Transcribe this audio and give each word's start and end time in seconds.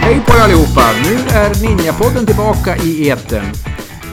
Hej 0.00 0.20
på 0.26 0.32
er 0.32 0.40
allihopa! 0.40 0.82
Nu 1.04 1.14
är 1.36 1.62
Ninjapodden 1.62 2.26
tillbaka 2.26 2.76
i 2.76 3.10
etern. 3.10 3.44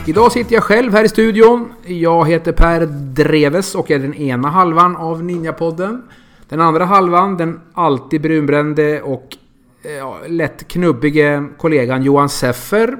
Idag 0.06 0.32
sitter 0.32 0.54
jag 0.54 0.62
själv 0.62 0.92
här 0.92 1.04
i 1.04 1.08
studion. 1.08 1.72
Jag 1.86 2.28
heter 2.28 2.52
Per 2.52 2.86
Dreves 3.14 3.74
och 3.74 3.90
är 3.90 3.98
den 3.98 4.14
ena 4.14 4.50
halvan 4.50 4.96
av 4.96 5.24
Ninjapodden. 5.24 6.02
Den 6.48 6.60
andra 6.60 6.84
halvan, 6.84 7.36
den 7.36 7.60
alltid 7.72 8.20
brunbrände 8.20 9.02
och 9.02 9.36
eh, 9.82 9.92
ja, 9.92 10.18
lätt 10.26 10.68
knubbige 10.68 11.44
kollegan 11.58 12.02
Johan 12.02 12.28
Seffer. 12.28 12.96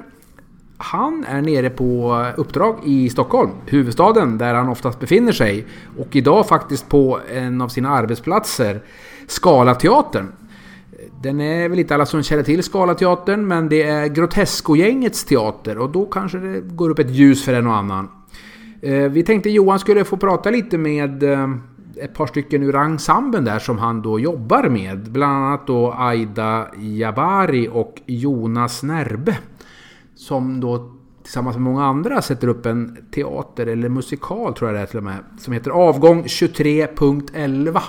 Han 0.77 1.25
är 1.29 1.41
nere 1.41 1.69
på 1.69 2.23
uppdrag 2.37 2.79
i 2.83 3.09
Stockholm, 3.09 3.51
huvudstaden, 3.65 4.37
där 4.37 4.53
han 4.53 4.69
oftast 4.69 4.99
befinner 4.99 5.31
sig. 5.31 5.65
Och 5.97 6.15
idag 6.15 6.47
faktiskt 6.47 6.89
på 6.89 7.19
en 7.33 7.61
av 7.61 7.67
sina 7.67 7.89
arbetsplatser, 7.89 8.81
Scalateatern. 9.27 10.31
Den 11.21 11.41
är 11.41 11.69
väl 11.69 11.79
inte 11.79 11.95
alla 11.95 12.05
som 12.05 12.23
känner 12.23 12.43
till 12.43 12.63
Scalateatern, 12.63 13.47
men 13.47 13.69
det 13.69 13.83
är 13.83 14.07
Grotesco-gängets 14.07 15.25
teater 15.25 15.77
och 15.77 15.89
då 15.89 16.05
kanske 16.05 16.37
det 16.37 16.61
går 16.61 16.89
upp 16.89 16.99
ett 16.99 17.09
ljus 17.09 17.45
för 17.45 17.53
en 17.53 17.67
och 17.67 17.75
annan. 17.75 18.09
Eh, 18.81 19.09
vi 19.09 19.23
tänkte 19.23 19.49
Johan 19.49 19.79
skulle 19.79 20.03
få 20.03 20.17
prata 20.17 20.49
lite 20.49 20.77
med 20.77 21.23
eh, 21.23 21.47
ett 22.01 22.13
par 22.13 22.27
stycken 22.27 22.63
ur 22.63 22.75
ensemblen 22.75 23.45
där 23.45 23.59
som 23.59 23.77
han 23.77 24.01
då 24.01 24.19
jobbar 24.19 24.69
med. 24.69 25.11
Bland 25.11 25.45
annat 25.45 25.67
då 25.67 25.93
Aida 25.97 26.67
Jabari 26.77 27.69
och 27.71 28.01
Jonas 28.05 28.83
Närbe. 28.83 29.37
Som 30.15 30.59
då 30.59 30.91
tillsammans 31.23 31.55
med 31.55 31.63
många 31.63 31.85
andra 31.85 32.21
sätter 32.21 32.47
upp 32.47 32.65
en 32.65 32.97
teater 33.11 33.67
eller 33.67 33.89
musikal 33.89 34.53
tror 34.53 34.69
jag 34.69 34.79
det 34.79 34.81
är 34.81 34.85
till 34.85 34.97
och 34.97 35.03
med. 35.03 35.17
Som 35.39 35.53
heter 35.53 35.71
Avgång 35.71 36.23
23.11. 36.23 37.81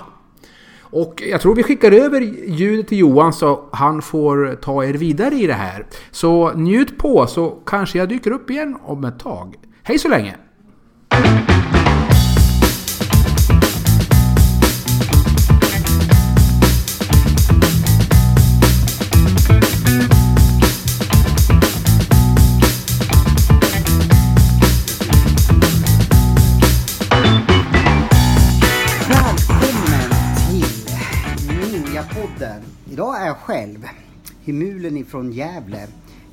Och 0.89 1.23
jag 1.31 1.41
tror 1.41 1.55
vi 1.55 1.63
skickar 1.63 1.91
över 1.91 2.21
ljudet 2.47 2.87
till 2.87 2.97
Johan 2.97 3.33
så 3.33 3.69
han 3.71 4.01
får 4.01 4.55
ta 4.61 4.83
er 4.83 4.93
vidare 4.93 5.35
i 5.35 5.47
det 5.47 5.53
här. 5.53 5.85
Så 6.11 6.51
njut 6.53 6.97
på 6.97 7.27
så 7.27 7.49
kanske 7.49 7.97
jag 7.97 8.09
dyker 8.09 8.31
upp 8.31 8.49
igen 8.49 8.77
om 8.83 9.05
ett 9.05 9.19
tag. 9.19 9.55
Hej 9.83 9.99
så 9.99 10.09
länge! 10.09 10.35
Själv, 33.37 33.87
Himulen 34.41 34.97
ifrån 34.97 35.31
Gävle. 35.31 35.87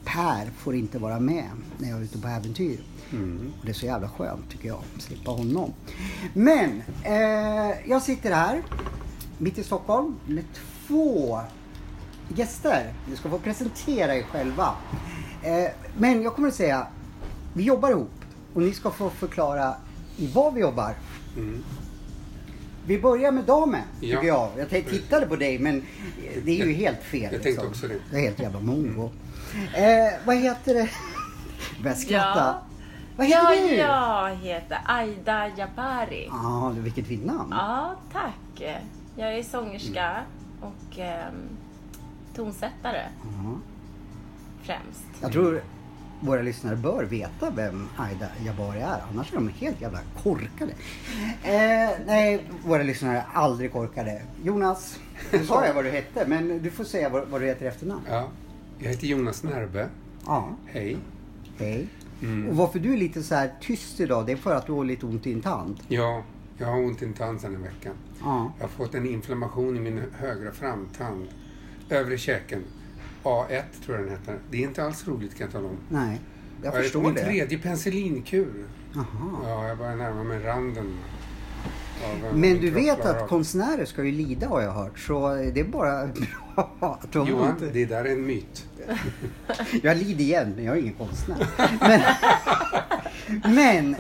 Per 0.05 0.51
får 0.59 0.75
inte 0.75 0.99
vara 0.99 1.21
med 1.21 1.45
när 1.79 1.89
jag 1.89 1.99
är 1.99 2.03
ute 2.03 2.19
på 2.19 2.29
äventyr. 2.29 2.85
Och 3.61 3.65
det 3.67 3.71
är 3.71 3.75
så 3.75 3.87
jävla 3.87 4.09
skönt 4.09 4.51
tycker 4.51 4.69
jag, 4.69 4.83
slippa 4.99 5.31
honom. 5.31 5.73
Men, 6.35 6.83
eh, 7.05 7.89
jag 7.89 8.03
sitter 8.03 8.33
här, 8.33 8.63
mitt 9.39 9.59
i 9.59 9.63
Stockholm, 9.63 10.17
med 10.27 10.45
två 10.87 11.41
gäster. 12.29 12.93
Ni 13.11 13.17
ska 13.17 13.31
få 13.31 13.39
presentera 13.39 14.17
er 14.17 14.23
själva. 14.23 14.75
Eh, 15.43 15.71
men 15.99 16.23
jag 16.23 16.35
kommer 16.35 16.49
att 16.49 16.55
säga, 16.55 16.87
vi 17.55 17.63
jobbar 17.63 17.91
ihop. 17.91 18.11
Och 18.55 18.63
ni 18.63 18.73
ska 18.73 18.91
få 18.91 19.11
förklara 19.11 19.75
i 20.17 20.27
vad 20.27 20.55
vi 20.55 20.61
jobbar. 20.61 20.95
Vi 22.87 22.99
börjar 23.01 23.33
med 23.33 23.45
damen, 23.45 23.83
tycker 24.01 24.15
Mm. 24.15 24.27
Ja. 24.27 24.51
jag. 24.55 24.63
Jag 24.63 24.71
tänkte- 24.71 24.91
tittade 24.91 25.27
på 25.27 25.37
dig, 25.37 25.59
men 25.59 25.83
det 26.45 26.61
är 26.61 26.67
ju 26.67 26.73
helt 26.73 27.03
fel. 27.03 27.33
Jag 27.33 27.43
tänkte 27.43 27.67
också 27.67 27.89
det. 27.89 27.95
Det 28.11 28.17
är 28.17 28.21
helt 28.21 28.39
jävla 28.39 28.61
mongo. 28.61 29.11
Eh, 29.75 30.13
vad 30.25 30.37
heter 30.37 30.75
det? 30.75 30.89
Börjar 31.83 31.97
skratta. 31.97 32.39
Ja. 32.39 32.63
Vad 33.17 33.27
heter 33.27 33.53
ja, 33.55 33.69
du? 33.69 33.75
jag 33.77 34.37
heter 34.37 34.79
Aida 34.87 35.49
Jabari. 35.57 36.27
Ja, 36.31 36.73
vilket 36.77 37.07
fint 37.07 37.25
namn. 37.27 37.49
Ja, 37.51 37.95
tack. 38.13 38.63
Jag 39.17 39.39
är 39.39 39.43
sångerska 39.43 40.17
och 40.61 40.99
ehm, 40.99 41.35
tonsättare 42.37 43.03
Ja. 43.23 43.55
främst. 44.63 45.05
Jag 45.23 45.33
tror 45.33 45.63
våra 46.21 46.43
lyssnare 46.43 46.77
bör 46.77 47.05
veta 47.05 47.51
vem 47.51 47.89
Aida 47.97 48.27
Jabari 48.47 48.81
är, 48.81 49.03
annars 49.13 49.33
är 49.33 49.37
de 49.37 49.49
helt 49.49 49.81
jävla 49.81 50.01
korkade. 50.23 50.73
Eh, 51.43 51.91
nej, 52.07 52.45
våra 52.65 52.83
lyssnare 52.83 53.17
är 53.17 53.25
aldrig 53.33 53.73
korkade. 53.73 54.23
Jonas, 54.43 54.99
nu 55.33 55.47
sa 55.47 55.67
jag 55.67 55.75
vad 55.75 55.85
du 55.85 55.91
hette, 55.91 56.25
men 56.27 56.63
du 56.63 56.71
får 56.71 56.85
säga 56.85 57.09
vad, 57.09 57.29
vad 57.29 57.41
du 57.41 57.47
heter 57.47 57.65
i 57.65 57.69
efternamn. 57.69 58.03
Ja, 58.09 58.29
jag 58.79 58.91
heter 58.91 59.07
Jonas 59.07 59.43
Närbe. 59.43 59.89
Ja, 60.27 60.49
Hej. 60.67 60.97
hej. 61.59 61.87
Mm. 62.23 62.49
Och 62.49 62.57
varför 62.57 62.79
du 62.79 62.93
är 62.93 62.97
lite 62.97 63.23
så 63.23 63.35
här 63.35 63.53
tyst 63.61 64.01
idag, 64.01 64.27
det 64.27 64.33
är 64.33 64.37
för 64.37 64.55
att 64.55 64.67
du 64.67 64.73
har 64.73 64.85
lite 64.85 65.07
ont 65.07 65.27
i 65.27 65.33
en 65.33 65.41
tand. 65.43 65.81
Ja, 65.89 66.23
jag 66.59 66.67
har 66.67 66.79
ont 66.79 67.03
i 67.03 67.05
en 67.05 67.13
tand 67.13 67.41
sedan 67.41 67.55
en 67.55 67.63
vecka. 67.63 67.91
Ja. 68.21 68.53
Jag 68.59 68.65
har 68.65 68.69
fått 68.71 68.95
en 68.95 69.07
inflammation 69.07 69.77
i 69.77 69.81
min 69.81 70.03
högra 70.19 70.53
framtand. 70.53 71.29
Övre 71.91 72.19
käken. 72.19 72.65
A1 73.25 73.63
tror 73.85 73.97
jag 73.97 74.07
den 74.07 74.11
heter. 74.17 74.39
Det 74.51 74.57
är 74.57 74.63
inte 74.63 74.85
alls 74.85 75.09
roligt 75.09 75.35
kan 75.39 75.45
jag 75.45 75.53
tala 75.53 75.69
om. 75.69 75.77
Nej, 75.89 76.21
jag 76.63 76.75
är 76.77 76.83
förstår 76.83 77.03
min 77.03 77.15
det. 77.15 77.25
tredje 77.25 77.59
penicillinkur. 77.59 78.65
Jaha. 78.95 79.07
Ja, 79.45 79.69
jag 79.69 79.79
börjar 79.79 79.97
närma 79.97 80.25
mig 80.25 80.39
randen. 80.43 80.97
eh, 82.03 82.19
Men 82.31 82.41
min 82.41 82.61
du 82.61 82.71
vet 82.71 83.01
att 83.05 83.23
av. 83.23 83.27
konstnärer 83.29 83.85
ska 83.85 84.05
ju 84.05 84.13
lida 84.13 84.49
har 84.49 84.61
jag 84.63 84.73
hört. 84.73 84.99
Så 84.99 85.35
det 85.55 85.61
är 85.61 85.65
bara 85.65 86.07
bra 86.55 86.77
att 86.81 87.13
de 87.13 87.29
Johan, 87.29 87.51
inte... 87.51 87.67
det 87.67 87.85
där 87.87 88.05
är 88.05 88.13
en 88.13 88.27
myt. 88.27 88.67
Jag 89.83 89.97
lider 89.97 90.25
igen, 90.25 90.53
men 90.57 90.65
jag 90.65 90.77
är 90.77 90.81
ingen 90.81 90.95
konstnär. 90.95 91.47
Men, 91.81 92.01
men 93.55 93.95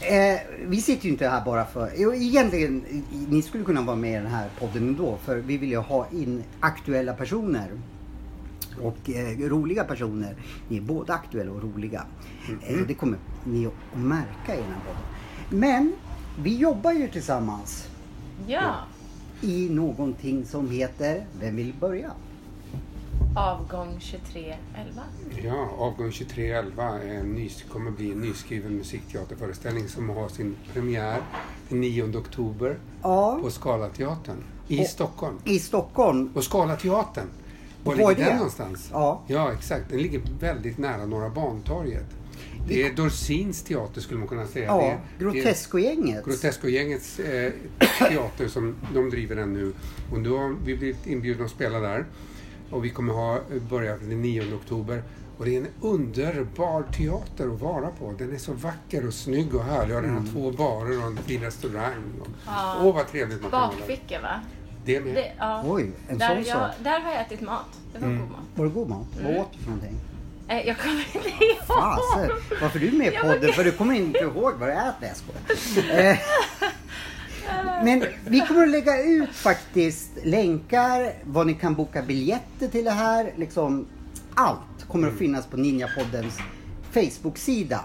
eh, 0.00 0.40
vi 0.66 0.80
sitter 0.82 1.04
ju 1.04 1.10
inte 1.10 1.28
här 1.28 1.44
bara 1.44 1.64
för... 1.66 1.90
Jo, 1.96 2.14
egentligen, 2.14 2.84
ni 3.28 3.42
skulle 3.42 3.64
kunna 3.64 3.80
vara 3.82 3.96
med 3.96 4.10
i 4.10 4.14
den 4.14 4.26
här 4.26 4.48
podden 4.60 4.88
ändå. 4.88 5.18
För 5.24 5.36
vi 5.36 5.56
vill 5.56 5.70
ju 5.70 5.76
ha 5.76 6.06
in 6.12 6.42
aktuella 6.60 7.12
personer. 7.14 7.68
Och 8.82 9.10
eh, 9.10 9.38
roliga 9.48 9.84
personer. 9.84 10.34
Ni 10.68 10.76
är 10.76 10.80
både 10.80 11.14
aktuella 11.14 11.52
och 11.52 11.62
roliga. 11.62 12.04
Eh, 12.62 12.76
det 12.88 12.94
kommer 12.94 13.18
ni 13.44 13.66
att 13.66 13.72
märka 13.98 14.54
i 14.54 14.60
den 14.60 14.70
här 14.72 14.80
podden. 14.86 15.60
Men 15.60 15.92
vi 16.38 16.56
jobbar 16.56 16.92
ju 16.92 17.08
tillsammans 17.08 17.88
Ja, 18.46 18.74
i 19.42 19.68
någonting 19.70 20.44
som 20.44 20.70
heter 20.70 21.26
Vem 21.40 21.56
vill 21.56 21.74
börja? 21.80 22.10
avgång 23.36 24.00
2311. 24.00 25.02
Ja, 25.44 25.68
avgång 25.78 26.10
2311 26.12 26.82
är 27.02 27.14
en 27.14 27.32
ny, 27.34 27.50
kommer 27.72 27.90
bli 27.90 28.12
en 28.12 28.20
nyskriven 28.20 28.76
musikteaterföreställning 28.76 29.88
som 29.88 30.08
har 30.08 30.28
sin 30.28 30.56
premiär 30.72 31.20
den 31.68 31.80
9 31.80 32.16
oktober 32.18 32.78
Ja, 33.02 33.38
på 33.42 33.50
Scalateatern 33.50 34.36
i 34.68 34.82
Och- 34.82 34.86
Stockholm. 34.86 35.38
i 35.44 35.58
Stockholm. 35.58 36.30
Och 36.34 36.44
Scalateatern, 36.44 37.26
var 37.86 38.08
ligger 38.08 38.24
den 38.24 38.36
någonstans? 38.36 38.88
Ja. 38.92 39.22
ja, 39.26 39.52
exakt. 39.52 39.90
Den 39.90 39.98
ligger 39.98 40.20
väldigt 40.40 40.78
nära 40.78 41.06
Norra 41.06 41.30
Bantorget. 41.30 42.04
Det 42.68 42.82
är 42.82 42.94
Dorsins 42.94 43.62
teater 43.62 44.00
skulle 44.00 44.18
man 44.18 44.28
kunna 44.28 44.46
säga. 44.46 44.66
Ja. 44.66 44.94
Grotesco-gängets 45.18 47.18
eh, 47.18 47.52
teater 47.98 48.48
som 48.48 48.74
de 48.94 49.10
driver 49.10 49.36
den 49.36 49.52
nu. 49.52 49.72
Och 50.12 50.20
då 50.20 50.38
har 50.38 50.48
vi 50.64 50.76
blivit 50.76 51.06
inbjudna 51.06 51.44
att 51.44 51.50
spela 51.50 51.80
där. 51.80 52.04
Och 52.70 52.84
vi 52.84 52.90
kommer 52.90 53.12
ha 53.12 53.40
börja 53.70 53.96
den 53.96 54.22
9 54.22 54.54
oktober. 54.54 55.02
Och 55.38 55.44
det 55.44 55.56
är 55.56 55.60
en 55.60 55.66
underbar 55.80 56.82
teater 56.82 57.54
att 57.54 57.60
vara 57.60 57.88
på. 57.90 58.14
Den 58.18 58.34
är 58.34 58.38
så 58.38 58.52
vacker 58.52 59.06
och 59.06 59.14
snygg 59.14 59.54
och 59.54 59.64
härlig. 59.64 59.96
Och 59.96 60.02
den 60.02 60.14
har 60.14 60.26
två 60.32 60.50
barer 60.50 60.98
och 60.98 61.06
en 61.06 61.16
fin 61.16 61.40
restaurang. 61.40 62.02
Och, 62.20 62.28
Ja. 62.46 62.76
Åh, 62.82 62.94
vad 62.94 63.08
trevligt 63.08 63.42
man 63.42 63.50
kan. 63.50 63.60
Bakficka 63.60 64.20
va? 64.20 64.40
Det 64.86 65.00
med. 65.00 65.14
Det, 65.14 65.32
ja. 65.38 65.62
Oj, 65.66 65.90
en 66.08 66.18
där, 66.18 66.28
sån 66.34 66.44
sak. 66.44 66.54
jag, 66.54 66.70
där 66.84 67.00
har 67.00 67.10
jag 67.12 67.20
ätit 67.20 67.40
mat. 67.40 67.64
Det 67.92 67.98
var 67.98 68.06
Mm. 68.08 68.20
god 68.20 68.30
mat. 68.30 68.40
Var 68.54 68.64
det 68.64 68.70
god 68.70 68.88
mat? 68.88 69.06
Mm. 69.20 69.32
Vad 69.34 69.40
åt 69.42 69.52
du 69.52 69.58
för 69.58 69.70
någonting? 69.70 69.96
Eh, 70.48 70.66
jag 70.66 70.78
kommer 70.78 71.06
inte 71.14 71.28
ihåg. 71.28 71.56
Fasen, 71.66 72.30
varför 72.60 72.78
är 72.84 72.90
du 72.90 72.96
med 72.96 73.12
i 73.12 73.16
podden? 73.16 73.52
För 73.52 73.64
du 73.64 73.72
kommer 73.72 73.94
inte 73.94 74.18
ihåg 74.18 74.54
vad 74.54 74.68
du 74.68 74.72
äter. 74.72 75.08
Jag 75.08 75.16
skojar. 75.16 76.18
Eh, 77.48 77.84
Men 77.84 78.04
vi 78.24 78.40
kommer 78.40 78.62
att 78.62 78.68
lägga 78.68 79.02
ut 79.02 79.30
faktiskt 79.30 80.10
länkar, 80.22 81.12
vad 81.24 81.46
ni 81.46 81.54
kan 81.54 81.74
boka 81.74 82.02
biljetter 82.02 82.68
till 82.68 82.84
det 82.84 82.90
här. 82.90 83.32
Liksom, 83.36 83.86
allt 84.34 84.88
kommer 84.88 85.08
att 85.08 85.18
finnas 85.18 85.46
på 85.46 85.56
Ninjapoddens 85.56 86.38
Facebook-sida. 86.92 87.80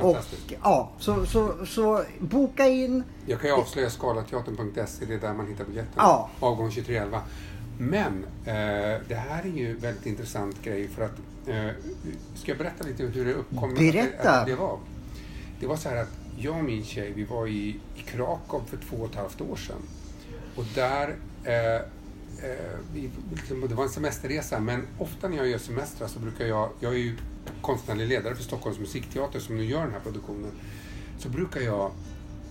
Och 0.00 0.16
ja, 0.62 0.90
så, 0.98 1.26
så, 1.26 1.66
så 1.66 2.04
boka 2.18 2.66
in. 2.66 3.02
Jag 3.26 3.40
kan 3.40 3.50
ju 3.50 3.56
avslöja 3.56 3.90
skalateatern.se, 3.90 5.04
det 5.04 5.14
är 5.14 5.18
där 5.18 5.34
man 5.34 5.46
hittar 5.46 5.64
biljetterna. 5.64 6.02
Ja. 6.02 6.30
Avgång 6.40 6.70
2311. 6.70 7.20
Men 7.78 8.24
eh, 8.44 9.00
det 9.08 9.14
här 9.14 9.42
är 9.42 9.58
ju 9.58 9.76
väldigt 9.76 10.06
intressant 10.06 10.62
grej 10.62 10.88
för 10.88 11.04
att 11.04 11.18
eh, 11.46 11.68
ska 12.34 12.50
jag 12.50 12.58
berätta 12.58 12.84
lite 12.84 13.02
hur 13.02 13.24
det 13.24 13.34
uppkom? 13.34 13.74
Berätta. 13.74 14.30
Att, 14.30 14.40
att 14.40 14.46
det, 14.46 14.54
var? 14.54 14.78
det 15.60 15.66
var 15.66 15.76
så 15.76 15.88
här 15.88 15.96
att 15.96 16.12
jag 16.36 16.56
och 16.56 16.64
min 16.64 16.84
tjej, 16.84 17.12
vi 17.16 17.24
var 17.24 17.46
i, 17.46 17.80
i 17.96 18.02
Krakow 18.06 18.62
för 18.66 18.76
två 18.76 18.96
och 18.96 19.10
ett 19.10 19.16
halvt 19.16 19.40
år 19.40 19.56
sedan. 19.56 19.82
Och 20.56 20.64
där 20.74 21.16
eh, 21.44 21.74
eh, 21.74 22.78
vi, 22.94 23.10
liksom, 23.34 23.60
det 23.68 23.74
var 23.74 23.84
en 23.84 23.90
semesterresa, 23.90 24.60
men 24.60 24.86
ofta 24.98 25.28
när 25.28 25.36
jag 25.36 25.48
gör 25.48 25.58
semestrar 25.58 26.08
så 26.08 26.18
brukar 26.18 26.44
jag, 26.44 26.70
jag 26.80 26.92
är 26.92 26.98
ju 26.98 27.16
konstnärlig 27.62 28.08
ledare 28.08 28.34
för 28.34 28.42
Stockholms 28.42 28.78
musikteater 28.78 29.40
som 29.40 29.56
nu 29.56 29.64
gör 29.64 29.82
den 29.82 29.92
här 29.92 30.00
produktionen, 30.00 30.52
så 31.18 31.28
brukar 31.28 31.60
jag 31.60 31.92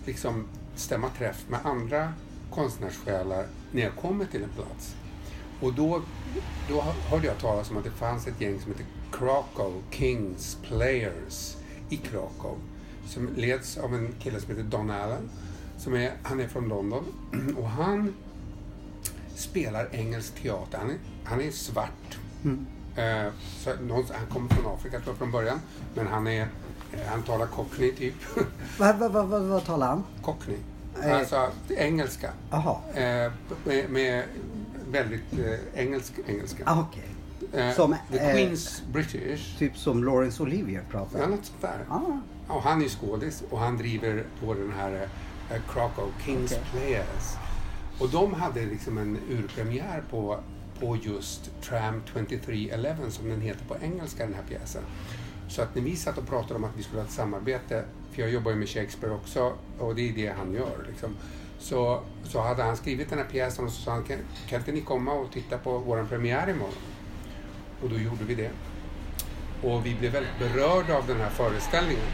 liksom 0.05 0.45
stämma 0.75 1.09
träff 1.09 1.45
med 1.49 1.59
andra 1.63 2.13
konstnärssjälar 2.51 3.47
när 3.71 3.81
jag 3.81 3.95
kommer 3.95 4.25
till 4.25 4.43
en 4.43 4.49
plats. 4.49 4.95
Och 5.61 5.73
då, 5.73 6.01
då 6.69 6.81
hörde 6.81 7.27
jag 7.27 7.37
talas 7.37 7.71
om 7.71 7.77
att 7.77 7.83
det 7.83 7.91
fanns 7.91 8.27
ett 8.27 8.41
gäng 8.41 8.59
som 8.59 8.71
heter 8.71 8.85
Krakow 9.11 9.81
Kings 9.91 10.57
Players 10.63 11.55
i 11.89 11.97
Krakow. 11.97 12.57
Som 13.07 13.29
leds 13.35 13.77
av 13.77 13.95
en 13.95 14.13
kille 14.19 14.39
som 14.39 14.49
heter 14.49 14.63
Don 14.63 14.89
Allen. 14.89 15.29
Som 15.77 15.93
är, 15.93 16.11
han 16.23 16.39
är 16.39 16.47
från 16.47 16.69
London 16.69 17.03
och 17.57 17.69
han 17.69 18.13
spelar 19.35 19.89
engelsk 19.91 20.35
teater. 20.35 20.77
Han 20.77 20.89
är, 20.89 20.97
han 21.23 21.41
är 21.41 21.51
svart. 21.51 22.17
Mm. 22.43 22.65
Eh, 22.95 23.31
han 24.13 24.27
kommer 24.29 24.49
från 24.49 24.73
Afrika 24.73 24.99
tror 24.99 25.09
jag 25.09 25.17
från 25.17 25.31
början. 25.31 25.59
Men 25.95 26.07
han, 26.07 26.27
är, 26.27 26.41
eh, 26.41 26.99
han 27.09 27.23
talar 27.23 27.47
cockney 27.47 27.91
typ. 27.91 28.15
Vad, 28.79 28.95
vad, 28.99 29.11
vad, 29.11 29.27
vad, 29.27 29.41
vad 29.41 29.65
talar 29.65 29.87
han? 29.87 30.03
cockney. 30.21 30.57
Eh. 31.03 31.17
Alltså 31.17 31.49
engelska. 31.69 32.31
Jaha. 32.51 32.77
Eh, 32.93 33.31
med, 33.63 33.89
med 33.89 34.23
väldigt 34.91 35.33
eh, 35.33 35.81
engelsk 35.81 36.13
engelska. 36.27 36.63
Ah. 36.65 36.85
Eh, 37.53 37.75
Som, 37.75 37.95
the 38.11 38.17
eh, 38.17 38.35
Queen's 38.35 38.81
British. 38.91 39.57
Typ 39.59 39.77
som 39.77 40.03
Laurence 40.03 40.43
Olivier 40.43 40.83
pratar. 40.91 41.19
Ja, 41.19 41.27
något 41.27 41.45
sånt 41.45 41.61
där. 41.61 41.85
Ah, 41.89 42.53
Och 42.53 42.61
han 42.61 42.81
är 42.83 42.87
skådis 42.89 43.43
och 43.49 43.59
han 43.59 43.77
driver 43.77 44.23
på 44.45 44.53
den 44.53 44.73
här 44.77 45.07
eh, 45.51 45.61
Krakow 45.73 46.07
Kings 46.25 46.51
Okej. 46.51 46.63
Players. 46.71 47.35
Och 47.99 48.09
de 48.09 48.33
hade 48.33 48.65
liksom 48.65 48.97
en 48.97 49.17
urpremiär 49.29 50.03
på, 50.09 50.39
på 50.79 50.97
just 51.01 51.51
Tram 51.61 52.01
2311 52.01 53.09
som 53.09 53.29
den 53.29 53.41
heter 53.41 53.65
på 53.65 53.75
engelska 53.81 54.25
den 54.25 54.33
här 54.33 54.43
pjäsen. 54.49 54.83
Så 55.49 55.61
att 55.61 55.75
när 55.75 55.81
vi 55.81 55.95
satt 55.95 56.17
och 56.17 56.27
pratade 56.27 56.55
om 56.55 56.63
att 56.63 56.77
vi 56.77 56.83
skulle 56.83 57.01
ha 57.01 57.07
ett 57.07 57.13
samarbete, 57.13 57.83
för 58.11 58.21
jag 58.21 58.31
jobbar 58.31 58.51
ju 58.51 58.57
med 58.57 58.69
Shakespeare 58.69 59.13
också 59.13 59.53
och 59.79 59.95
det 59.95 60.09
är 60.09 60.13
det 60.13 60.33
han 60.37 60.53
gör 60.53 60.85
liksom. 60.87 61.15
Så, 61.59 62.01
så 62.23 62.41
hade 62.41 62.63
han 62.63 62.77
skrivit 62.77 63.09
den 63.09 63.19
här 63.19 63.25
pjäsen 63.25 63.65
och 63.65 63.71
så 63.71 63.81
sa 63.81 63.91
han, 63.91 64.03
kan, 64.03 64.17
kan 64.49 64.59
inte 64.59 64.71
ni 64.71 64.81
komma 64.81 65.13
och 65.13 65.31
titta 65.31 65.57
på 65.57 65.77
vår 65.77 66.03
premiär 66.03 66.49
imorgon? 66.49 66.73
Och 67.83 67.89
då 67.89 67.95
gjorde 67.95 68.23
vi 68.27 68.35
det. 68.35 68.51
Och 69.63 69.85
vi 69.85 69.95
blev 69.95 70.11
väldigt 70.11 70.39
berörda 70.39 70.97
av 70.97 71.07
den 71.07 71.17
här 71.17 71.29
föreställningen. 71.29 72.05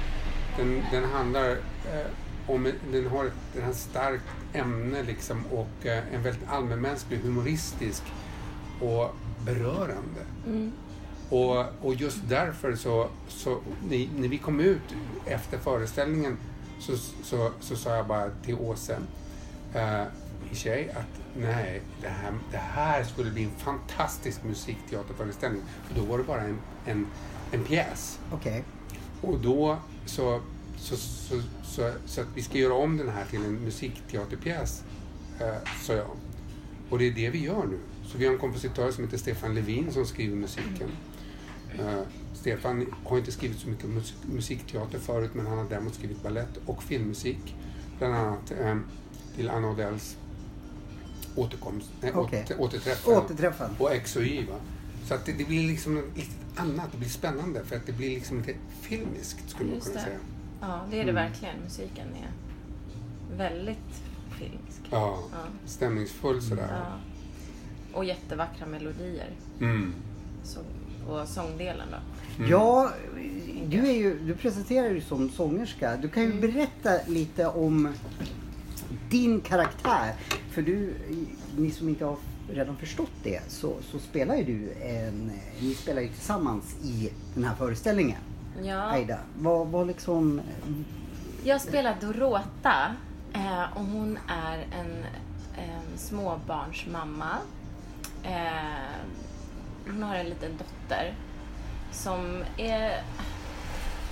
Den, 0.58 0.84
den 0.92 1.04
handlar 1.04 1.52
eh, 1.52 2.08
om, 2.48 2.72
den 2.92 3.08
har 3.08 3.26
ett 3.26 3.34
den 3.54 3.64
har 3.64 3.72
ett 3.72 3.78
starkt 3.78 4.24
ämne 4.54 5.04
liksom 5.04 5.46
och 5.46 5.86
eh, 5.86 6.14
en 6.14 6.24
väldigt 6.24 6.50
allmänmänsklig, 6.50 7.18
humoristisk 7.18 8.04
och 8.82 9.16
berörande. 9.46 10.22
Mm. 10.48 10.72
Och, 11.30 11.66
och 11.82 11.96
just 11.96 12.18
därför 12.30 12.76
så, 12.76 13.08
så 13.28 13.60
när, 13.90 14.10
när 14.18 14.28
vi 14.28 14.38
kom 14.38 14.60
ut 14.60 14.96
efter 15.26 15.58
föreställningen 15.58 16.38
så, 16.80 16.98
så, 17.24 17.52
så 17.60 17.76
sa 17.76 17.96
jag 17.96 18.08
bara 18.08 18.30
till 18.30 18.56
Åse, 18.56 18.98
eh, 19.74 20.04
min 20.46 20.56
tjej, 20.56 20.90
att 20.90 21.22
nej, 21.38 21.82
det 22.02 22.08
här, 22.08 22.34
det 22.52 22.58
här 22.58 23.04
skulle 23.04 23.32
bli 23.32 23.44
en 23.44 23.52
fantastisk 23.58 24.44
musikteaterföreställning. 24.44 25.62
För 25.88 25.96
då 25.96 26.06
var 26.06 26.18
det 26.18 26.24
bara 26.24 26.42
en, 26.42 26.60
en, 26.86 27.08
en 27.52 27.64
pjäs. 27.64 28.20
Okej. 28.32 28.64
Och 29.22 29.40
då 29.40 29.78
så, 30.06 30.42
så, 30.78 30.96
så, 30.98 31.42
så, 31.64 31.92
så 32.06 32.22
att 32.22 32.28
vi 32.36 32.42
ska 32.42 32.58
göra 32.58 32.74
om 32.74 32.98
den 32.98 33.10
här 33.10 33.26
till 33.26 33.46
en 33.46 33.56
musikteaterpjäs, 33.56 34.84
eh, 35.40 35.70
sa 35.82 35.94
jag. 35.94 36.08
Och 36.90 37.00
det 37.00 37.08
är 37.08 37.12
det 37.12 37.30
vi 37.30 37.40
gör 37.44 37.66
nu. 37.66 37.80
Så 38.12 38.18
vi 38.18 38.26
har 38.26 38.34
en 38.34 38.40
kompositör 38.40 38.92
som 38.92 39.04
heter 39.04 39.18
Stefan 39.18 39.56
Levin 39.56 39.92
som 39.92 40.06
skriver 40.06 40.36
musiken. 40.36 40.90
Eh, 41.80 42.00
Stefan 42.34 42.86
har 43.06 43.18
inte 43.18 43.32
skrivit 43.32 43.58
så 43.60 43.70
mycket 43.70 43.86
mus- 43.90 44.14
musikteater 44.34 45.00
förut 45.00 45.32
men 45.34 45.46
han 45.48 45.58
har 45.58 45.66
däremot 45.70 45.94
skrivit 45.96 46.24
ballett 46.24 46.58
och 46.66 46.84
filmmusik. 46.84 47.56
Bland 47.98 48.14
annat 48.16 48.52
eh, 48.52 48.78
till 49.36 49.50
Anna 49.50 49.70
Odells 49.70 50.18
återkomst, 51.36 51.90
nej, 52.02 52.12
Okej. 52.16 52.44
åter, 52.44 52.62
återträffen 52.62 53.14
Återträffen. 53.14 53.70
och 53.80 53.92
X 53.94 54.16
och 54.16 54.22
Y. 54.24 54.46
Va? 54.46 54.56
Så 55.08 55.14
att 55.14 55.26
det, 55.26 55.32
det 55.32 55.46
blir 55.46 55.68
liksom 55.68 55.96
något 55.96 56.18
lite 56.18 56.32
annat, 56.56 56.92
det 56.92 56.98
blir 56.98 57.10
spännande 57.10 57.64
för 57.66 57.76
att 57.76 57.86
det 57.86 57.92
blir 57.94 58.10
liksom 58.10 58.38
lite 58.38 58.54
filmiskt 58.82 59.50
skulle 59.50 59.66
man 59.70 59.76
Just 59.76 59.88
kunna 59.88 60.00
det. 60.00 60.06
säga. 60.06 60.20
Ja, 60.62 60.82
det 60.92 61.00
är 61.02 61.06
det 61.06 61.12
verkligen. 61.12 61.56
Musiken 61.64 62.08
är 62.08 62.32
väldigt 63.38 64.02
filmisk. 64.40 64.82
Ja, 64.90 65.20
Ja. 65.32 65.38
stämningsfull 65.66 66.42
sådär. 66.42 66.68
Ja. 66.72 67.00
Och 68.00 68.06
jättevackra 68.06 68.66
melodier. 68.66 69.30
Mm. 69.60 69.94
Så, 70.44 70.60
på 71.08 71.26
sångdelen 71.26 71.88
då. 71.92 71.98
Mm. 72.38 72.52
Ja, 72.52 72.92
du, 73.68 73.88
är 73.88 73.94
ju, 73.94 74.20
du 74.20 74.36
presenterar 74.36 74.90
dig 74.90 75.02
som 75.02 75.30
sångerska. 75.30 75.98
Du 75.98 76.10
kan 76.10 76.24
ju 76.24 76.30
Mm. 76.32 76.42
berätta 76.42 76.90
lite 77.08 77.48
om 77.48 77.94
din 79.10 79.42
karaktär. 79.42 80.14
För 80.52 80.62
du, 80.62 80.94
ni 81.58 81.72
som 81.72 81.90
inte 81.90 82.06
har 82.06 82.16
redan 82.52 82.78
förstått 82.78 83.12
det, 83.24 83.42
så, 83.48 83.74
så 83.92 84.00
spelar 84.00 84.36
ju 84.36 84.44
du 84.44 84.72
en... 84.88 85.32
Ni 85.62 85.74
spelar 85.74 86.02
ju 86.02 86.08
tillsammans 86.08 86.76
i 86.84 87.10
den 87.34 87.44
här 87.44 87.56
föreställningen. 87.56 88.22
Ja, 88.64 88.82
Aida, 88.92 89.20
vad, 89.40 89.68
vad 89.68 89.88
liksom... 89.88 90.42
jag 91.44 91.62
spelar 91.62 91.96
Dorota 92.02 92.96
eh, 93.34 93.78
och 93.78 93.86
hon 93.86 94.20
är 94.28 94.58
en, 94.58 94.92
en 95.64 95.98
småbarnsmamma. 95.98 97.38
Eh, 98.24 99.00
hon 99.86 100.04
har 100.04 100.16
en 100.16 100.26
liten 100.26 100.58
dotter 100.58 101.14
som 101.92 102.44
är 102.58 103.02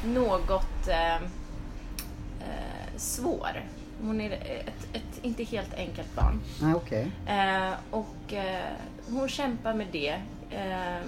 något 0.06 0.88
eh, 0.88 1.16
eh, 1.16 2.96
svår. 2.96 3.64
Hon 4.02 4.22
är 4.22 4.32
ett, 4.32 4.88
ett 4.94 5.20
inte 5.22 5.44
helt 5.44 5.74
enkelt 5.74 6.16
barn. 6.16 6.42
Nej, 6.62 6.74
okej. 6.76 7.12
Eh, 7.28 7.74
och 7.92 8.34
eh, 8.34 8.72
hon 9.10 9.30
kämpar 9.30 9.74
med 9.74 9.88
det. 9.92 10.22
Eh, 10.50 11.08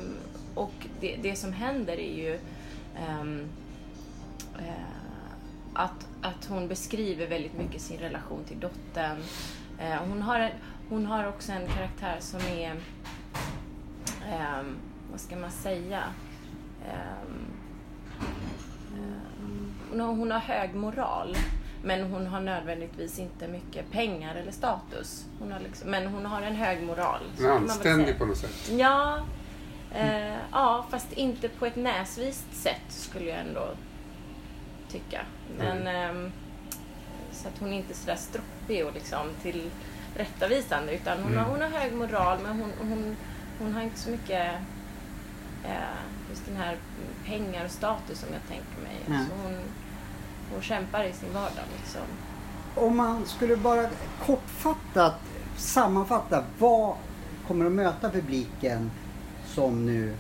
och 0.56 0.74
det, 1.00 1.16
det 1.22 1.36
som 1.36 1.54
händer 1.54 2.00
är 2.00 2.14
ju 2.18 2.40
ehm, 2.98 3.50
eh, 4.60 4.74
att, 5.74 6.08
att 6.22 6.46
hon 6.46 6.68
beskriver 6.68 7.28
väldigt 7.28 7.54
mycket 7.54 7.82
sin 7.82 7.98
relation 7.98 8.44
till 8.44 8.60
dottern. 8.60 9.18
Hon, 10.10 10.22
har 10.22 10.40
en, 10.40 10.52
hon 10.90 11.06
har 11.06 11.28
också 11.28 11.52
en 11.52 11.68
karaktär 11.68 12.18
som 12.20 12.40
är, 12.40 12.72
ehm, 14.32 14.78
vad 15.12 15.20
ska 15.20 15.36
man 15.36 15.52
säga? 15.52 16.04
Ehm, 16.90 17.46
hon, 19.90 20.00
har, 20.00 20.08
hon 20.08 20.32
hög 20.32 20.76
moral. 20.76 21.38
Men 21.84 22.12
hon 22.12 22.28
har 22.28 22.40
nödvändigtvis 22.40 23.20
inte 23.20 23.48
mycket 23.48 23.92
pengar 23.92 24.36
eller 24.36 24.52
status. 24.52 25.26
Hon 25.40 25.52
har 25.52 25.60
liksom, 25.60 25.90
men 25.90 26.08
hon 26.08 26.26
har 26.26 26.42
en 26.42 26.56
hög 26.56 26.84
moral. 26.84 27.22
man 27.38 27.44
väl 27.44 27.58
anständig 27.58 28.18
på 28.18 28.26
något 28.26 28.38
sätt. 28.38 28.72
Ja, 28.72 29.20
eh, 29.96 30.36
ja, 30.52 30.86
fast 30.90 31.14
inte 31.14 31.50
på 31.50 31.66
ett 31.66 31.76
näsvist 31.76 32.56
sätt 32.56 32.82
skulle 32.90 33.26
jag 33.26 33.40
ändå 33.40 33.70
tycka. 34.92 35.22
Men, 35.58 35.88
ehm, 35.88 36.32
så 37.32 37.48
att 37.48 37.60
hon 37.60 37.74
inte 37.74 37.94
är 37.94 37.96
sådär 37.96 38.16
stroppig 38.16 38.86
och 38.86 38.94
liksom 38.94 39.28
till 39.42 39.70
rättavisande 40.16 40.94
utan 40.96 41.18
hon, 41.24 41.38
har, 41.38 41.44
Mm. 41.44 41.52
hon 41.52 41.62
har 41.62 41.80
hög 41.80 41.94
moral 41.94 42.38
men 42.44 42.60
hon, 42.60 42.72
hon, 42.90 43.16
hon 43.60 43.74
har 43.74 43.82
inte 43.82 44.00
så 44.00 44.10
mycket 44.10 44.52
eh, 45.66 45.72
just 46.30 46.46
den 46.46 46.56
här 46.56 46.76
pengar 47.26 47.66
och 47.66 47.72
status 47.72 48.20
som 48.20 48.30
jag 48.34 48.42
tänker 48.48 48.82
mig. 48.84 48.96
Nej. 49.08 49.26
Så 49.30 49.36
hon, 49.44 49.54
hon 50.54 50.62
kämpar 50.62 51.04
i 51.04 51.14
sin 51.14 51.34
vardag 51.34 51.66
liksom. 51.80 52.02
Om 52.76 52.98
man 52.98 53.26
skulle 53.26 53.56
bara 53.58 53.90
kortfattat 54.26 55.16
sammanfatta, 55.58 56.44
vad 56.60 56.96
kommer 57.48 57.66
att 57.66 57.72
möta 57.72 58.10
publiken 58.10 58.92
som 59.46 59.86
nu 59.86 60.14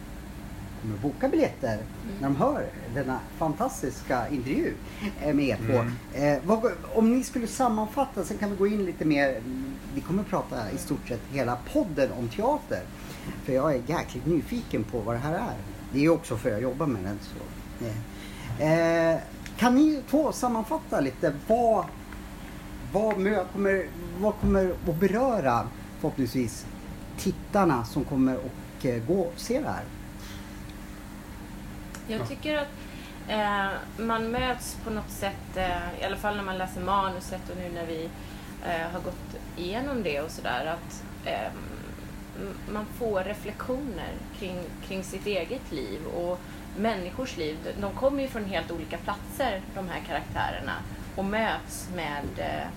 kommer 0.81 0.95
att 0.95 1.01
boka 1.01 1.29
biljetter 1.29 1.77
när 2.19 2.27
de 2.29 2.35
hör 2.35 2.65
denna 2.93 3.19
fantastiska 3.37 4.27
intervju 4.29 4.73
eh, 5.21 5.33
med 5.33 5.45
er 5.45 5.57
två. 5.57 5.73
Mm. 5.73 5.93
Eh, 6.13 6.39
vad, 6.45 6.71
om 6.93 7.17
ni 7.17 7.23
skulle 7.23 7.47
sammanfatta, 7.47 8.23
sen 8.23 8.37
kan 8.37 8.49
vi 8.49 8.55
gå 8.55 8.67
in 8.67 8.85
lite 8.85 9.05
mer. 9.05 9.41
Vi 9.95 10.01
kommer 10.01 10.21
att 10.21 10.29
prata 10.29 10.71
i 10.71 10.77
stort 10.77 11.07
sett 11.07 11.21
hela 11.31 11.57
podden 11.73 12.11
om 12.11 12.27
teater. 12.27 12.81
För 13.43 13.53
jag 13.53 13.75
är 13.75 13.81
jäkligt 13.87 14.25
nyfiken 14.25 14.83
på 14.83 14.99
vad 14.99 15.15
det 15.15 15.19
här 15.19 15.33
är. 15.33 15.55
Det 15.93 16.05
är 16.05 16.09
också 16.09 16.37
för 16.37 16.49
jag 16.49 16.61
jobbar 16.61 16.85
med 16.85 17.03
den. 17.03 17.19
Så. 17.21 17.85
Eh. 17.85 19.11
eh. 19.13 19.19
Kan 19.57 19.75
ni 19.75 20.01
två 20.09 20.31
sammanfatta 20.31 20.99
lite 20.99 21.33
vad 21.47 21.85
vad, 22.91 23.13
kommer, 23.53 23.87
vad 24.19 24.33
kommer 24.35 24.71
att 24.87 24.95
beröra 24.99 25.67
förhoppningsvis 25.99 26.65
tittarna 27.17 27.85
som 27.85 28.03
kommer 28.03 28.37
och 28.37 28.85
eh, 28.85 29.03
gå 29.03 29.21
och 29.21 29.33
se 29.35 29.59
det 29.59 29.69
här? 29.69 29.83
Jag 32.07 32.27
tycker 32.27 32.57
att 32.57 32.67
eh, 33.27 34.05
man 34.05 34.31
möts 34.31 34.77
på 34.83 34.89
något 34.89 35.09
sätt, 35.09 35.57
eh, 35.57 36.01
i 36.01 36.03
alla 36.05 36.17
fall 36.17 36.35
när 36.35 36.43
man 36.43 36.57
läser 36.57 36.81
manuset 36.81 37.49
och 37.49 37.57
nu 37.57 37.69
när 37.75 37.85
vi 37.85 38.09
eh, 38.65 38.91
har 38.91 38.99
gått 38.99 39.35
igenom 39.57 40.03
det 40.03 40.21
och 40.21 40.31
sådär, 40.31 40.65
att 40.65 41.03
eh, 41.25 41.51
man 42.71 42.85
får 42.85 43.23
reflektioner 43.23 44.11
kring, 44.39 44.57
kring 44.87 45.03
sitt 45.03 45.25
eget 45.25 45.71
liv 45.71 46.05
och 46.05 46.39
människors 46.77 47.37
liv. 47.37 47.57
De 47.81 47.91
kommer 47.91 48.21
ju 48.21 48.27
från 48.27 48.45
helt 48.45 48.71
olika 48.71 48.97
platser, 48.97 49.61
de 49.75 49.89
här 49.89 50.01
karaktärerna, 50.07 50.73
och 51.15 51.25
möts 51.25 51.89
med 51.95 52.25
eh, 52.37 52.67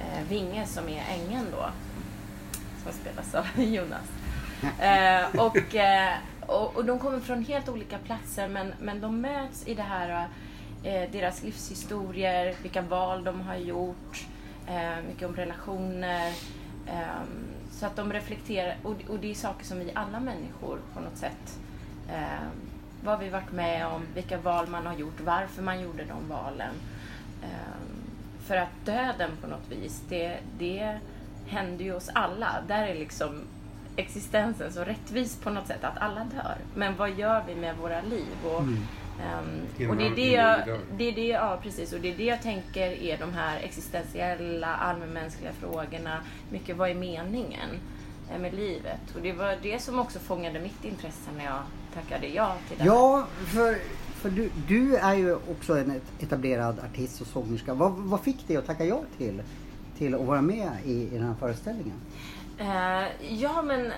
eh 0.00 0.24
Vinge 0.28 0.66
som 0.66 0.88
är 0.88 1.04
ängeln 1.10 1.46
då, 1.52 1.70
som 2.82 2.92
spelas 2.92 3.34
av 3.34 3.64
Jonas. 3.64 4.08
Eh, 4.78 5.46
och, 5.46 5.74
eh, 5.74 6.14
och, 6.46 6.76
och, 6.76 6.84
de 6.84 6.98
kommer 6.98 7.20
från 7.20 7.44
helt 7.44 7.68
olika 7.68 7.98
platser 7.98 8.48
men, 8.48 8.72
men 8.80 9.00
de 9.00 9.20
möts 9.20 9.68
i 9.68 9.74
det 9.74 9.82
här, 9.82 10.28
eh, 10.84 11.10
deras 11.12 11.42
livshistorier, 11.42 12.54
vilka 12.62 12.82
val 12.82 13.24
de 13.24 13.40
har 13.40 13.56
gjort, 13.56 14.14
eh, 14.14 14.39
Eh, 14.66 15.04
mycket 15.08 15.28
om 15.28 15.36
relationer. 15.36 16.32
Ehm, 16.86 17.44
så 17.70 17.86
att 17.86 17.96
de 17.96 18.12
reflekterar, 18.12 18.76
och, 18.82 18.96
och 19.08 19.18
det 19.18 19.30
är 19.30 19.34
saker 19.34 19.64
som 19.64 19.78
vi 19.78 19.92
alla 19.94 20.20
människor 20.20 20.78
på 20.94 21.00
något 21.00 21.16
sätt 21.16 21.58
eh, 22.08 22.48
vad 23.04 23.18
vi 23.18 23.28
varit 23.28 23.52
med 23.52 23.86
om, 23.86 24.02
vilka 24.14 24.38
val 24.38 24.66
man 24.66 24.86
har 24.86 24.94
gjort, 24.94 25.20
varför 25.20 25.62
man 25.62 25.80
gjorde 25.80 26.04
de 26.04 26.28
valen. 26.28 26.74
Eh, 27.42 27.80
för 28.46 28.56
att 28.56 28.84
döden 28.84 29.30
på 29.40 29.46
något 29.46 29.68
vis, 29.70 30.02
det, 30.08 30.38
det 30.58 30.98
händer 31.46 31.84
ju 31.84 31.94
oss 31.94 32.10
alla. 32.14 32.62
Där 32.68 32.86
är 32.86 32.94
liksom 32.94 33.42
existensen 33.96 34.72
så 34.72 34.84
rättvis 34.84 35.36
på 35.36 35.50
något 35.50 35.66
sätt, 35.66 35.84
att 35.84 35.98
alla 35.98 36.24
dör. 36.24 36.56
Men 36.74 36.96
vad 36.96 37.10
gör 37.10 37.42
vi 37.46 37.54
med 37.54 37.76
våra 37.76 38.00
liv? 38.00 38.36
Och, 38.44 38.60
mm. 38.60 38.86
Um, 39.20 39.90
och 39.90 39.96
det 39.96 40.06
är 40.06 40.16
det, 40.16 40.30
jag, 40.30 40.78
det 40.96 41.08
är 41.08 41.12
det, 41.12 41.26
ja 41.26 41.60
precis, 41.62 41.92
och 41.92 42.00
det 42.00 42.12
är 42.12 42.16
det 42.16 42.24
jag 42.24 42.42
tänker 42.42 43.02
är 43.02 43.18
de 43.18 43.32
här 43.32 43.60
existentiella, 43.60 44.66
allmänmänskliga 44.66 45.52
frågorna. 45.52 46.20
Mycket, 46.50 46.76
vad 46.76 46.90
är 46.90 46.94
meningen 46.94 47.70
med 48.40 48.54
livet? 48.54 49.00
Och 49.14 49.22
det 49.22 49.32
var 49.32 49.56
det 49.62 49.82
som 49.82 49.98
också 49.98 50.18
fångade 50.18 50.60
mitt 50.60 50.84
intresse 50.84 51.30
när 51.36 51.44
jag 51.44 51.62
tackade 51.94 52.26
ja 52.26 52.56
till 52.68 52.78
det 52.78 52.84
Ja, 52.84 53.26
för, 53.46 53.76
för 54.14 54.30
du, 54.30 54.50
du 54.68 54.96
är 54.96 55.14
ju 55.14 55.34
också 55.34 55.78
en 55.78 56.00
etablerad 56.20 56.78
artist 56.78 57.20
och 57.20 57.26
sångerska. 57.26 57.74
Vad, 57.74 57.92
vad 57.92 58.20
fick 58.20 58.48
dig 58.48 58.56
att 58.56 58.66
tacka 58.66 58.84
ja 58.84 59.02
till, 59.18 59.42
till 59.98 60.14
att 60.14 60.20
vara 60.20 60.42
med 60.42 60.70
i, 60.84 60.92
i 60.92 61.08
den 61.12 61.22
här 61.22 61.34
föreställningen? 61.40 61.96
Uh, 62.60 63.06
ja, 63.28 63.62
men 63.62 63.92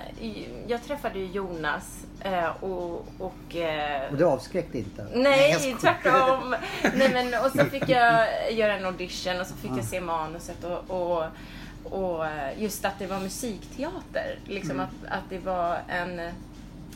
jag 0.66 0.83
träffade 0.85 1.19
ju 1.19 1.26
Jonas 1.26 2.07
uh, 2.26 2.64
och... 2.64 3.07
Och, 3.19 3.54
uh, 3.54 4.11
och 4.11 4.16
det 4.16 4.25
avskräckte 4.25 4.78
inte? 4.78 5.07
Nej, 5.14 5.76
tvärtom! 5.81 6.57
nej, 6.95 7.11
men, 7.12 7.45
och 7.45 7.50
så 7.50 7.64
fick 7.64 7.88
jag 7.88 8.26
göra 8.52 8.76
en 8.76 8.85
audition 8.85 9.40
och 9.40 9.47
så 9.47 9.54
fick 9.54 9.71
jag 9.71 9.85
se 9.85 10.00
manuset 10.00 10.64
och, 10.64 10.90
och, 10.90 11.25
och 11.85 12.26
just 12.59 12.85
att 12.85 12.99
det 12.99 13.07
var 13.07 13.21
musikteater. 13.21 14.38
Liksom 14.45 14.71
mm. 14.71 14.81
att, 14.81 15.12
att 15.12 15.25
det 15.31 15.38
var 15.38 15.78
en, 15.88 16.19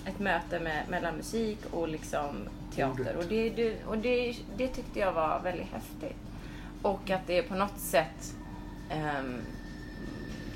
ett 0.05 0.19
möte 0.19 0.61
med, 0.61 0.83
mellan 0.89 1.15
musik 1.15 1.59
och 1.71 1.89
liksom 1.89 2.49
teater. 2.75 3.17
Och, 3.17 3.25
det, 3.29 3.51
det, 3.51 3.85
och 3.87 3.99
det, 3.99 4.37
det 4.57 4.69
tyckte 4.69 4.99
jag 4.99 5.13
var 5.13 5.41
väldigt 5.45 5.73
häftigt. 5.73 6.17
Och 6.83 7.11
att 7.11 7.27
det 7.27 7.43
på 7.43 7.55
något 7.55 7.79
sätt 7.79 8.35
um, 8.93 9.41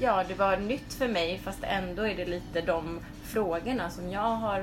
ja, 0.01 0.25
det 0.29 0.35
var 0.35 0.57
nytt 0.57 0.93
för 0.93 1.09
mig 1.09 1.41
fast 1.45 1.59
ändå 1.63 2.03
är 2.03 2.17
det 2.17 2.25
lite 2.25 2.61
de 2.61 3.01
frågorna 3.25 3.91
som 3.91 4.11
jag 4.11 4.37
har 4.37 4.61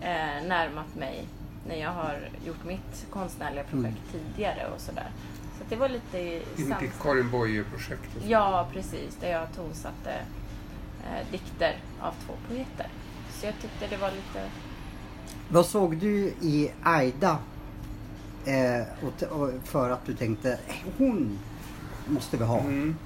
eh, 0.00 0.46
närmat 0.48 0.94
mig 0.94 1.26
när 1.68 1.76
jag 1.76 1.90
har 1.90 2.28
gjort 2.46 2.64
mitt 2.64 3.06
konstnärliga 3.10 3.64
mm. 3.64 3.70
projekt 3.70 4.14
mm. 4.14 4.26
tidigare 4.34 4.66
och 4.74 4.80
sådär. 4.80 5.10
Så 5.58 5.64
det 5.68 5.76
var 5.76 5.88
lite 5.88 6.18
i 6.18 6.42
Ditt 6.56 7.02
Karin 7.02 7.30
Boye-projekt? 7.30 8.10
Ja, 8.26 8.68
precis. 8.72 9.16
Där 9.20 9.30
jag 9.30 9.52
tonsatte 9.56 10.12
eh, 11.04 11.30
dikter 11.30 11.76
av 12.00 12.12
två 12.26 12.32
poeter. 12.48 12.86
Så 13.30 13.46
jag 13.46 13.54
tyckte 13.60 13.86
det 13.90 13.96
var 13.96 14.10
lite... 14.10 14.50
Vad 15.48 15.66
såg 15.66 15.96
du 15.96 16.34
i 16.40 16.70
Aida 16.82 17.38
eh, 18.44 18.82
och, 19.02 19.40
och 19.40 19.50
för 19.64 19.90
att 19.90 20.06
du 20.06 20.14
tänkte 20.14 20.58
hon 20.98 21.38
måste 22.06 22.36
vi 22.36 22.44
ha. 22.44 22.60
Mm. 22.60 22.96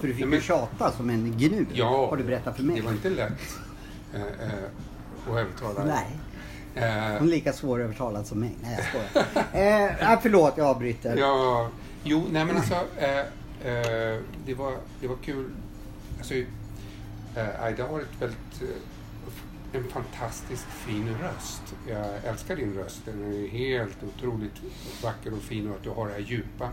För 0.00 0.08
du 0.08 0.14
fick 0.14 0.26
ju 0.26 0.40
tjata 0.40 0.92
som 0.92 1.10
en 1.10 1.34
gnu, 1.38 1.66
ja, 1.72 2.06
har 2.10 2.16
du 2.16 2.24
berättat 2.24 2.56
för 2.56 2.62
mig. 2.62 2.76
det 2.76 2.82
var 2.82 2.92
inte 2.92 3.10
lätt 3.10 3.32
eh, 4.14 4.20
eh, 4.20 4.48
att 5.30 5.36
övertala 5.38 5.84
Nej. 5.84 6.06
Eh, 6.74 7.18
Hon 7.18 7.28
är 7.28 7.30
lika 7.30 7.52
svårövertalad 7.52 8.26
som 8.26 8.40
mig. 8.40 8.56
Nej, 8.62 8.78
jag 8.78 8.86
skojar. 8.86 10.12
eh, 10.12 10.20
förlåt, 10.22 10.54
jag 10.56 10.66
avbryter. 10.66 11.16
Ja, 11.16 11.68
jo, 12.02 12.24
nej 12.30 12.44
men 12.44 12.56
alltså. 12.56 12.74
Eh, 12.98 13.18
eh, 13.18 14.18
det, 14.46 14.54
var, 14.54 14.72
det 15.00 15.08
var 15.08 15.16
kul. 15.16 15.50
Alltså, 16.18 16.34
eh, 16.34 17.62
Aida 17.62 17.86
har 17.86 18.00
ett 18.00 18.22
väldigt, 18.22 18.62
eh, 18.62 19.78
en 19.80 19.84
fantastiskt 19.84 20.66
fin 20.66 21.08
röst. 21.22 21.62
Jag 21.88 22.06
älskar 22.24 22.56
din 22.56 22.74
röst. 22.74 23.00
Den 23.04 23.32
är 23.34 23.48
helt 23.48 23.96
otroligt 24.16 24.54
vacker 25.02 25.32
och 25.32 25.42
fin 25.42 25.68
och 25.68 25.76
att 25.76 25.82
du 25.82 25.90
har 25.90 26.06
det 26.06 26.12
här 26.12 26.20
djupa 26.20 26.68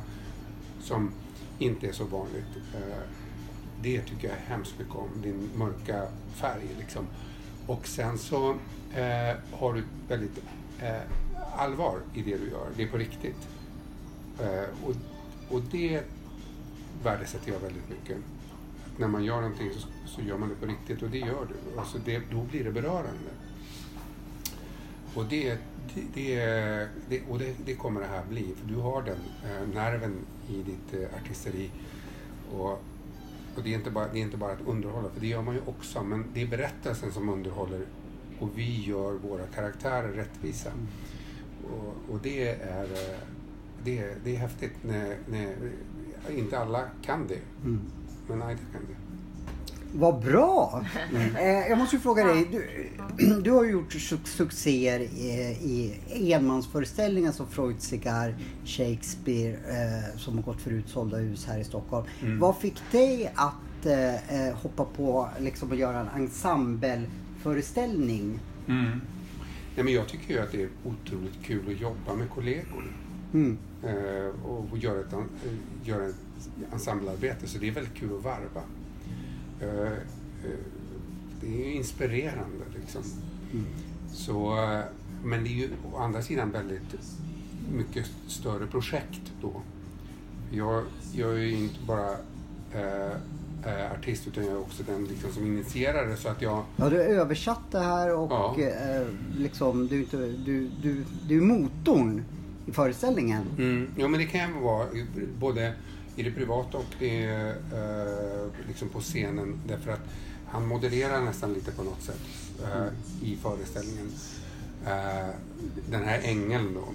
som 0.82 1.12
inte 1.60 1.88
är 1.88 1.92
så 1.92 2.04
vanligt. 2.04 2.58
Eh, 2.76 3.04
det 3.82 4.02
tycker 4.02 4.28
jag 4.28 4.36
hemskt 4.36 4.80
mycket 4.80 4.96
om, 4.96 5.10
din 5.22 5.50
mörka 5.56 6.08
färg. 6.34 6.68
Liksom. 6.80 7.08
Och 7.68 7.88
sen 7.88 8.18
så 8.18 8.50
eh, 8.96 9.36
har 9.52 9.74
du 9.74 9.84
väldigt 10.08 10.38
eh, 10.82 11.02
allvar 11.56 12.00
i 12.14 12.22
det 12.22 12.38
du 12.38 12.50
gör. 12.50 12.68
Det 12.76 12.84
är 12.84 12.88
på 12.88 12.98
riktigt. 12.98 13.48
Och, 14.86 14.96
och 15.56 15.62
det 15.72 16.02
värdesätter 17.04 17.52
jag 17.52 17.60
väldigt 17.60 17.90
mycket. 17.90 18.18
Att 18.86 19.00
när 19.00 19.08
man 19.08 19.24
gör 19.24 19.42
någonting 19.42 19.72
så, 19.74 19.88
så 20.06 20.22
gör 20.22 20.38
man 20.38 20.50
det 20.50 20.56
på 20.56 20.66
riktigt 20.66 21.04
och 21.04 21.10
det 21.10 21.18
gör 21.18 21.48
du. 21.50 21.80
Alltså 21.80 21.98
det, 22.06 22.22
då 22.32 22.42
blir 22.42 22.64
det 22.64 22.72
berörande. 22.72 23.30
Och 25.14 25.26
det, 25.26 25.58
det, 26.14 26.36
det, 27.10 27.22
och 27.30 27.40
det, 27.40 27.56
det, 27.66 27.76
kommer 27.76 28.02
det 28.02 28.08
här 28.08 28.24
bli, 28.30 28.54
för 28.60 28.68
du 28.68 28.76
har 28.76 29.02
den 29.02 29.20
eh, 29.44 29.68
nerven 29.76 30.16
i 30.50 30.64
ditt 30.64 31.02
eh, 31.02 31.20
artisteri. 31.22 31.72
Och, 32.52 32.72
och 33.56 33.64
det, 33.64 33.70
är 33.70 33.78
inte 33.78 33.92
bara, 33.92 34.08
det 34.14 34.20
är 34.20 34.24
inte 34.24 34.38
bara 34.38 34.52
att 34.52 34.68
underhålla, 34.68 35.10
för 35.10 35.22
det 35.22 35.28
gör 35.28 35.42
man 35.42 35.56
ju 35.56 35.62
också, 35.66 36.04
men 36.04 36.26
det 36.34 36.42
är 36.42 36.48
berättelsen 36.48 37.12
som 37.12 37.30
underhåller 37.30 37.82
och 38.40 38.50
vi 38.56 38.84
gör 38.86 39.14
våra 39.14 39.48
karaktärer 39.48 40.12
rättvisa. 40.12 40.72
Mm. 40.72 40.88
Och, 41.74 42.14
och, 42.14 42.20
det, 42.24 42.48
är, 42.50 42.84
eh, 42.84 43.20
det, 43.84 44.16
det 44.24 44.36
är 44.36 44.40
häftigt 44.40 44.84
när, 44.84 45.18
när 45.28 45.56
inte 46.30 46.60
alla 46.60 46.84
kan 47.02 47.28
det, 47.28 47.40
mm. 47.64 47.82
men 48.28 48.42
Aida 48.42 48.62
kan 48.74 48.82
det. 48.88 49.07
Vad 49.94 50.22
bra! 50.22 50.86
Eh, 51.40 51.68
jag 51.70 51.78
måste 51.78 51.96
ju 51.96 52.02
fråga 52.02 52.24
dig. 52.24 52.48
Du, 52.52 52.90
du 53.42 53.52
har 53.52 53.66
gjort 53.66 53.94
succéer 54.24 55.00
i, 55.00 55.96
i 56.14 56.34
enmansföreställningar 56.34 57.32
som 57.32 57.48
Freud 57.48 57.82
Cigar, 57.82 58.36
Shakespeare 58.66 59.54
eh, 59.54 60.18
som 60.18 60.36
har 60.36 60.44
gått 60.44 60.62
för 60.62 60.72
utsålda 60.72 61.18
hus 61.18 61.46
här 61.46 61.60
i 61.60 61.64
Stockholm. 61.64 62.06
Mm. 62.22 62.40
Vad 62.40 62.58
fick 62.58 62.92
dig 62.92 63.32
att 63.36 63.86
eh, 63.86 64.48
eh 64.48 64.56
hoppa 64.56 64.86
på 64.86 65.30
liksom 65.40 65.72
att 65.72 65.78
göra 65.78 66.00
en 66.00 66.10
ensembleföreställning? 66.22 68.40
Mm. 68.68 69.02
Nej, 69.76 69.84
men 69.84 69.94
jag 69.94 70.08
tycker 70.08 70.34
ju 70.34 70.40
att 70.40 70.52
det 70.52 70.64
är 70.64 70.70
otroligt 70.86 71.44
kul 71.44 71.74
att 71.74 71.82
jobba 71.82 72.16
med 72.16 72.30
kollegor. 72.30 72.84
Mm. 73.34 73.58
Eh, 73.84 74.46
och 74.46 74.78
göra 74.78 75.00
ett, 75.00 75.14
göra 75.84 76.06
ett 76.06 76.16
ensemblearbete, 76.74 77.48
så 77.48 77.58
det 77.58 77.68
är 77.68 77.72
väldigt 77.72 77.96
kul 77.96 78.18
att 78.18 78.24
varva. 78.24 78.62
Eh, 79.62 79.92
eh, 79.92 80.60
det 81.42 81.48
är 81.48 81.68
ju 81.68 81.74
inspirerande 81.74 82.66
liksom. 82.82 83.02
Mm. 83.54 83.66
Så, 84.14 84.64
eh, 84.64 84.82
men 85.24 85.44
det 85.44 85.50
är 85.50 85.54
ju 85.54 85.70
å 85.94 85.98
andra 85.98 86.22
sidan 86.22 86.52
väldigt 86.52 86.96
mycket 87.74 88.06
större 88.28 88.68
projekt 88.68 89.22
då. 89.42 89.62
Jag, 90.52 90.84
jag 91.14 91.30
är 91.30 91.38
ju 91.38 91.58
inte 91.58 91.80
bara 91.88 92.12
äh, 92.72 93.92
artist 93.92 94.28
utan 94.28 94.46
jag 94.46 94.54
är 94.54 94.60
också 94.60 94.84
den 94.84 95.06
liksom, 95.06 95.32
som 95.32 95.46
initierar 95.46 96.08
det 96.08 96.18
så 96.18 96.30
att 96.30 96.42
jag... 96.42 96.64
Ja, 96.76 96.90
du 96.90 97.02
översatt 97.02 97.72
det 97.72 97.80
här 97.80 98.14
och 98.14 98.32
ja. 98.32 98.56
äh, 98.60 99.08
liksom, 99.38 99.88
du, 99.88 100.06
du, 100.46 100.70
du, 100.82 101.06
du 101.28 101.38
är 101.38 101.42
motorn 101.42 102.24
i 102.66 102.72
föreställningen. 102.72 103.44
Mm. 103.58 103.88
Ja, 103.98 104.08
men 104.08 104.20
det 104.20 104.26
kan 104.26 104.40
jag 104.40 104.62
vara. 104.62 104.88
Både 105.40 105.74
i 106.18 106.24
det 106.24 106.32
privata 106.32 106.78
och 106.78 106.96
det, 107.00 107.26
eh, 107.74 108.68
liksom 108.68 108.90
på 108.90 109.00
scenen. 109.00 109.60
Därför 109.68 109.92
att 109.92 110.08
han 110.48 110.68
modererar 110.68 111.22
nästan 111.22 111.54
lite 111.54 111.72
på 111.72 111.84
något 111.84 112.02
sätt 112.02 112.22
eh, 112.64 112.88
i 113.30 113.36
föreställningen. 113.36 114.12
Eh, 114.86 115.36
den 115.90 116.04
här 116.04 116.22
ängeln 116.24 116.74
då, 116.74 116.88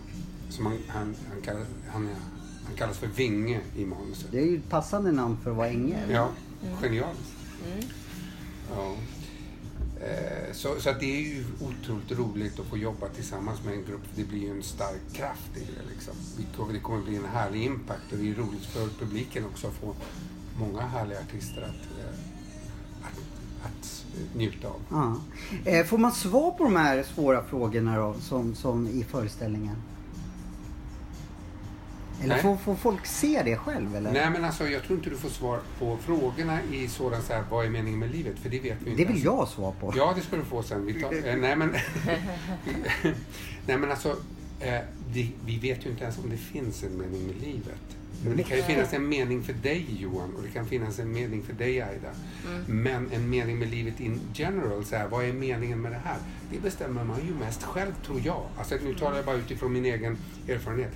som 0.49 0.67
han, 0.67 0.79
han, 0.88 1.14
han, 1.33 1.43
kallas, 1.43 1.67
han, 1.93 2.09
han 2.67 2.75
kallas 2.76 2.99
för 2.99 3.07
Vinge 3.07 3.61
i 3.76 3.85
manuset. 3.85 4.26
Det 4.31 4.38
är 4.38 4.47
ju 4.47 4.57
ett 4.57 4.69
passande 4.69 5.12
namn 5.12 5.37
för 5.43 5.50
att 5.50 5.57
vara 5.57 5.69
ängel. 5.69 6.11
Ja, 6.11 6.29
genialiskt. 6.81 7.35
Mm. 7.67 7.85
Ja. 8.76 8.97
Eh, 10.02 10.52
så, 10.52 10.80
så 10.80 10.90
att 10.90 11.00
det 11.00 11.16
är 11.16 11.21
ju 11.21 11.44
otroligt 11.61 12.18
roligt 12.18 12.61
att 12.61 12.66
få 12.66 12.78
jobba 12.78 13.09
tillsammans 13.09 13.64
med 13.64 13.75
en 13.75 13.85
grupp. 13.85 14.02
Det 14.14 14.25
blir 14.25 14.40
ju 14.40 14.50
en 14.50 14.62
stark 14.62 15.12
kraft 15.12 15.56
i 15.56 15.61
det. 15.61 15.90
Liksom. 15.90 16.14
Det 16.73 16.78
kommer 16.78 17.02
bli 17.02 17.16
en 17.16 17.25
härlig 17.25 17.64
impact 17.64 18.12
och 18.12 18.18
det 18.18 18.30
är 18.30 18.35
roligt 18.35 18.64
för 18.64 18.88
publiken 18.99 19.44
också 19.44 19.66
att 19.66 19.75
få 19.75 19.94
många 20.59 20.80
härliga 20.80 21.21
artister 21.21 21.62
att, 21.62 21.99
eh, 21.99 22.14
att, 23.02 23.18
att 23.64 24.04
njuta 24.35 24.68
av. 24.68 24.80
Ja. 24.90 25.21
Eh, 25.71 25.87
får 25.87 25.99
man 25.99 26.12
svar 26.12 26.50
på 26.50 26.64
de 26.64 26.76
här 26.76 27.02
svåra 27.02 27.44
frågorna 27.44 27.97
då, 27.97 28.14
som, 28.21 28.54
som 28.54 28.88
i 28.88 29.04
föreställningen? 29.04 29.76
Eller 32.23 32.37
får, 32.37 32.57
får 32.57 32.75
folk 32.75 33.07
se 33.07 33.43
det 33.45 33.57
själv? 33.57 33.97
Eller? 33.97 34.12
Nej 34.12 34.31
men 34.31 34.45
alltså 34.45 34.69
jag 34.69 34.83
tror 34.83 34.99
inte 34.99 35.11
du 35.11 35.17
får 35.17 35.29
svar 35.29 35.61
på 35.79 35.97
frågorna 35.97 36.59
i 36.73 36.88
sådan 36.88 37.23
så 37.23 37.33
här, 37.33 37.45
vad 37.50 37.67
är 37.67 37.71
meningen 37.71 37.99
med 37.99 38.11
livet? 38.11 38.38
För 38.38 38.49
det 38.49 38.59
vet 38.61 38.76
vi 38.85 38.91
inte. 38.91 39.05
Det 39.05 39.12
vill 39.12 39.25
jag 39.25 39.37
ha 39.37 39.47
svar 39.47 39.73
på. 39.81 39.93
Ja, 39.97 40.12
det 40.17 40.21
ska 40.21 40.37
du 40.37 40.45
få 40.45 40.62
sen. 40.62 40.87
Vi 40.87 41.02
tar, 41.02 41.12
eh, 41.29 41.37
nej, 41.37 41.57
men, 41.57 41.71
nej 43.67 43.79
men 43.79 43.91
alltså, 43.91 44.17
eh, 44.61 44.81
det, 45.12 45.29
vi 45.45 45.59
vet 45.59 45.87
ju 45.87 45.91
inte 45.91 46.02
ens 46.02 46.19
om 46.19 46.31
det 46.31 46.37
finns 46.37 46.83
en 46.83 46.99
mening 46.99 47.26
med 47.26 47.37
livet. 47.37 47.97
Men 48.25 48.37
det 48.37 48.43
kan 48.43 48.57
ju 48.57 48.62
finnas 48.62 48.93
en 48.93 49.09
mening 49.09 49.43
för 49.43 49.52
dig 49.52 49.87
Johan 50.00 50.35
och 50.37 50.43
det 50.43 50.49
kan 50.49 50.67
finnas 50.67 50.99
en 50.99 51.12
mening 51.12 51.43
för 51.43 51.52
dig 51.52 51.83
Aida. 51.83 52.11
Men 52.67 53.11
en 53.12 53.31
mening 53.31 53.59
med 53.59 53.71
livet 53.71 54.00
in 54.00 54.21
general, 54.35 54.85
så 54.85 54.97
här, 54.97 55.09
vad 55.09 55.25
är 55.25 55.33
meningen 55.33 55.81
med 55.81 55.93
det 55.93 56.00
här? 56.05 56.17
Det 56.50 56.61
bestämmer 56.61 57.05
man 57.05 57.26
ju 57.26 57.35
mest 57.35 57.62
själv 57.62 57.93
tror 58.07 58.21
jag. 58.25 58.47
Alltså, 58.59 58.75
nu 58.85 58.95
talar 58.95 59.17
jag 59.17 59.25
bara 59.25 59.37
utifrån 59.37 59.73
min 59.73 59.85
egen 59.85 60.17
erfarenhet. 60.49 60.93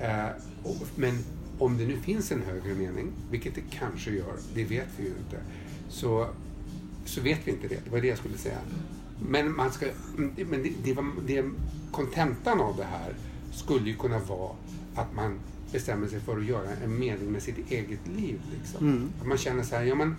Eh, 0.00 0.28
men 0.96 1.18
om 1.58 1.78
det 1.78 1.86
nu 1.86 1.96
finns 1.96 2.32
en 2.32 2.42
högre 2.42 2.74
mening, 2.74 3.12
vilket 3.30 3.54
det 3.54 3.62
kanske 3.70 4.10
gör, 4.10 4.36
det 4.54 4.64
vet 4.64 4.88
vi 4.96 5.02
ju 5.02 5.08
inte. 5.08 5.40
Så 5.88 6.28
så 7.06 7.20
vet 7.20 7.40
vi 7.44 7.50
inte 7.50 7.68
det. 7.68 7.80
Det 7.84 7.90
var 7.90 8.00
det 8.00 8.06
jag 8.06 8.18
skulle 8.18 8.38
säga. 8.38 8.58
Men, 9.28 9.56
man 9.56 9.72
ska, 9.72 9.86
men 10.16 10.62
det, 10.62 10.72
det, 10.84 10.92
var, 10.92 11.04
det, 11.26 11.44
kontentan 11.90 12.60
av 12.60 12.76
det 12.76 12.84
här 12.84 13.14
skulle 13.52 13.90
ju 13.90 13.96
kunna 13.96 14.18
vara 14.18 14.52
att 14.94 15.14
man 15.14 15.38
bestämmer 15.72 16.08
sig 16.08 16.20
för 16.20 16.38
att 16.38 16.46
göra 16.46 16.70
en 16.84 16.98
mening 16.98 17.32
med 17.32 17.42
sitt 17.42 17.70
eget 17.70 18.06
liv. 18.16 18.40
Liksom. 18.58 18.88
Mm. 18.88 19.08
Att 19.20 19.26
man 19.26 19.38
känner 19.38 19.62
så 19.62 19.76
här, 19.76 19.84
ja 19.84 19.94
men 19.94 20.16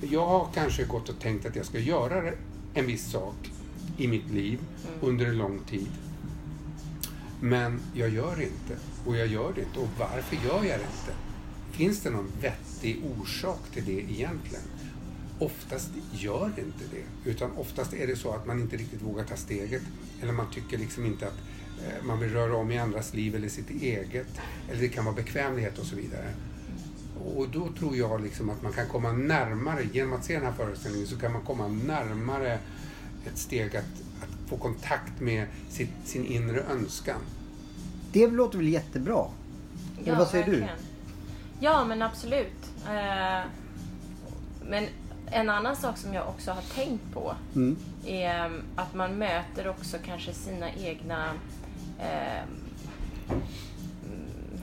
jag 0.00 0.26
har 0.26 0.48
kanske 0.54 0.84
gått 0.84 1.08
och 1.08 1.18
tänkt 1.18 1.46
att 1.46 1.56
jag 1.56 1.66
ska 1.66 1.78
göra 1.78 2.32
en 2.74 2.86
viss 2.86 3.10
sak 3.10 3.50
i 3.98 4.08
mitt 4.08 4.30
liv 4.30 4.60
under 5.00 5.26
en 5.26 5.38
lång 5.38 5.58
tid. 5.58 5.88
Men 7.40 7.80
jag 7.94 8.08
gör 8.08 8.36
det 8.36 8.42
inte. 8.42 8.76
Och 9.06 9.16
jag 9.16 9.26
gör 9.26 9.52
det 9.54 9.60
inte. 9.60 9.78
Och 9.78 9.88
varför 9.98 10.36
gör 10.36 10.64
jag 10.64 10.80
det 10.80 10.86
inte? 10.86 11.12
Finns 11.70 12.00
det 12.00 12.10
någon 12.10 12.32
vettig 12.40 13.02
orsak 13.20 13.60
till 13.72 13.84
det 13.84 14.00
egentligen? 14.00 14.64
Oftast 15.38 15.90
gör 16.12 16.52
det 16.56 16.62
inte 16.62 16.84
det. 16.90 17.30
Utan 17.30 17.50
oftast 17.56 17.92
är 17.92 18.06
det 18.06 18.16
så 18.16 18.32
att 18.32 18.46
man 18.46 18.60
inte 18.60 18.76
riktigt 18.76 19.02
vågar 19.02 19.24
ta 19.24 19.36
steget. 19.36 19.82
Eller 20.22 20.32
man 20.32 20.50
tycker 20.50 20.78
liksom 20.78 21.06
inte 21.06 21.26
att 21.26 21.38
eh, 21.84 22.04
man 22.04 22.20
vill 22.20 22.30
röra 22.30 22.56
om 22.56 22.70
i 22.70 22.78
andras 22.78 23.14
liv 23.14 23.34
eller 23.34 23.48
sitt 23.48 23.70
eget. 23.70 24.40
Eller 24.70 24.80
det 24.80 24.88
kan 24.88 25.04
vara 25.04 25.14
bekvämlighet 25.14 25.78
och 25.78 25.86
så 25.86 25.96
vidare. 25.96 26.34
Och 27.24 27.48
då 27.48 27.68
tror 27.78 27.96
jag 27.96 28.22
liksom 28.22 28.50
att 28.50 28.62
man 28.62 28.72
kan 28.72 28.88
komma 28.88 29.12
närmare, 29.12 29.88
genom 29.92 30.12
att 30.12 30.24
se 30.24 30.34
den 30.34 30.44
här 30.44 30.52
föreställningen 30.52 31.08
så 31.08 31.18
kan 31.18 31.32
man 31.32 31.42
komma 31.42 31.68
närmare 31.68 32.58
ett 33.26 33.38
steg 33.38 33.76
att 33.76 34.02
få 34.46 34.56
kontakt 34.56 35.20
med 35.20 35.46
sitt, 35.68 35.90
sin 36.04 36.26
inre 36.26 36.60
önskan. 36.60 37.20
Det 38.12 38.26
låter 38.26 38.58
väl 38.58 38.68
jättebra? 38.68 39.24
Eller 40.04 40.16
vad 40.16 40.28
säger 40.28 40.44
du? 40.44 40.50
verkligen. 40.50 40.78
Ja, 41.60 41.84
men 41.84 42.02
absolut. 42.02 42.70
Eh, 42.88 43.44
men 44.68 44.86
en 45.30 45.50
annan 45.50 45.76
sak 45.76 45.98
som 45.98 46.14
jag 46.14 46.28
också 46.28 46.50
har 46.50 46.62
tänkt 46.62 47.12
på 47.14 47.34
Mm. 47.54 47.76
är 48.06 48.60
att 48.76 48.94
man 48.94 49.18
möter 49.18 49.68
också 49.68 49.96
kanske 50.04 50.32
sina 50.32 50.72
egna 50.72 51.30
eh, 51.98 52.42
mm, 53.28 53.42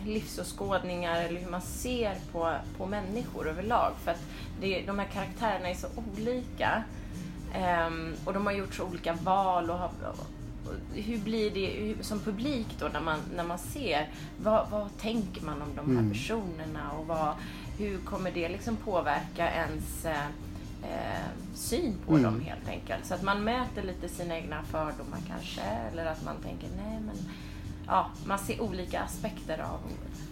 livsåskådningar 0.06 1.22
eller 1.22 1.40
hur 1.42 1.50
man 1.52 1.62
ser 1.62 2.16
på, 2.32 2.56
på 2.78 2.86
människor 2.86 3.50
överlag. 3.50 3.92
För 4.04 4.12
att 4.12 4.22
det, 4.62 4.84
de 4.88 5.00
här 5.00 5.08
karaktärerna 5.08 5.70
är 5.70 5.76
så 5.76 5.88
olika. 5.96 6.84
Ehm, 7.54 8.14
och 8.26 8.34
de 8.34 8.46
har 8.46 8.54
gjort 8.54 8.74
så 8.74 8.84
olika 8.84 9.14
val. 9.14 9.70
Och 9.70 9.78
har, 9.78 9.90
och 10.68 10.74
hur 10.94 11.18
blir 11.18 11.52
det 11.52 11.66
hur, 11.68 12.04
som 12.04 12.20
publik 12.20 12.68
då 12.80 12.88
när 12.88 13.02
man, 13.02 13.20
när 13.36 13.44
man 13.44 13.58
ser? 13.60 14.10
Vad, 14.44 14.70
vad 14.70 14.98
tänker 14.98 15.42
man 15.42 15.62
om 15.62 15.70
de 15.76 15.86
här 15.96 16.00
Mm. 16.02 16.12
personerna? 16.12 16.92
Och 16.92 17.08
vad, 17.08 17.34
hur 17.78 17.98
kommer 17.98 18.32
det 18.32 18.50
liksom 18.50 18.76
påverka 18.76 19.52
ens 19.52 20.06
eh, 20.06 20.26
eh, 20.84 21.28
syn 21.56 21.96
på 22.06 22.12
Mm. 22.12 22.24
dem 22.24 22.40
helt 22.42 22.68
enkelt? 22.70 23.06
Så 23.06 23.14
att 23.14 23.24
man 23.24 23.44
möter 23.44 23.84
lite 23.84 24.10
sina 24.10 24.36
egna 24.38 24.64
fördomar 24.64 25.20
kanske. 25.28 25.62
Eller 25.62 26.06
att 26.06 26.24
man 26.26 26.36
tänker 26.44 26.68
nej 26.78 27.00
men 27.06 27.16
ja, 27.88 28.10
man 28.26 28.40
ser 28.40 28.62
olika 28.62 29.02
aspekter 29.02 29.60
av, 29.60 29.80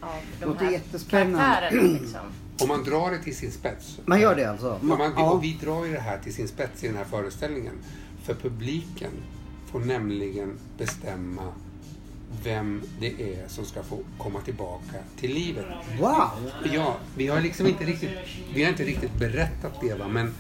av 0.10 0.22
de 0.40 0.46
Låter 0.46 0.66
här 0.66 0.82
karaktärerna. 1.10 1.82
Liksom. 1.82 2.20
Om 2.62 2.68
man 2.68 2.84
drar 2.84 3.12
det 3.12 3.18
till 3.18 3.36
sin 3.36 3.52
spets. 3.52 4.00
Man 4.06 4.22
gör 4.22 4.36
det 4.36 4.46
alltså? 4.46 4.80
Ja, 4.82 4.98
man, 4.98 5.14
Ja. 5.18 5.32
Och 5.32 5.44
vi 5.44 5.58
drar 5.62 5.86
ju 5.86 5.94
det 5.94 6.00
här 6.00 6.18
till 6.18 6.34
sin 6.34 6.48
spets 6.48 6.84
i 6.84 6.88
den 6.88 6.98
här 6.98 7.06
föreställningen. 7.06 7.74
För 8.24 8.34
publiken 8.34 9.12
får 9.72 9.80
nämligen 9.80 10.58
bestämma 10.78 11.54
vem 12.44 12.82
det 13.00 13.36
är 13.36 13.48
som 13.48 13.66
ska 13.66 13.84
få 13.84 14.00
komma 14.18 14.42
tillbaka 14.42 14.98
till 15.20 15.34
livet. 15.34 15.66
Wow! 16.00 16.52
Ja, 16.74 16.98
vi 17.16 17.28
har 17.28 17.42
liksom 17.42 17.68
inte 17.68 17.84
riktigt, 17.84 18.10
vi 18.54 18.64
har 18.64 18.70
inte 18.70 18.84
riktigt 18.84 19.16
berättat 19.20 19.82
det 19.82 19.94
va, 19.94 20.08
men 20.08 20.34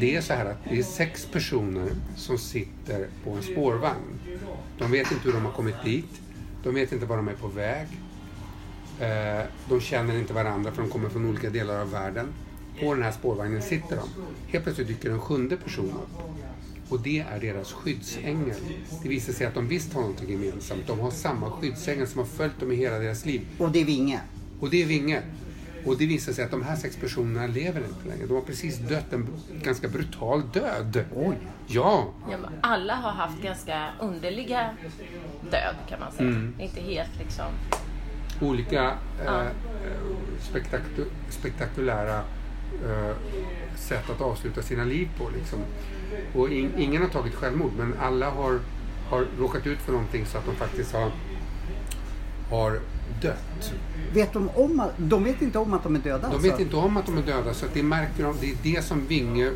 det 0.00 0.16
är 0.16 0.20
så 0.20 0.32
här 0.32 0.46
att 0.46 0.64
det 0.70 0.78
är 0.78 0.82
sex 0.82 1.26
personer 1.32 1.88
som 2.16 2.38
sitter 2.38 3.08
på 3.24 3.30
en 3.30 3.42
spårvagn. 3.42 4.20
De 4.78 4.90
vet 4.90 5.12
inte 5.12 5.24
hur 5.24 5.32
de 5.32 5.44
har 5.44 5.52
kommit 5.52 5.84
dit. 5.84 6.20
De 6.62 6.74
vet 6.74 6.92
inte 6.92 7.06
var 7.06 7.16
de 7.16 7.28
är 7.28 7.32
på 7.34 7.48
väg. 7.48 7.86
Eh, 9.00 9.44
De 9.68 9.80
känner 9.80 10.18
inte 10.18 10.32
varandra 10.32 10.72
för 10.72 10.82
de 10.82 10.90
kommer 10.90 11.08
från 11.08 11.28
olika 11.28 11.50
delar 11.50 11.80
av 11.80 11.90
världen. 11.90 12.26
På 12.80 12.94
den 12.94 13.02
här 13.02 13.12
spårvagnen 13.12 13.62
sitter 13.62 13.96
de. 13.96 14.08
Helt 14.52 14.64
plötsligt 14.64 14.88
dyker 14.88 15.10
en 15.10 15.20
sjunde 15.20 15.56
person 15.56 15.90
upp. 15.90 16.20
Och 16.88 17.00
det 17.00 17.24
är 17.32 17.40
deras 17.40 17.72
skyddsängel. 17.72 18.56
Det 19.02 19.08
visar 19.08 19.32
sig 19.32 19.46
att 19.46 19.54
de 19.54 19.68
visst 19.68 19.92
har 19.94 20.00
någonting 20.00 20.30
gemensamt. 20.30 20.86
De 20.86 21.00
har 21.00 21.10
samma 21.10 21.50
skyddsängel 21.50 22.06
som 22.06 22.18
har 22.18 22.26
följt 22.26 22.60
dem 22.60 22.72
i 22.72 22.76
hela 22.76 22.98
deras 22.98 23.26
liv. 23.26 23.46
Och 23.58 23.70
det 23.70 23.80
är 23.80 23.84
Vinge? 23.84 24.20
Och 24.60 24.70
det 24.70 24.82
är 24.82 24.86
Vinge. 24.86 25.22
Och 25.86 25.96
det 25.98 26.06
visar 26.06 26.32
sig 26.32 26.44
att 26.44 26.50
de 26.50 26.62
här 26.62 26.76
sex 26.76 26.96
personerna 26.96 27.46
lever 27.46 27.80
inte 27.80 28.08
längre. 28.08 28.26
De 28.26 28.34
har 28.34 28.40
precis 28.40 28.78
dött 28.78 29.12
en 29.12 29.28
ganska 29.62 29.88
brutal 29.88 30.42
död. 30.52 31.04
Oj! 31.14 31.36
Ja, 31.66 32.08
Ja, 32.30 32.36
alla 32.60 32.94
har 32.94 33.10
haft 33.10 33.42
ganska 33.42 33.88
underliga 34.00 34.70
död 35.50 35.74
kan 35.88 36.00
man 36.00 36.12
säga. 36.12 36.28
Mm. 36.28 36.54
Inte 36.60 36.80
helt 36.80 37.18
liksom... 37.18 37.46
olika 38.40 38.92
eh, 39.24 39.40
eh, 39.40 39.46
spektaku- 40.52 41.10
spektakulära 41.30 42.18
eh, 42.88 43.16
sätt 43.76 44.10
att 44.10 44.20
avsluta 44.20 44.62
sina 44.62 44.84
liv 44.84 45.08
på. 45.18 45.30
Liksom. 45.38 45.58
Och 46.34 46.48
in, 46.48 46.70
ingen 46.78 47.02
har 47.02 47.08
tagit 47.08 47.34
självmord, 47.34 47.72
men 47.78 47.94
alla 48.00 48.30
har, 48.30 48.60
har 49.10 49.26
råkat 49.38 49.66
ut 49.66 49.78
för 49.78 49.92
någonting 49.92 50.26
så 50.26 50.38
att 50.38 50.46
de 50.46 50.54
faktiskt 50.54 50.92
har, 50.92 51.10
har 52.50 52.80
dött. 53.22 53.72
Vet 54.12 54.32
de 54.32 54.48
om 54.48 54.80
att, 54.80 54.92
de 54.96 55.24
vet 55.24 55.42
inte 55.42 55.58
om 55.58 55.74
att 55.74 55.82
de 55.82 55.94
är 55.96 56.00
döda 56.00 56.18
De 56.18 56.26
alltså? 56.26 56.50
vet 56.50 56.60
inte 56.60 56.76
om 56.76 56.96
att 56.96 57.06
de 57.06 57.18
är 57.18 57.22
döda, 57.22 57.54
så 57.54 57.66
att 57.66 57.74
det 57.74 57.82
märker 57.82 58.24
de. 58.24 58.36
Det 58.40 58.50
är 58.50 58.56
det 58.62 58.84
som 58.84 59.06
Vinge 59.06 59.50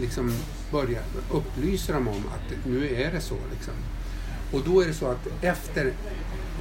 liksom 0.00 0.32
börjar 0.72 1.02
upplysa 1.32 1.92
dem 1.92 2.08
om 2.08 2.14
att 2.34 2.66
nu 2.66 2.88
är 2.94 3.12
det 3.12 3.20
så. 3.20 3.36
Liksom. 3.52 3.74
Och 4.52 4.60
då 4.64 4.80
är 4.82 4.86
det 4.86 4.94
så 4.94 5.06
att 5.06 5.28
efter, 5.40 5.92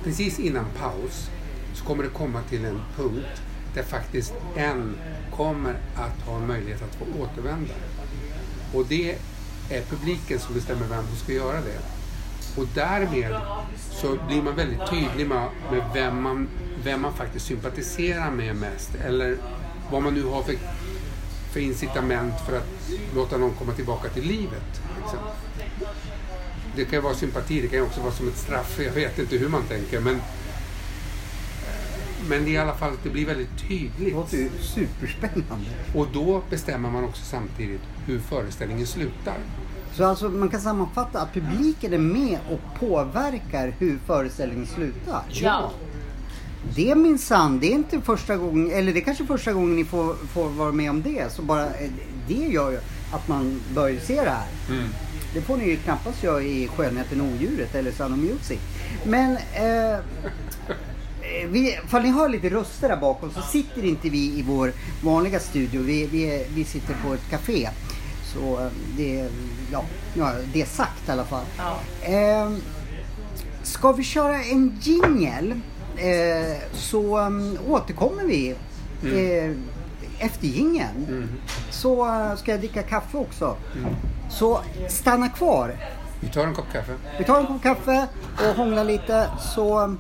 precis 0.04 0.40
innan 0.40 0.66
paus, 0.80 1.30
så 1.74 1.86
kommer 1.86 2.04
det 2.04 2.10
komma 2.10 2.42
till 2.50 2.66
en 2.66 2.82
punkt 2.96 3.42
där 3.74 3.84
faktiskt 3.84 4.34
en 4.56 4.96
kommer 5.32 5.76
att 5.96 6.28
ha 6.28 6.38
en 6.38 6.48
möjlighet 6.48 6.82
att 6.82 6.96
få 6.96 7.06
återvända. 7.24 7.74
Och 8.74 8.86
det 8.86 9.18
är 9.70 9.82
publiken 9.82 10.40
som 10.40 10.54
bestämmer 10.54 10.88
vem 10.88 11.08
som 11.08 11.16
ska 11.16 11.34
göra 11.34 11.62
det. 11.62 11.80
Och 12.62 12.68
därmed 12.76 13.36
så 13.92 14.18
blir 14.28 14.42
man 14.42 14.56
väldigt 14.56 14.90
tydlig 14.90 15.28
med, 15.28 15.48
med 15.72 15.84
vem, 15.94 16.22
man, 16.22 16.48
vem 16.84 17.02
man 17.02 17.14
faktiskt 17.14 17.46
sympatiserar 17.46 18.32
med 18.32 18.56
mest. 18.56 18.96
Eller 18.96 19.38
vad 19.92 20.04
man 20.04 20.14
nu 20.14 20.24
har 20.24 20.44
för, 20.44 20.56
för 21.52 21.60
incitament 21.60 22.34
för 22.48 22.58
att 22.58 22.90
låta 23.16 23.38
någon 23.38 23.54
komma 23.54 23.74
tillbaka 23.74 24.10
till 24.10 24.24
livet. 24.24 24.82
Liksom. 25.02 25.20
Det 26.76 26.86
kan 26.86 26.94
ju 26.94 27.02
vara 27.02 27.14
sympati, 27.14 27.62
det 27.62 27.68
kan 27.68 27.80
ju 27.80 27.86
också 27.86 28.02
vara 28.02 28.12
som 28.12 28.28
ett 28.28 28.38
straff. 28.38 28.80
Jag 28.86 28.92
vet 28.92 29.20
inte 29.20 29.36
hur 29.38 29.50
man 29.50 29.64
tänker. 29.64 30.00
Men, 30.00 30.22
men 32.30 32.44
det 32.44 32.50
är 32.50 32.54
i 32.54 32.58
alla 32.58 32.74
fall, 32.76 32.92
det 33.04 33.10
blir 33.10 33.26
väldigt 33.26 33.50
Det 33.62 33.68
tydligt. 33.68 34.14
låter 34.14 34.38
ju 34.38 34.50
superspännande. 34.62 35.66
Och 35.96 36.08
då 36.14 36.42
bestämmer 36.50 36.90
man 36.90 37.04
också 37.04 37.26
samtidigt 37.26 37.82
hur 38.06 38.20
föreställningen 38.20 38.88
slutar. 38.88 39.36
Så 39.94 40.04
alltså 40.06 40.30
man 40.30 40.50
kan 40.50 40.62
sammanfatta 40.62 41.22
att 41.22 41.34
publiken 41.34 41.94
är 41.94 41.98
med 41.98 42.40
och 42.50 42.80
påverkar 42.80 43.74
hur 43.80 44.00
föreställningen 44.08 44.66
slutar? 44.68 45.22
Ja. 45.32 45.72
Det 46.76 46.92
är 46.92 46.96
minsann, 46.96 47.60
det 47.60 47.68
är 47.68 47.76
inte 47.76 48.02
första 48.02 48.38
gången, 48.38 48.72
eller 48.72 48.94
det 48.94 49.00
är 49.00 49.04
kanske 49.04 49.26
första 49.26 49.54
gången 49.54 49.76
ni 49.76 49.86
får, 49.86 50.16
får 50.16 50.50
vara 50.50 50.72
med 50.72 50.90
om 50.90 51.02
det. 51.02 51.34
Så 51.34 51.42
bara, 51.42 51.66
eh, 51.66 51.90
det 52.28 52.34
gör 52.34 52.72
ju 52.72 52.78
att 53.12 53.28
man 53.28 53.62
bör 53.76 53.98
se 54.04 54.16
det 54.24 54.30
här. 54.30 54.48
Mm. 54.70 54.88
Det 55.34 55.42
får 55.42 55.58
ni 55.58 55.70
ju 55.70 55.78
knappast 55.78 56.24
göra 56.24 56.42
i 56.42 56.68
Skönheten 56.68 57.22
och 57.22 57.28
odjuret 57.28 57.76
eller 57.76 57.92
Sound 57.92 58.14
of 58.14 58.20
Music. 58.20 58.60
Men 59.06 59.38
eh, 59.38 60.00
vi, 61.48 61.80
för 61.88 62.02
ni 62.02 62.10
hör 62.10 62.30
lite 62.30 62.50
röster 62.50 62.90
där 62.90 62.98
bakom 62.98 63.32
så 63.32 63.42
sitter 63.42 63.86
inte 63.86 64.10
vi 64.10 64.40
i 64.40 64.44
vår 64.48 64.74
vanliga 65.04 65.40
studio. 65.40 65.82
Vi, 65.82 66.06
vi, 66.06 66.46
vi 66.56 66.64
sitter 66.64 66.96
på 67.06 67.14
ett 67.14 67.30
café. 67.30 67.70
Så 68.34 68.60
eh, 68.60 68.68
det, 68.98 69.30
ja, 69.72 69.86
ja, 70.14 70.32
det 70.54 70.62
är 70.62 70.66
sagt 70.66 71.10
i 71.10 71.12
alla 71.12 71.26
fall. 71.26 71.46
Ja. 71.58 71.80
Eh, 72.14 72.52
ska 73.64 73.92
vi 73.92 74.04
köra 74.04 74.44
en 74.44 74.80
jingel 74.82 75.52
eh, 75.98 76.58
så 76.74 77.20
um, 77.20 77.58
återkommer 77.68 78.24
vi 78.24 78.56
eh, 79.04 79.56
efter 80.20 80.48
jingeln. 80.48 81.30
Så 81.72 82.06
eh, 82.06 82.36
ska 82.36 82.52
jag 82.52 82.60
dricka 82.60 82.84
kaffe 82.84 83.18
också. 83.18 83.58
Så 84.34 84.60
stanna 84.90 85.30
kvar. 85.30 85.76
Vi 86.20 86.30
tar 86.30 86.44
en 86.44 86.54
kopp 86.56 86.72
kaffe. 86.74 86.94
Vi 87.18 87.24
tar 87.24 87.40
en 87.40 87.48
kopp 87.48 87.64
kaffe 87.64 88.08
och 88.50 88.56
hånglar 88.56 88.84
lite 88.84 89.30
så... 89.40 89.96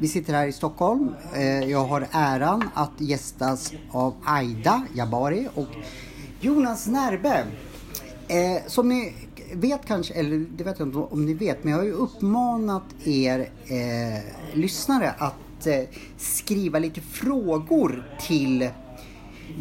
Vi 0.00 0.08
sitter 0.08 0.32
här 0.32 0.46
i 0.46 0.52
Stockholm. 0.52 1.14
Eh, 1.34 1.64
jag 1.70 1.84
har 1.84 2.06
äran 2.10 2.70
att 2.74 3.00
gästas 3.00 3.72
av 3.90 4.14
Aida 4.24 4.82
Jabari 4.94 5.48
och 5.54 5.68
Jonas 6.40 6.86
Närbe. 6.86 7.46
Eh, 8.28 8.66
som 8.66 8.88
ni 8.88 9.12
vet 9.52 9.86
kanske, 9.86 10.14
eller 10.14 10.46
det 10.56 10.64
vet 10.64 10.78
jag 10.78 10.88
inte 10.88 10.98
om 10.98 11.26
ni 11.26 11.34
vet, 11.34 11.64
men 11.64 11.72
jag 11.72 11.78
har 11.78 11.84
ju 11.84 11.92
uppmanat 11.92 12.82
er 13.04 13.48
eh, 13.66 14.24
lyssnare 14.54 15.14
att 15.18 15.66
eh, 15.66 15.82
skriva 16.16 16.78
lite 16.78 17.00
frågor 17.00 18.08
till 18.20 18.68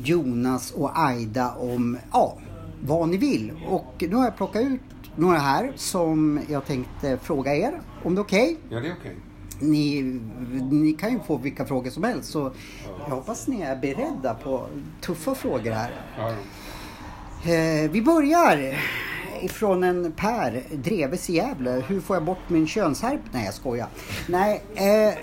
Jonas 0.04 0.72
och 0.72 1.00
Aida 1.00 1.54
om 1.56 1.98
ja, 2.12 2.38
vad 2.82 3.10
ni 3.10 3.18
vill. 3.18 3.52
Och 3.68 3.94
nu 4.10 4.16
har 4.16 4.24
jag 4.24 4.38
plockat 4.38 4.64
ut 4.64 4.82
några 5.16 5.38
här 5.38 5.74
som 5.76 6.40
jag 6.50 6.66
tänkte 6.66 7.18
fråga 7.18 7.56
er 7.56 7.82
om 8.04 8.16
det 8.16 8.22
är 8.22 8.24
okej. 8.24 8.58
Ja, 8.70 8.80
det 8.80 8.88
är 8.88 8.96
okej. 9.00 9.16
Ni, 9.60 10.02
ni 10.72 10.94
kan 10.94 11.12
ju 11.12 11.20
få 11.20 11.38
vilka 11.38 11.66
frågor 11.66 11.92
som 11.92 12.04
helst 12.04 12.32
så 12.32 12.52
jag 13.08 13.16
hoppas 13.16 13.48
ni 13.48 13.62
är 13.62 13.76
beredda 13.76 14.34
på 14.34 14.68
tuffa 15.02 15.36
frågor 15.36 15.72
här. 15.72 15.92
Eh, 17.44 17.92
vi 17.92 18.02
börjar 18.02 18.80
ifrån 19.42 19.84
en 19.84 20.12
Per 20.12 20.64
Dreves 20.72 21.30
i 21.30 21.34
Gävle. 21.34 21.84
Hur 21.88 22.02
får 22.02 22.16
jag 22.16 22.24
bort 22.24 22.50
min 22.50 22.68
könsherp? 22.68 23.22
Nej 23.32 23.46
jag 23.46 23.54
skojar. 23.54 23.88
Nej. 24.28 24.62
Eh, 24.76 24.84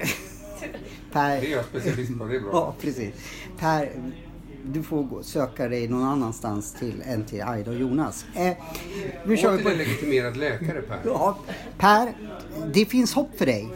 per, 1.12 1.40
Det 1.40 1.46
är 1.46 1.51
jag 1.51 1.64
specialist 1.64 2.18
på, 2.18 2.25
det 2.25 2.37
är 2.37 2.40
bra. 2.40 2.51
Ja, 2.53 2.75
precis. 2.81 3.14
Per, 3.59 3.92
du 4.64 4.83
får 4.83 5.03
gå, 5.03 5.22
söka 5.22 5.68
dig 5.68 5.88
någon 5.88 6.05
annanstans 6.05 6.75
till 6.79 7.03
än 7.07 7.25
till 7.25 7.42
Aida 7.42 7.70
och 7.70 7.77
Jonas. 7.77 8.25
Eh, 8.35 8.53
nu 9.25 9.37
kör 9.37 9.57
vi 9.57 9.62
på... 9.62 9.68
legitimerad 9.68 10.37
läkare, 10.37 10.83
Per. 10.83 11.01
Ja, 11.05 11.38
Per, 11.79 12.12
det 12.75 12.85
finns 12.85 13.14
hopp 13.14 13.38
för 13.38 13.46
dig. 13.46 13.68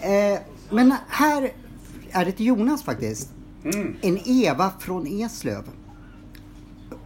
Eh, 0.00 0.38
men 0.70 0.94
här 1.08 1.52
är 2.10 2.24
det 2.24 2.32
till 2.32 2.46
Jonas 2.46 2.82
faktiskt. 2.82 3.28
Mm. 3.64 3.96
En 4.00 4.18
Eva 4.24 4.72
från 4.80 5.06
Eslöv. 5.06 5.64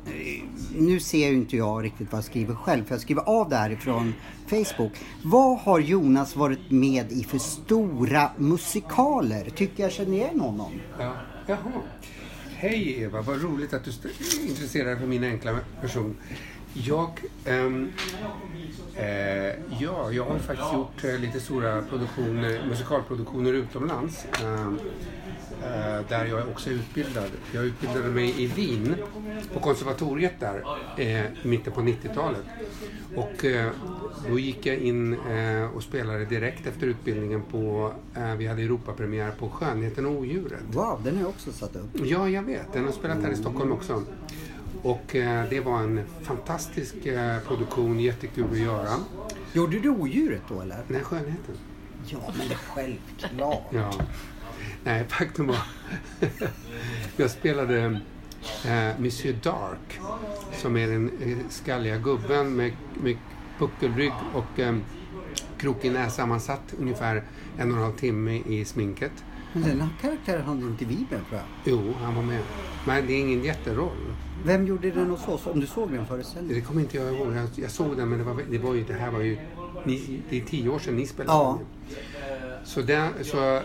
Eh, 0.07 0.43
Nu 0.79 1.01
ser 1.01 1.29
ju 1.29 1.35
inte 1.35 1.57
jag 1.57 1.85
riktigt 1.85 2.13
vad 2.13 2.19
jag 2.19 2.25
skriver 2.25 2.55
själv 2.55 2.85
för 2.85 2.95
jag 2.95 3.03
skriver 3.03 3.23
av 3.23 3.49
det 3.49 3.57
här 3.57 3.71
ifrån 3.71 4.15
Facebook. 4.47 4.93
Vad 5.25 5.59
har 5.59 5.81
Jonas 5.81 6.37
varit 6.37 6.71
med 6.71 7.13
i 7.13 7.25
för 7.25 7.39
stora 7.39 8.31
musikaler? 8.37 9.51
Tycker 9.51 9.83
jag 9.83 9.93
känner 9.93 10.13
igen 10.13 10.41
honom. 10.41 10.73
Ja. 10.99 11.13
Jaha. 11.47 11.59
Hej 12.57 13.03
Eva, 13.03 13.23
vad 13.23 13.43
roligt 13.43 13.75
att 13.75 13.85
du 13.85 13.91
intresserar 14.49 14.85
dig 14.91 14.99
för 14.99 15.07
min 15.07 15.25
enkla 15.25 15.59
person. 15.81 16.17
Jag, 16.75 17.11
ehm, 17.45 17.89
eh, 18.97 19.55
ja, 19.81 20.11
jag 20.13 20.25
har 20.25 20.39
faktiskt 20.39 20.73
gjort 20.73 21.05
eh, 21.05 21.19
lite 21.19 21.41
stora 21.41 21.83
produktioner, 21.83 22.67
musikalproduktioner 22.69 23.53
utomlands. 23.53 24.27
ehm, 24.45 24.79
eh, 25.63 26.09
där 26.09 26.25
jag 26.27 26.49
också 26.49 26.71
är 26.71 26.75
utbildad. 26.75 27.31
Jag 27.55 27.65
utbildade 27.65 28.09
mig 28.09 28.43
i 28.43 28.47
Wien 28.47 28.95
på 29.55 29.61
konservatoriet 29.61 30.33
där 30.41 30.65
eh, 30.99 31.25
mitten 31.43 31.73
på 31.73 31.81
90-talet. 31.81 32.45
Och 33.17 33.45
eh, 33.45 33.71
då 34.29 34.39
gick 34.39 34.67
jag 34.67 34.77
in 34.77 35.13
eh, 35.31 35.77
och 35.77 35.83
spelade 35.83 36.25
direkt 36.25 36.67
efter 36.67 36.87
utbildningen 36.87 37.43
på, 37.51 37.93
eh, 38.17 38.35
vi 38.35 38.47
hade 38.47 38.63
Europapremiär 38.63 39.31
på 39.39 39.49
Skönheten 39.49 40.07
och 40.07 40.13
odjuret. 40.13 40.61
Wow, 40.73 41.01
den 41.05 41.15
har 41.15 41.21
jag 41.23 41.29
också 41.31 41.53
satt 41.53 41.77
upp. 41.77 41.91
Ja, 42.05 42.29
jag 42.29 42.43
vet. 42.43 42.73
Den 42.73 42.85
har 42.85 42.93
spelat 42.93 43.23
här 43.23 43.31
i 43.33 43.37
Stockholm 43.37 43.73
också. 43.73 44.03
Och 44.83 45.17
eh, 45.17 45.45
det 45.51 45.61
var 45.61 45.79
en 45.79 46.05
fantastisk 46.23 47.07
eh, 47.07 47.39
produktion, 47.39 48.01
jättekul 48.01 48.53
att 48.53 48.59
göra. 48.59 48.97
Gjorde 49.53 49.79
du 49.79 49.89
odjuret 49.89 50.43
då 50.49 50.61
eller? 50.61 50.83
Nej, 50.89 51.01
skönheten. 51.01 51.55
Ja, 52.07 52.33
men 52.39 52.49
självklart. 52.49 53.67
Ja. 53.71 53.93
Nej, 54.85 55.05
faktum 55.09 55.47
var... 55.47 55.63
jag 57.17 57.31
spelade 57.31 58.01
eh, 58.65 58.99
Monsieur 58.99 59.37
Dark, 59.43 60.01
som 60.53 60.77
är 60.77 60.89
den 60.89 61.11
eh, 61.23 61.39
skalliga 61.49 61.99
gubben 61.99 62.57
med, 62.57 62.73
med 63.03 63.17
puckelrygg 63.59 64.13
och 64.35 64.61
krokig 65.59 65.93
näsa. 65.93 66.27
Man 66.27 66.41
satt 66.41 66.75
ungefär 66.79 67.23
en 67.59 67.71
och 67.71 67.77
en 67.77 67.83
halv 67.83 67.97
timme 67.97 68.43
i 68.47 68.65
sminket. 68.65 69.13
Men 69.53 69.63
den 69.63 69.81
här 69.81 69.89
karaktären 70.01 70.43
hade 70.43 70.61
inte 70.61 70.85
vi 70.85 70.95
med 70.95 71.09
tror 71.09 71.21
jag. 71.31 71.43
Jo, 71.65 71.95
han 72.03 72.15
var 72.15 72.23
med. 72.23 72.43
Men 72.87 73.07
det 73.07 73.13
är 73.13 73.21
ingen 73.21 73.45
jätteroll. 73.45 73.97
Vem 74.45 74.67
gjorde 74.67 74.91
den 74.91 75.11
hos 75.11 75.29
oss? 75.29 75.47
Om 75.47 75.61
du 75.61 75.67
såg 75.67 75.91
den 75.93 76.07
föreställningen? 76.07 76.61
Det 76.61 76.67
kommer 76.67 76.81
inte 76.81 76.97
jag 76.97 77.15
ihåg. 77.15 77.27
Jag, 77.37 77.49
jag 77.55 77.71
såg 77.71 77.97
den 77.97 78.09
men 78.09 78.19
det 78.19 78.25
var, 78.25 78.43
det 78.51 78.59
var 78.59 78.75
ju, 78.75 78.85
det 78.85 78.95
här 78.95 79.11
var 79.11 79.21
ju, 79.21 79.39
ni, 79.85 80.23
det 80.31 80.41
är 80.41 80.45
tio 80.45 80.69
år 80.69 80.79
sedan 80.79 80.97
ni 80.97 81.07
spelade 81.07 81.39
Ja. 81.39 81.59
den. 81.59 81.97
Så, 82.65 82.81
det, 82.83 83.11
så 83.23 83.61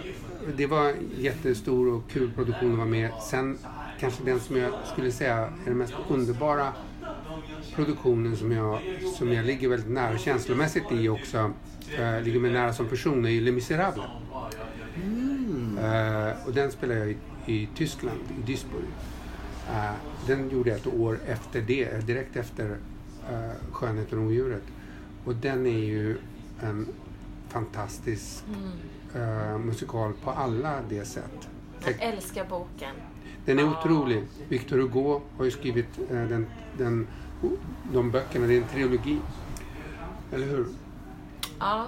det 0.58 0.66
var 0.68 0.94
jättestor 1.18 1.94
och 1.94 2.04
kul 2.12 2.32
produktion 2.36 2.72
att 2.72 2.78
vara 2.78 2.88
med. 2.88 3.12
Sen 3.30 3.58
kanske 4.00 4.24
den 4.24 4.40
som 4.40 4.58
jag 4.58 4.72
skulle 4.94 5.12
säga 5.12 5.36
är 5.36 5.50
den 5.66 5.78
mest 5.78 5.94
underbara 6.10 6.74
produktionen 7.76 8.38
som 8.38 8.52
jag, 8.52 8.80
som 9.18 9.34
jag 9.34 9.46
ligger 9.46 9.70
väldigt 9.70 9.90
nära 9.90 10.18
känslomässigt 10.18 10.92
i 10.92 11.10
också. 11.10 11.52
Uh, 12.00 12.22
ligger 12.24 12.40
mig 12.40 12.52
nära 12.52 12.74
som 12.74 12.86
person 12.88 13.26
är 13.26 13.30
ju 13.30 13.42
Les 13.42 13.54
Misérables. 13.54 14.06
Eh, 15.82 16.48
och 16.48 16.54
den 16.54 16.72
spelade 16.72 17.00
jag 17.00 17.10
i, 17.10 17.18
i 17.46 17.70
Tyskland, 17.76 18.20
i 18.40 18.48
Duisburg. 18.48 18.86
Eh, 19.70 19.92
den 20.28 20.50
gjorde 20.50 20.70
jag 20.70 20.80
ett 20.80 20.88
år 20.88 21.20
efter 21.28 21.62
det, 21.62 22.08
direkt 22.08 22.36
efter 22.36 22.66
uh, 22.70 23.52
Skönheten 23.72 24.20
och 24.20 24.26
odjuret. 24.26 24.64
Och 25.26 25.36
den 25.36 25.66
är 25.66 25.80
ju 25.86 26.18
en 26.62 26.88
fantastisk 27.50 28.44
eh, 29.16 29.58
musikal 29.58 30.14
på 30.24 30.32
alla 30.32 30.82
de 30.90 31.06
sätt. 31.06 31.48
Jag 31.86 31.96
älskar 32.02 32.46
boken. 32.46 32.96
Den 33.46 33.60
är 33.60 33.70
otrolig. 33.70 34.24
Victor 34.50 34.78
Hugo 34.78 35.22
har 35.38 35.46
ju 35.46 35.52
skrivit 35.52 36.00
eh, 36.12 36.24
den, 36.24 36.48
den, 36.78 37.08
de 37.94 38.12
böckerna, 38.12 38.48
det 38.48 38.54
är 38.54 38.62
en 38.62 38.68
trilogi. 38.68 39.20
Eller 40.34 40.48
hur? 40.48 40.66
Ja, 41.60 41.88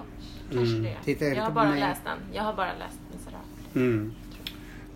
kanske 0.52 0.76
Mm. 0.76 0.84
det. 0.84 0.98
Titta 1.06 1.26
jag 1.26 1.44
har 1.44 1.52
bara 1.52 1.76
läst 1.76 2.02
den. 2.04 2.18
Jag 2.34 2.44
har 2.44 2.54
bara 2.54 2.74
läst. 2.74 3.00
Mm. 3.76 4.12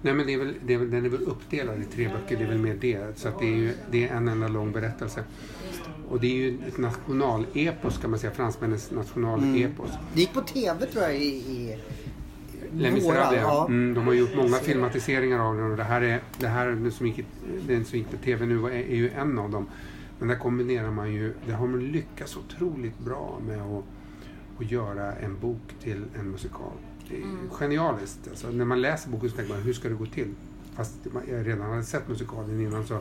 Nej 0.01 0.13
men 0.13 0.27
det 0.27 0.33
är 0.33 0.38
väl, 0.38 0.53
det 0.65 0.73
är 0.73 0.79
den 0.79 1.05
är 1.05 1.09
väl 1.09 1.23
uppdelad 1.23 1.81
i 1.81 1.86
tre 1.86 2.07
böcker, 2.07 2.38
det 2.38 2.43
är 2.43 2.47
väl 2.47 2.57
mer 2.57 2.77
det. 2.81 3.19
Så 3.19 3.29
det 3.39 3.45
är 3.45 3.57
ju 3.57 3.73
det 3.91 4.07
är 4.07 4.15
en 4.15 4.27
enda 4.27 4.47
lång 4.47 4.71
berättelse. 4.71 5.23
Och 6.09 6.19
det 6.19 6.27
är 6.27 6.36
ju 6.36 6.57
ett 6.67 6.77
nationalepos 6.77 7.97
kan 7.97 8.09
man 8.09 8.19
säga, 8.19 8.33
fransmännens 8.33 8.91
nationalepos. 8.91 9.89
Det 10.13 10.19
gick 10.19 10.33
på 10.33 10.41
TV 10.41 10.86
tror 10.86 11.03
jag 11.03 11.15
i... 11.15 11.25
i 11.25 11.77
Les 12.75 13.03
ja. 13.05 13.65
Mm, 13.67 13.93
de 13.93 14.07
har 14.07 14.13
gjort 14.13 14.36
många 14.36 14.57
filmatiseringar 14.57 15.39
av 15.39 15.57
den 15.57 15.71
och 15.71 15.77
det 15.77 15.83
här 15.83 16.01
är, 16.01 16.21
det 16.39 16.47
här 16.47 16.71
nu 16.71 16.91
som 16.91 17.07
gick, 17.07 17.25
den 17.67 17.86
som 17.86 17.97
gick 17.97 18.12
på 18.12 18.17
TV 18.17 18.45
nu 18.45 18.65
är, 18.65 18.69
är 18.69 18.95
ju 18.95 19.09
en 19.09 19.39
av 19.39 19.51
dem. 19.51 19.67
Men 20.19 20.27
där 20.27 20.36
kombinerar 20.36 20.91
man 20.91 21.13
ju, 21.13 21.33
där 21.47 21.53
har 21.53 21.67
man 21.67 21.88
lyckats 21.91 22.38
otroligt 22.38 22.99
bra 22.99 23.39
med 23.47 23.62
att, 23.62 23.83
att 24.59 24.71
göra 24.71 25.13
en 25.15 25.39
bok 25.39 25.75
till 25.83 26.03
en 26.19 26.31
musikal. 26.31 26.77
Det 27.09 27.15
är 27.15 27.49
genialiskt. 27.51 28.19
Alltså, 28.29 28.47
när 28.47 28.65
man 28.65 28.81
läser 28.81 29.09
boken 29.09 29.29
så 29.29 29.35
tänker 29.35 29.53
man, 29.53 29.63
hur 29.63 29.73
ska 29.73 29.89
det 29.89 29.95
gå 29.95 30.05
till? 30.05 30.33
Fast 30.75 30.93
jag 31.29 31.47
redan 31.47 31.69
hade 31.69 31.83
sett 31.83 32.07
musikalen 32.07 32.61
innan 32.61 32.87
så 32.87 32.99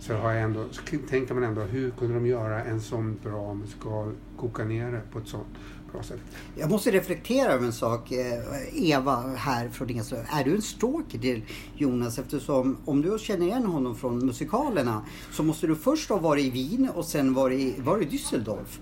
så 0.00 0.14
har 0.14 0.32
jag 0.32 0.42
ändå, 0.42 0.64
så 0.70 0.80
tänker 1.08 1.34
man 1.34 1.44
ändå 1.44 1.60
hur 1.60 1.90
kunde 1.90 2.14
de 2.14 2.26
göra 2.26 2.64
en 2.64 2.80
sån 2.80 3.18
bra 3.24 3.54
musikal, 3.54 4.12
koka 4.36 4.64
ner 4.64 4.92
det 4.92 5.02
på 5.12 5.18
ett 5.18 5.28
sånt 5.28 5.46
bra 5.92 6.02
sätt. 6.02 6.20
Jag 6.56 6.70
måste 6.70 6.90
reflektera 6.90 7.52
över 7.52 7.66
en 7.66 7.72
sak. 7.72 8.12
Eh, 8.12 8.90
Eva 8.90 9.34
här 9.36 9.68
från 9.68 9.90
Eslöv. 9.90 10.24
Är 10.32 10.44
du 10.44 10.54
en 10.54 10.62
stalker 10.62 11.18
till 11.18 11.42
Jonas? 11.76 12.18
Eftersom 12.18 12.76
om 12.84 13.02
du 13.02 13.18
känner 13.18 13.46
igen 13.46 13.64
honom 13.64 13.96
från 13.96 14.26
musikalerna 14.26 15.04
så 15.32 15.42
måste 15.42 15.66
du 15.66 15.76
först 15.76 16.10
ha 16.10 16.16
varit 16.16 16.44
i 16.44 16.50
Wien 16.50 16.90
och 16.94 17.04
sen 17.04 17.34
varit, 17.34 17.78
var 17.78 18.02
i 18.02 18.04
Düsseldorf. 18.04 18.78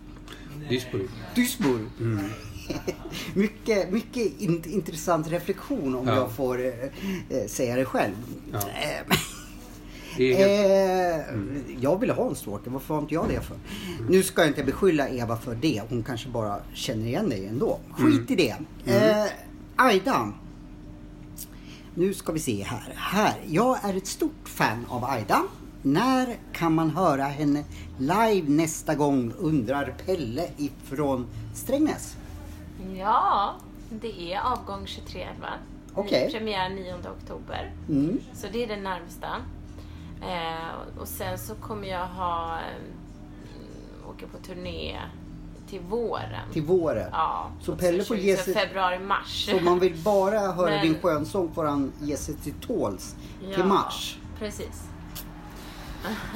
Duisburg. 0.68 1.08
Duisburg. 1.34 1.86
mycket 3.34 3.90
mycket 3.92 4.40
in, 4.40 4.62
intressant 4.66 5.28
reflektion 5.28 5.94
om 5.94 6.06
Ja. 6.08 6.14
jag 6.14 6.32
får 6.32 6.64
eh, 6.64 6.72
eh, 7.38 7.46
säga 7.48 7.76
det 7.76 7.84
själv. 7.84 8.14
Ja. 8.52 8.58
Eh, 8.58 9.16
Det 10.16 10.32
är 10.32 10.36
helt, 10.36 11.28
Eh, 11.28 11.74
Jag 11.80 12.00
vill 12.00 12.10
ha 12.10 12.28
en 12.28 12.34
stalker, 12.34 12.70
varför 12.70 12.94
har 12.94 13.00
inte 13.02 13.14
jag 13.14 13.28
det 13.28 13.40
för? 13.40 13.56
Nu 14.08 14.22
ska 14.22 14.42
jag 14.42 14.50
inte 14.50 14.64
beskylla 14.64 15.08
Eva 15.08 15.36
för 15.36 15.54
det, 15.54 15.82
hon 15.88 16.02
kanske 16.02 16.28
bara 16.28 16.56
känner 16.74 17.06
igen 17.06 17.28
dig 17.28 17.46
ändå. 17.46 17.78
Skit 17.92 18.30
i 18.30 18.34
det. 18.36 18.56
Eh, 18.94 19.26
Aida. 19.76 20.32
Nu 21.94 22.14
ska 22.14 22.32
vi 22.32 22.38
se 22.40 22.62
här. 22.62 22.92
här. 22.96 23.34
Jag 23.46 23.78
är 23.84 23.96
ett 23.96 24.06
stort 24.06 24.48
fan 24.48 24.86
av 24.88 25.04
Aida. 25.04 25.42
När 25.82 26.36
kan 26.52 26.74
man 26.74 26.90
höra 26.90 27.24
henne 27.24 27.64
live 27.98 28.48
nästa 28.48 28.94
gång 28.94 29.32
undrar 29.38 29.94
Pelle 30.06 30.48
ifrån 30.56 31.26
Strängnäs. 31.54 32.16
Ja, 32.98 33.54
det 33.90 34.32
är 34.32 34.40
avgång 34.40 34.86
2311. 34.86 35.48
Okej. 35.94 36.30
Premiär 36.32 36.68
9 36.68 36.94
oktober. 36.94 37.72
Mm. 37.88 38.20
Så 38.34 38.46
det 38.52 38.62
är 38.64 38.66
det 38.68 38.76
närmsta. 38.76 39.28
Eh, 40.22 41.00
och 41.00 41.08
sen 41.08 41.38
så 41.38 41.54
kommer 41.54 41.88
jag 41.88 42.06
ha 42.06 42.58
eh, 42.58 44.08
åka 44.10 44.26
på 44.26 44.38
turné 44.46 45.00
till 45.68 45.80
våren. 45.80 46.52
Till 46.52 46.62
våren. 46.62 47.08
Ja, 47.12 47.50
Så 47.62 47.76
Pelle 47.76 48.04
får 48.04 48.16
ge 48.16 48.36
2020, 48.36 48.44
sig- 48.44 48.54
så 48.54 48.60
Februari-mars. 48.60 49.48
Så 49.50 49.60
man 49.64 49.78
vill 49.78 49.96
bara 49.96 50.38
höra 50.40 50.70
Men- 50.70 50.86
din 50.86 50.98
skönsång 51.02 51.50
får 51.54 51.64
han 51.64 51.92
ge 52.00 52.16
sig 52.16 52.34
till 52.34 52.54
tåls 52.54 53.16
till 53.40 53.54
Ja, 53.58 53.64
mars. 53.66 54.18
Precis. 54.38 54.82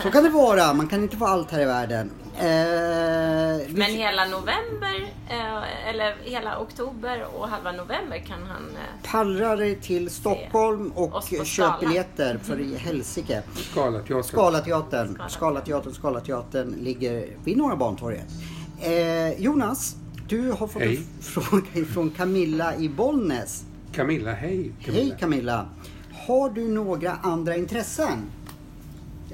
Så 0.03 0.11
kan 0.11 0.25
det 0.25 0.31
vara, 0.31 0.75
man 0.75 0.89
kan 0.89 1.03
inte 1.03 1.17
få 1.17 1.25
allt 1.27 1.51
här 1.51 1.61
i 1.61 1.65
världen. 1.65 2.11
Eh, 2.39 2.47
Men 3.69 3.83
hela 3.83 4.25
november, 4.25 5.13
eh, 5.31 5.89
eller 5.89 6.17
hela 6.25 6.59
oktober 6.61 7.27
och 7.35 7.49
halva 7.49 7.73
november 7.73 8.19
kan 8.19 8.39
han... 8.43 8.63
Eh, 8.77 9.11
pallrar 9.11 9.57
dig 9.57 9.75
till 9.81 10.11
Stockholm 10.11 10.93
och 10.95 11.13
på 11.13 11.21
köp 11.45 11.47
Skala. 11.47 11.77
biljetter 11.81 12.39
för 12.43 12.61
i 12.61 12.77
helsike. 12.77 13.43
Skalateatern. 13.71 14.23
Skalateatern, 14.23 15.15
Skala. 15.15 15.29
Skalateatern, 15.29 15.95
Skalateatern 15.95 16.71
ligger 16.81 17.27
vid 17.45 17.57
Norra 17.57 17.77
Bantorget. 17.77 18.27
Eh, 18.81 19.41
Jonas, 19.43 19.97
du 20.29 20.51
har 20.51 20.67
fått 20.67 20.83
Hej. 20.83 20.97
en 20.97 21.23
fråga 21.23 21.85
från 21.95 22.11
Camilla 22.11 22.77
i 22.77 22.89
Bollnäs. 22.89 23.65
Camilla, 23.93 24.33
hej 24.33 24.73
Camilla. 24.85 25.03
Hej 25.03 25.17
Camilla! 25.21 25.69
Har 26.27 26.51
du 26.51 26.69
några 26.69 27.13
andra 27.23 27.57
intressen? 27.57 28.31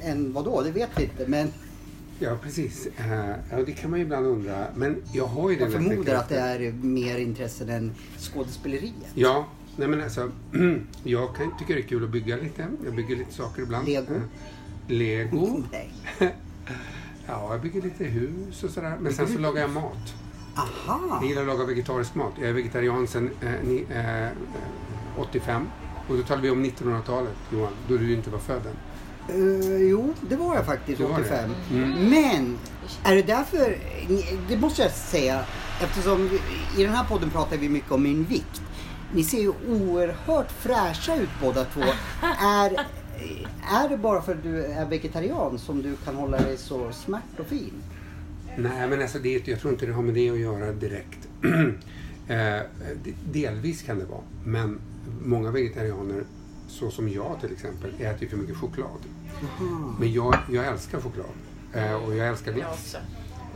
Än 0.02 0.32
vad 0.32 0.44
då? 0.44 0.62
Det 0.62 0.70
vet 0.70 0.90
vi 0.96 1.02
inte. 1.02 1.26
Men 1.26 1.52
Ja, 2.18 2.36
precis. 2.42 2.88
Eh, 2.96 3.28
ja, 3.50 3.62
det 3.66 3.72
kan 3.72 3.90
man 3.90 3.98
ju 3.98 4.04
ibland 4.04 4.26
undra. 4.26 4.66
Men 4.74 5.02
jag 5.12 5.26
har 5.26 5.50
ju 5.50 5.56
den 5.56 5.72
jag 5.72 5.82
förmodar 5.82 6.14
att 6.14 6.28
det 6.28 6.38
är 6.40 6.72
mer 6.72 7.18
intressen 7.18 7.68
än 7.68 7.92
skådespeleriet. 8.18 9.10
Ja, 9.14 9.46
nej 9.76 9.88
men 9.88 10.02
alltså. 10.02 10.30
jag 11.04 11.36
kan, 11.36 11.58
tycker 11.58 11.74
det 11.74 11.80
är 11.80 11.88
kul 11.88 12.04
att 12.04 12.10
bygga 12.10 12.36
lite. 12.36 12.66
Jag 12.84 12.94
bygger 12.94 13.16
lite 13.16 13.34
saker 13.34 13.62
ibland. 13.62 13.86
Lego? 13.88 14.14
Eh, 14.14 14.20
Lego. 14.88 15.62
Nej. 15.72 15.90
Ja, 17.28 17.52
jag 17.52 17.62
bygger 17.62 17.82
lite 17.82 18.04
hus 18.04 18.64
och 18.64 18.70
sådär. 18.70 18.96
Men 19.00 19.12
sen 19.12 19.28
så 19.28 19.38
lagar 19.38 19.60
jag 19.60 19.70
mat. 19.70 20.14
Aha! 20.56 21.18
Jag 21.20 21.28
gillar 21.28 21.42
att 21.42 21.48
laga 21.48 21.64
vegetarisk 21.64 22.14
mat. 22.14 22.32
Jag 22.40 22.48
är 22.48 22.52
vegetarian 22.52 23.06
sedan 23.06 23.30
eh, 23.40 23.54
eh, 23.90 24.26
eh, 24.26 24.32
85. 25.18 25.66
Och 26.08 26.16
då 26.16 26.22
talar 26.22 26.42
vi 26.42 26.50
om 26.50 26.64
1900-talet, 26.64 27.34
Johan. 27.52 27.72
Då 27.88 27.96
du 27.96 28.12
inte 28.14 28.30
var 28.30 28.38
född 28.38 28.66
än. 28.66 28.76
Eh, 29.28 29.76
jo, 29.76 30.14
det 30.28 30.36
var 30.36 30.54
jag 30.56 30.66
faktiskt, 30.66 31.00
var 31.00 31.08
det. 31.08 31.14
85. 31.14 31.50
Mm. 31.72 31.90
Men, 32.10 32.58
är 33.04 33.16
det 33.16 33.22
därför, 33.22 33.76
det 34.48 34.56
måste 34.56 34.82
jag 34.82 34.90
säga, 34.90 35.44
eftersom 35.82 36.30
i 36.78 36.82
den 36.82 36.92
här 36.94 37.04
podden 37.04 37.30
pratar 37.30 37.56
vi 37.56 37.68
mycket 37.68 37.92
om 37.92 38.02
min 38.02 38.24
vikt. 38.24 38.62
Ni 39.14 39.24
ser 39.24 39.40
ju 39.40 39.52
oerhört 39.68 40.52
fräscha 40.52 41.16
ut 41.16 41.28
båda 41.42 41.64
två. 41.64 41.80
Är, 42.42 42.70
är 43.72 43.88
det 43.88 43.96
bara 43.96 44.22
för 44.22 44.32
att 44.32 44.42
du 44.42 44.64
är 44.64 44.86
vegetarian 44.86 45.58
som 45.58 45.82
du 45.82 45.96
kan 46.04 46.14
hålla 46.14 46.36
dig 46.36 46.56
så 46.56 46.92
smärt 46.92 47.40
och 47.40 47.46
fin? 47.46 47.72
Nej, 48.58 48.88
men 48.88 49.02
alltså 49.02 49.18
det, 49.18 49.48
jag 49.48 49.60
tror 49.60 49.72
inte 49.72 49.86
det 49.86 49.92
har 49.92 50.02
med 50.02 50.14
det 50.14 50.30
att 50.30 50.38
göra 50.38 50.72
direkt. 50.72 51.28
eh, 52.28 52.60
de- 53.04 53.14
delvis 53.32 53.82
kan 53.82 53.98
det 53.98 54.04
vara. 54.04 54.20
Men 54.44 54.78
många 55.22 55.50
vegetarianer, 55.50 56.24
så 56.68 56.90
som 56.90 57.08
jag 57.08 57.40
till 57.40 57.52
exempel, 57.52 57.90
äter 58.00 58.26
för 58.28 58.36
mycket 58.36 58.56
choklad. 58.56 58.98
Men 59.98 60.12
jag, 60.12 60.38
jag 60.52 60.66
älskar 60.66 61.00
choklad. 61.00 61.26
Eh, 61.72 61.94
och 61.94 62.16
jag 62.16 62.28
älskar 62.28 62.50
jag 62.52 62.60
glass. 62.60 62.72
också. 62.84 62.98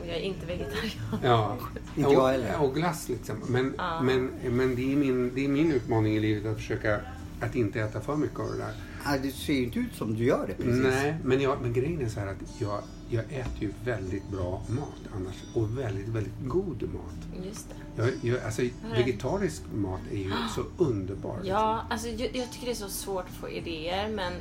Och 0.01 0.07
jag 0.09 0.17
är 0.17 0.21
inte 0.21 0.47
vegetarian. 0.47 1.19
Ja, 1.23 1.57
Inte 1.97 2.11
jag 2.13 2.29
heller. 2.29 2.57
och, 2.59 2.65
och 2.69 2.75
glass 2.75 3.09
liksom. 3.09 3.37
Men, 3.49 3.75
Ja. 3.79 4.03
men, 4.03 4.31
men 4.51 4.77
det, 4.77 4.93
är 4.93 4.97
min, 4.97 5.35
det 5.35 5.45
är 5.45 5.49
min 5.49 5.73
utmaning 5.73 6.17
i 6.17 6.21
livet 6.21 6.47
att 6.53 6.57
försöka 6.57 7.01
att 7.41 7.55
inte 7.55 7.81
äta 7.81 8.01
för 8.01 8.17
mycket 8.17 8.41
av 8.41 8.47
det 8.53 8.59
där. 8.59 8.75
Ja, 9.05 9.19
det 9.23 9.31
ser 9.31 9.53
ju 9.53 9.65
inte 9.65 9.79
ut 9.79 9.95
som 9.95 10.15
du 10.15 10.25
gör 10.25 10.47
det 10.47 10.55
precis. 10.55 10.83
Nej, 10.83 11.15
men, 11.25 11.41
jag, 11.41 11.61
men 11.63 11.73
grejen 11.73 12.01
är 12.01 12.09
så 12.09 12.21
här 12.21 12.27
att 12.27 12.61
jag, 12.61 12.83
jag 13.11 13.25
äter 13.25 13.59
ju 13.61 13.73
väldigt 13.85 14.29
bra 14.29 14.63
mat 14.69 15.13
annars. 15.17 15.35
Och 15.55 15.79
väldigt, 15.79 16.09
väldigt 16.09 16.33
god 16.47 16.83
mat. 16.83 17.45
Just 17.47 17.69
det. 17.69 18.03
Jag, 18.03 18.13
jag, 18.35 18.45
alltså, 18.45 18.63
vegetarisk 18.95 19.63
mat 19.75 20.01
är 20.13 20.17
ju 20.17 20.33
så 20.55 20.65
underbar. 20.85 21.35
liksom. 21.37 21.49
Ja, 21.51 21.85
alltså 21.91 22.09
jag, 22.09 22.37
jag 22.37 22.53
tycker 22.53 22.67
det 22.67 22.73
är 22.73 22.75
så 22.75 22.89
svårt 22.89 23.25
att 23.25 23.35
få 23.41 23.49
idéer 23.49 24.09
men 24.09 24.33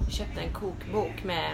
jag 0.00 0.12
köpte 0.12 0.40
en 0.40 0.52
kokbok 0.52 1.24
med 1.24 1.52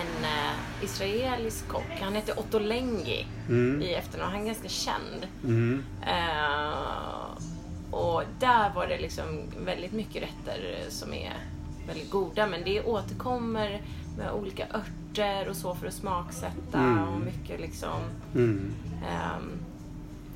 en 0.00 0.24
eh, 0.24 0.84
israelisk 0.84 1.68
kock. 1.68 1.98
Han 2.00 2.14
heter 2.14 2.38
Otto 2.38 2.58
Lengi 2.58 3.26
Mm. 3.48 3.82
i 3.82 3.94
efternamn. 3.94 4.32
Han 4.32 4.40
är 4.42 4.46
ganska 4.46 4.68
känd. 4.68 5.26
Mm. 5.44 5.82
Eh, 6.02 7.38
och 7.90 8.22
där 8.40 8.74
var 8.74 8.86
det 8.86 8.98
liksom 8.98 9.24
väldigt 9.64 9.92
mycket 9.92 10.22
rätter 10.22 10.84
som 10.88 11.12
är 11.12 11.32
väldigt 11.86 12.10
goda. 12.10 12.46
Men 12.46 12.64
det 12.64 12.82
återkommer 12.84 13.82
med 14.18 14.32
olika 14.32 14.64
örter 14.74 15.48
och 15.48 15.56
så 15.56 15.74
för 15.74 15.86
att 15.86 15.94
smaksätta 15.94 16.78
Mm. 16.78 16.98
och 17.08 17.20
mycket 17.20 17.60
liksom 17.60 18.00
Mm. 18.34 18.70
ehm, 19.08 19.50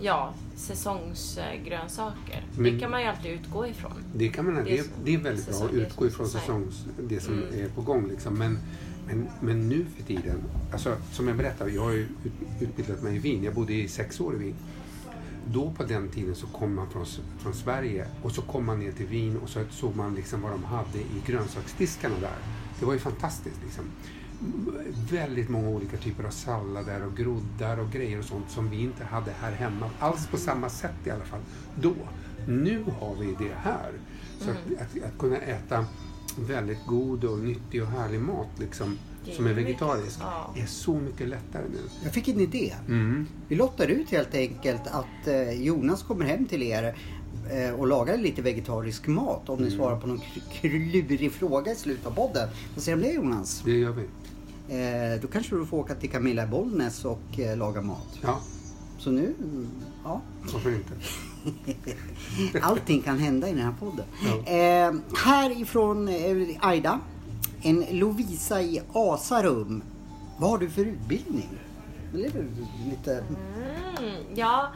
ja, 0.01 0.33
säsongsgrönsaker. 0.57 2.45
Men- 2.57 2.75
Det 2.75 2.81
kan 2.81 2.91
man 2.91 3.01
ju 3.03 3.07
alltid 3.07 3.31
utgå 3.33 3.67
ifrån. 3.67 3.93
Det, 4.15 4.29
kan 4.29 4.45
man, 4.45 4.65
Det 4.65 4.79
är 4.79 4.85
det 5.05 5.15
är 5.15 5.19
väldigt 5.19 5.47
bra 5.47 5.55
säsong- 5.55 5.67
att 5.67 5.73
det 5.75 5.81
är 5.81 5.87
utgå 5.87 6.07
ifrån 6.07 6.27
säsong. 6.29 6.41
säsongs, 6.73 6.85
det 7.09 7.21
som 7.21 7.35
Mm. 7.35 7.65
är 7.65 7.69
på 7.69 7.81
gång. 7.83 8.09
Liksom. 8.09 8.35
Men, 8.38 8.59
men, 9.07 9.29
men 9.41 9.69
nu 9.69 9.87
för 9.97 10.03
tiden, 10.03 10.43
alltså, 10.73 10.97
som 11.12 11.29
jag 11.29 11.37
berättade, 11.37 11.71
jag 11.71 11.83
har 11.83 11.91
ju 11.93 11.99
ut, 12.01 12.33
utbildat 12.61 13.03
mig 13.03 13.17
i 13.17 13.19
Wien. 13.19 13.45
Jag 13.45 13.55
bodde 13.55 13.73
i 13.73 13.88
sex 13.88 14.21
år 14.21 14.35
i 14.35 14.38
Wien. 14.38 14.55
Då 15.46 15.70
på 15.70 15.85
den 15.85 16.09
tiden 16.09 16.35
så 16.35 16.46
kom 16.46 16.74
man 16.74 16.90
från, 16.90 17.07
från 17.38 17.55
Sverige 17.55 18.07
och 18.22 18.33
så 18.33 18.42
kom 18.42 18.66
man 18.66 18.78
ner 18.78 18.92
till 18.92 19.07
Wien 19.07 19.37
och 19.38 19.48
så 19.48 19.61
såg 19.70 19.96
man 19.96 20.14
liksom 20.14 20.42
vad 20.42 20.50
de 20.52 20.64
hade 20.64 20.98
i 20.98 21.22
grönsaksdiskarna 21.26 22.14
där. 22.20 22.37
Det 22.81 22.87
var 22.87 22.92
ju 22.92 22.98
fantastiskt. 22.98 23.57
Liksom. 23.64 23.85
Väldigt 25.11 25.48
många 25.48 25.68
olika 25.68 25.96
typer 25.96 26.24
av 26.24 26.31
sallader 26.31 27.07
och 27.07 27.16
groddar 27.16 27.78
och 27.78 27.90
grejer 27.90 28.18
och 28.18 28.24
sånt 28.24 28.50
som 28.50 28.70
vi 28.70 28.81
inte 28.83 29.05
hade 29.05 29.33
här 29.40 29.52
hemma. 29.52 29.90
Alls 29.98 30.26
på 30.26 30.37
samma 30.37 30.68
sätt 30.68 30.94
i 31.05 31.11
alla 31.11 31.24
fall. 31.24 31.40
Då. 31.81 31.94
Nu 32.48 32.85
har 33.00 33.14
vi 33.20 33.35
det 33.38 33.55
här. 33.57 33.92
Så 34.38 34.50
Mm. 34.50 34.57
att, 34.74 34.81
att, 34.83 35.05
att 35.12 35.18
kunna 35.18 35.37
äta 35.37 35.87
väldigt 36.38 36.87
god 36.87 37.24
och 37.24 37.38
nyttig 37.38 37.83
och 37.83 37.88
härlig 37.88 38.20
mat 38.20 38.48
liksom, 38.59 38.98
som 39.37 39.46
är 39.46 39.52
vegetarisk 39.52 40.18
ja. 40.20 40.54
är 40.62 40.66
så 40.66 40.94
mycket 40.94 41.28
lättare 41.28 41.62
nu. 41.72 41.78
Jag 42.04 42.12
fick 42.12 42.28
en 42.28 42.40
idé. 42.40 42.74
Mm. 42.88 43.26
Vi 43.48 43.56
lottar 43.56 43.87
ut 43.87 44.11
helt 44.11 44.35
enkelt 44.35 44.82
att 44.87 45.26
eh, 45.28 45.50
Jonas 45.62 46.02
kommer 46.02 46.24
hem 46.24 46.46
till 46.46 46.62
er 46.62 46.96
eh, 47.50 47.74
och 47.74 47.87
lagar 47.87 48.16
lite 48.16 48.42
vegetarisk 48.42 49.06
mat 49.06 49.48
om 49.48 49.58
ni 49.58 49.66
Mm. 49.66 49.78
svarar 49.78 50.00
på 50.00 50.06
någon 50.06 50.18
kl- 50.18 50.61
klurig 50.61 51.32
fråga 51.32 51.72
i 51.72 51.76
slutet 51.76 52.06
av 52.06 52.11
podden. 52.11 52.48
Vad 52.74 52.85
säger 52.85 52.98
du 52.98 53.02
om 53.04 53.08
det 53.08 53.14
Jonas? 53.14 53.62
Det 53.64 53.70
gör 53.78 53.90
vi. 53.92 54.02
Eh, 54.68 55.20
då 55.22 55.28
kanske 55.28 55.56
du 55.56 55.66
får 55.66 55.78
åka 55.78 55.94
till 55.94 56.11
Camilla 56.11 56.44
i 56.44 56.46
Bollnäs 56.46 57.04
och 57.04 57.20
laga 57.56 57.82
mat. 57.82 58.18
Ja, 58.22 58.40
Så 58.98 59.11
nu, 59.11 59.35
ja. 60.04 60.20
varför 60.52 60.70
inte? 60.70 60.92
Allting 62.62 63.02
kan 63.02 63.18
hända 63.18 63.48
i 63.48 63.52
den 63.52 63.62
här 63.62 63.74
podden. 63.80 64.04
Ja. 64.24 64.52
Eh, 64.52 64.94
här 65.24 65.61
ifrån 65.62 66.08
eh, 66.08 66.46
Aida. 66.61 67.00
En 67.62 67.87
Lovisa 67.90 68.62
i 68.62 68.83
Asarum. 68.92 69.83
Vad 70.38 70.51
har 70.51 70.59
du 70.59 70.70
för 70.70 70.85
utbildning? 70.85 71.48
Det 72.14 72.25
är 72.27 72.31
väl 72.31 72.46
lite... 72.90 73.12
Mm, 73.98 74.14
ja, 74.35 74.68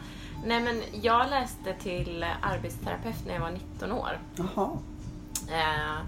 nej 0.47 0.61
men 0.63 0.83
jag 1.03 1.31
läste 1.31 1.75
till 1.83 2.27
arbetsterapeut 2.43 3.27
när 3.27 3.35
jag 3.35 3.41
var 3.41 3.51
19 3.51 3.93
år. 3.93 4.19
Jaha. 4.37 4.79
Eh, 5.49 6.01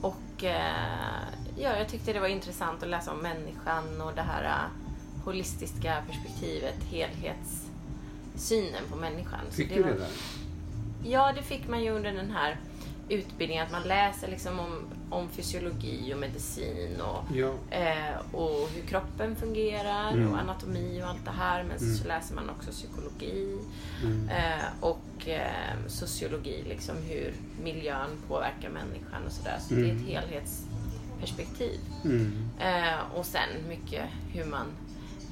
och 0.00 0.44
eh, 0.44 1.22
ja, 1.56 1.76
jag 1.78 1.88
tyckte 1.88 2.12
det 2.12 2.20
var 2.20 2.28
intressant 2.28 2.82
att 2.82 2.88
läsa 2.88 3.12
om 3.12 3.18
människan 3.18 4.00
och 4.00 4.12
det 4.14 4.22
här 4.22 4.44
äh, 4.44 5.24
holistiska 5.24 5.94
perspektivet, 6.08 6.84
helhetssynen 6.90 8.82
på 8.90 8.96
människan. 8.96 9.40
Fick 9.50 9.68
det 9.68 9.74
du 9.74 9.82
var- 9.82 9.90
det 9.90 9.96
där? 9.98 10.08
Ja, 11.06 11.32
det 11.36 11.42
fick 11.42 11.68
man 11.68 11.82
ju 11.84 11.90
under 11.90 12.12
den 12.12 12.30
här 12.30 12.56
utbildningen. 13.08 13.66
Att 13.66 13.72
man 13.72 13.82
läser 13.82 14.28
liksom 14.28 14.58
om, 14.60 14.84
om 15.10 15.28
fysiologi 15.28 16.14
och 16.14 16.18
medicin 16.18 17.00
och, 17.00 17.36
Ja. 17.36 17.52
eh, 17.70 18.16
och 18.32 18.68
hur 18.74 18.82
kroppen 18.86 19.36
fungerar 19.36 20.12
Mm. 20.12 20.32
och 20.32 20.38
anatomi 20.38 21.02
och 21.02 21.08
allt 21.08 21.24
det 21.24 21.30
här. 21.30 21.62
Men 21.64 21.76
Mm. 21.76 21.94
så 21.96 22.08
läser 22.08 22.34
man 22.34 22.50
också 22.50 22.70
psykologi 22.70 23.58
Mm. 24.04 24.28
eh, 24.28 24.64
och 24.80 25.28
eh, 25.28 25.76
sociologi, 25.86 26.64
liksom 26.68 26.96
hur 27.08 27.34
miljön 27.62 28.10
påverkar 28.28 28.68
människan 28.70 29.26
och 29.26 29.32
sådär. 29.32 29.58
Så 29.68 29.74
det 29.74 29.80
är 29.80 29.84
Mm. 29.84 29.96
ett 29.96 30.06
helhetsperspektiv. 30.08 31.80
Mm. 32.04 32.32
Eh, 32.60 33.00
och 33.14 33.26
sen 33.26 33.48
mycket 33.68 34.04
hur 34.32 34.44
man 34.44 34.66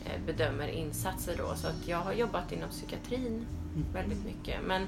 eh, 0.04 0.20
bedömer 0.26 0.68
insatser 0.68 1.34
då. 1.38 1.54
Så 1.56 1.66
att 1.66 1.88
jag 1.88 1.98
har 1.98 2.12
jobbat 2.12 2.52
inom 2.52 2.68
psykiatrin 2.70 3.46
väldigt 3.92 4.24
mycket. 4.24 4.60
Men 4.66 4.86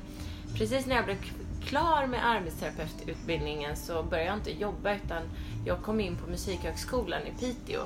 precis 0.59 0.87
när 0.87 0.97
jag 0.97 1.05
blev 1.05 1.17
klar 1.65 2.07
med 2.07 2.27
arbetsterapeututbildningen 2.27 3.77
så 3.77 4.03
började 4.03 4.29
jag 4.29 4.37
inte 4.37 4.53
jobba 4.53 4.95
utan 4.95 5.23
jag 5.65 5.83
kom 5.83 6.01
in 6.01 6.17
på 6.17 6.31
Musikhögskolan 6.31 7.23
i 7.23 7.31
Piteå. 7.41 7.81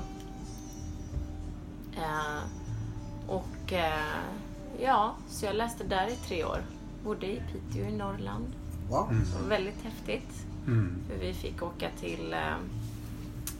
Eh, 1.97 2.43
och 3.27 3.73
eh, 3.73 4.23
ja, 4.81 5.15
så 5.29 5.45
jag 5.45 5.55
läste 5.55 5.83
där 5.83 6.07
i 6.07 6.15
tre 6.15 6.43
år. 6.43 6.61
Bodde 7.03 7.27
i 7.27 7.41
Piteå 7.51 7.89
i 7.89 7.91
Norrland. 7.91 8.47
Wow. 8.89 9.07
Det 9.09 9.41
var 9.41 9.49
väldigt 9.49 9.83
häftigt. 9.83 10.45
Mm. 10.67 10.95
För 11.09 11.17
vi 11.25 11.33
fick 11.33 11.63
åka 11.63 11.89
till 11.99 12.33
eh, 12.33 12.55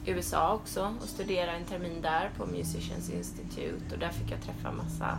USA 0.06 0.54
också 0.54 0.94
och 1.02 1.08
studera 1.08 1.52
en 1.52 1.64
termin 1.64 2.02
där 2.02 2.30
på 2.36 2.46
Musicians 2.46 3.10
Institute 3.10 3.94
och 3.94 3.98
där 3.98 4.10
fick 4.10 4.30
jag 4.30 4.42
träffa 4.42 4.72
massa 4.72 5.18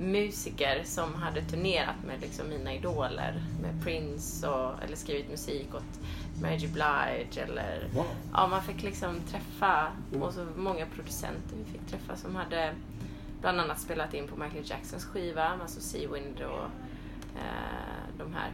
musiker 0.00 0.82
som 0.84 1.14
hade 1.14 1.42
turnerat 1.42 1.94
med 2.06 2.20
liksom 2.20 2.48
mina 2.48 2.74
idoler. 2.74 3.42
Med 3.62 3.82
Prince 3.84 4.48
och, 4.48 4.82
eller 4.82 4.96
skrivit 4.96 5.30
musik 5.30 5.74
åt 5.74 6.00
Mary 6.42 6.56
J. 6.56 6.68
Blige 6.72 7.42
eller 7.42 7.88
Wow. 7.94 8.06
Ja, 8.32 8.46
man 8.46 8.62
fick 8.62 8.82
liksom 8.82 9.20
träffa 9.30 9.86
och 10.20 10.32
så 10.32 10.46
många 10.56 10.86
producenter 10.86 11.56
vi 11.56 11.64
fick 11.72 11.86
träffa 11.90 12.16
som 12.16 12.36
hade 12.36 12.74
bland 13.40 13.60
annat 13.60 13.80
spelat 13.80 14.14
in 14.14 14.28
på 14.28 14.36
Michael 14.36 14.64
Jacksons 14.70 15.04
skiva, 15.04 15.44
alltså 15.44 15.80
Seawind 15.80 16.40
och 16.40 16.64
eh, 17.36 18.18
de 18.18 18.34
här 18.34 18.52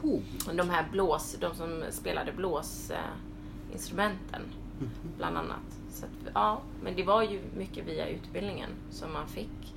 Cool. 0.00 0.22
de 0.54 0.70
här 0.70 0.84
blås, 0.92 1.36
de 1.40 1.54
som 1.54 1.82
spelade 1.90 2.32
blåsinstrumenten 2.32 4.42
eh, 4.80 4.86
bland 5.16 5.36
annat. 5.38 5.78
Så 5.90 6.04
att, 6.04 6.10
ja, 6.34 6.60
men 6.82 6.96
det 6.96 7.02
var 7.02 7.22
ju 7.22 7.40
mycket 7.56 7.86
via 7.86 8.06
utbildningen 8.08 8.70
som 8.90 9.12
man 9.12 9.28
fick 9.28 9.74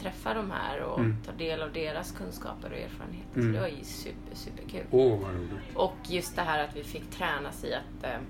träffa 0.00 0.34
de 0.34 0.50
här 0.50 0.80
och 0.82 0.98
Mm. 0.98 1.16
ta 1.26 1.32
del 1.32 1.62
av 1.62 1.72
deras 1.72 2.12
kunskaper 2.12 2.70
och 2.72 2.78
erfarenheter. 2.78 3.32
Så 3.34 3.40
Mm. 3.40 3.52
det 3.52 3.60
var 3.60 3.68
ju 3.68 3.84
super, 3.84 4.34
superkul. 4.34 4.84
Åh, 4.90 5.20
vad 5.20 5.30
roligt. 5.34 5.74
Och 5.76 5.96
just 6.08 6.36
det 6.36 6.42
här 6.42 6.64
att 6.64 6.76
vi 6.76 6.84
fick 6.84 7.10
tränas 7.10 7.64
i 7.64 7.74
att 7.74 8.04
eh, 8.04 8.20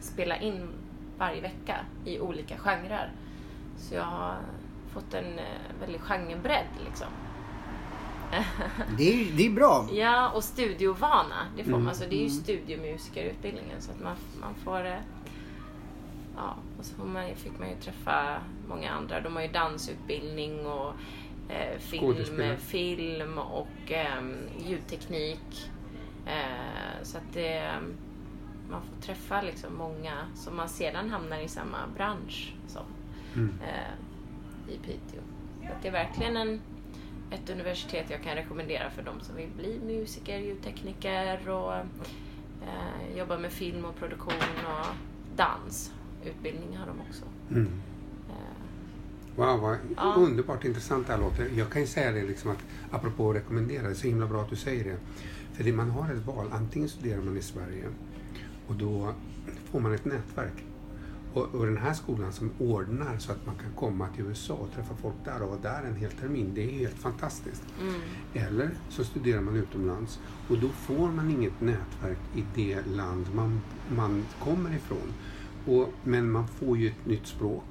spela 0.00 0.36
in 0.36 0.68
varje 1.18 1.40
vecka 1.40 1.76
i 2.04 2.20
olika 2.20 2.56
genrer. 2.58 3.12
Så 3.78 3.94
jag 3.94 4.02
har 4.04 4.34
fått 4.92 5.14
en 5.14 5.38
eh, 5.38 5.44
väldig 5.80 6.00
genrebredd 6.00 6.66
liksom. 6.84 7.06
Det 8.98 9.04
är, 9.22 9.32
det 9.36 9.46
är 9.46 9.50
bra. 9.50 9.88
Ja, 9.92 10.30
och 10.30 10.44
studiovana. 10.44 11.46
Det 11.56 11.62
får 11.64 11.70
Mm. 11.70 11.84
man. 11.84 11.94
Så 11.94 12.04
det 12.04 12.16
är 12.16 12.22
ju 12.22 12.30
studiomusikerutbildningen. 12.30 13.80
Så 13.82 13.90
att 13.90 14.00
man, 14.00 14.16
man 14.40 14.54
får... 14.54 14.86
eh, 14.86 14.96
Ja, 16.36 16.56
och 16.78 16.84
så 16.84 17.04
man, 17.04 17.34
fick 17.34 17.58
man 17.58 17.68
ju 17.68 17.76
träffa 17.76 18.40
många 18.68 18.90
andra. 18.90 19.20
De 19.20 19.36
har 19.36 19.42
ju 19.42 19.48
dansutbildning 19.48 20.66
och 20.66 20.92
eh, 21.48 21.78
film, 21.78 22.56
film 22.58 23.38
och 23.38 23.92
eh, 23.92 24.22
ljudteknik. 24.66 25.70
Eh, 26.26 27.02
så 27.02 27.18
att 27.18 27.32
det, 27.32 27.72
man 28.70 28.82
får 28.82 29.02
träffa 29.02 29.42
liksom 29.42 29.74
många 29.76 30.12
som 30.34 30.56
man 30.56 30.68
sedan 30.68 31.10
hamnar 31.10 31.38
i 31.38 31.48
samma 31.48 31.78
bransch 31.96 32.54
som 32.68 32.82
Mm. 33.36 33.54
eh, 33.62 34.74
i 34.74 34.78
Piteå. 34.78 35.20
Så 35.60 35.68
det 35.82 35.88
är 35.88 35.92
verkligen 35.92 36.36
en, 36.36 36.60
ett 37.30 37.50
universitet 37.50 38.10
jag 38.10 38.22
kan 38.22 38.34
rekommendera 38.34 38.90
för 38.90 39.02
de 39.02 39.20
som 39.20 39.36
vill 39.36 39.50
bli 39.56 39.80
musiker, 39.84 40.38
ljudtekniker 40.38 41.48
och 41.48 41.74
eh, 41.74 43.16
jobba 43.18 43.38
med 43.38 43.52
film 43.52 43.84
och 43.84 43.96
produktion 43.96 44.32
och 44.66 44.86
dans. 45.36 45.92
Utbildning 46.26 46.76
har 46.76 46.86
de 46.86 47.00
också. 47.08 47.24
Mm. 47.50 47.68
Eh, 48.28 48.34
Wow, 49.36 49.60
vad 49.60 49.76
Ja. 49.96 50.14
underbart 50.16 50.64
intressant 50.64 51.06
det 51.06 51.12
här 51.12 51.20
låter. 51.20 51.48
Jag 51.56 51.70
kan 51.70 51.80
ju 51.82 51.86
säga 51.86 52.12
det 52.12 52.22
liksom 52.22 52.50
att, 52.50 52.58
apropå 52.90 53.30
att 53.30 53.36
rekommendera, 53.36 53.82
det 53.82 53.88
är 53.90 53.94
så 53.94 54.06
himla 54.06 54.26
bra 54.26 54.42
att 54.42 54.50
du 54.50 54.56
säger 54.56 54.84
det. 54.84 54.96
För 55.52 55.64
det, 55.64 55.72
man 55.72 55.90
har 55.90 56.10
ett 56.12 56.26
val, 56.26 56.46
antingen 56.52 56.88
studerar 56.88 57.22
man 57.22 57.36
i 57.36 57.42
Sverige 57.42 57.84
och 58.66 58.74
då 58.74 59.12
får 59.70 59.80
man 59.80 59.94
ett 59.94 60.04
nätverk. 60.04 60.64
Och, 61.34 61.54
och 61.54 61.66
den 61.66 61.76
här 61.76 61.94
skolan 61.94 62.32
som 62.32 62.50
ordnar 62.58 63.18
så 63.18 63.32
att 63.32 63.46
man 63.46 63.54
kan 63.54 63.72
komma 63.76 64.08
till 64.08 64.24
USA 64.24 64.54
och 64.54 64.72
träffa 64.74 64.94
folk 65.02 65.14
där 65.24 65.42
och 65.42 65.48
vara 65.48 65.60
där 65.60 65.82
en 65.88 65.96
hel 65.96 66.10
termin, 66.10 66.52
det 66.54 66.64
är 66.64 66.78
helt 66.78 66.98
fantastiskt. 66.98 67.62
mm, 67.80 67.94
Eller 68.34 68.70
så 68.88 69.04
studerar 69.04 69.40
man 69.40 69.56
utomlands 69.56 70.20
och 70.48 70.58
då 70.58 70.68
får 70.68 71.08
man 71.08 71.30
inget 71.30 71.60
nätverk 71.60 72.18
i 72.36 72.44
det 72.54 72.86
land 72.86 73.26
man, 73.34 73.60
man 73.96 74.24
kommer 74.40 74.74
ifrån. 74.76 75.12
Och, 75.66 75.88
men 76.04 76.30
man 76.30 76.48
får 76.48 76.78
ju 76.78 76.88
ett 76.88 77.06
nytt 77.06 77.26
språk. 77.26 77.64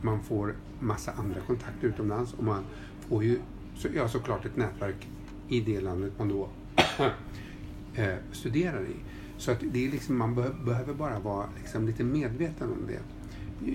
Man 0.00 0.22
får 0.22 0.54
massa 0.80 1.12
andra 1.12 1.40
kontakter 1.40 1.88
utomlands 1.88 2.32
och 2.32 2.44
man 2.44 2.64
får 3.08 3.24
ju 3.24 3.38
så, 3.76 3.88
ja, 3.94 4.08
såklart 4.08 4.44
ett 4.44 4.56
nätverk 4.56 5.08
i 5.48 5.60
det 5.60 5.80
landet 5.80 6.12
man 6.18 6.28
då 6.28 6.48
eh, 7.94 8.14
studerar 8.32 8.82
i. 8.82 8.96
Så 9.36 9.50
att 9.50 9.60
det 9.72 9.86
är 9.86 9.90
liksom, 9.90 10.18
man 10.18 10.34
be, 10.34 10.50
behöver 10.64 10.94
bara 10.94 11.18
vara 11.18 11.46
liksom 11.58 11.86
lite 11.86 12.04
medveten 12.04 12.72
om 12.72 12.86
det. 12.86 13.00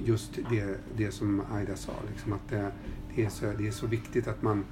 Just 0.06 0.40
det, 0.50 0.78
det 0.98 1.12
som 1.12 1.42
Aida 1.52 1.76
sa, 1.76 1.92
liksom 2.12 2.34
att 2.34 2.50
det, 2.50 2.72
det, 3.16 3.26
är 3.26 3.30
så, 3.30 3.46
det 3.58 3.68
är 3.68 3.72
så 3.72 3.88
viktigt 3.88 4.28
att 4.28 4.42
man 4.42 4.66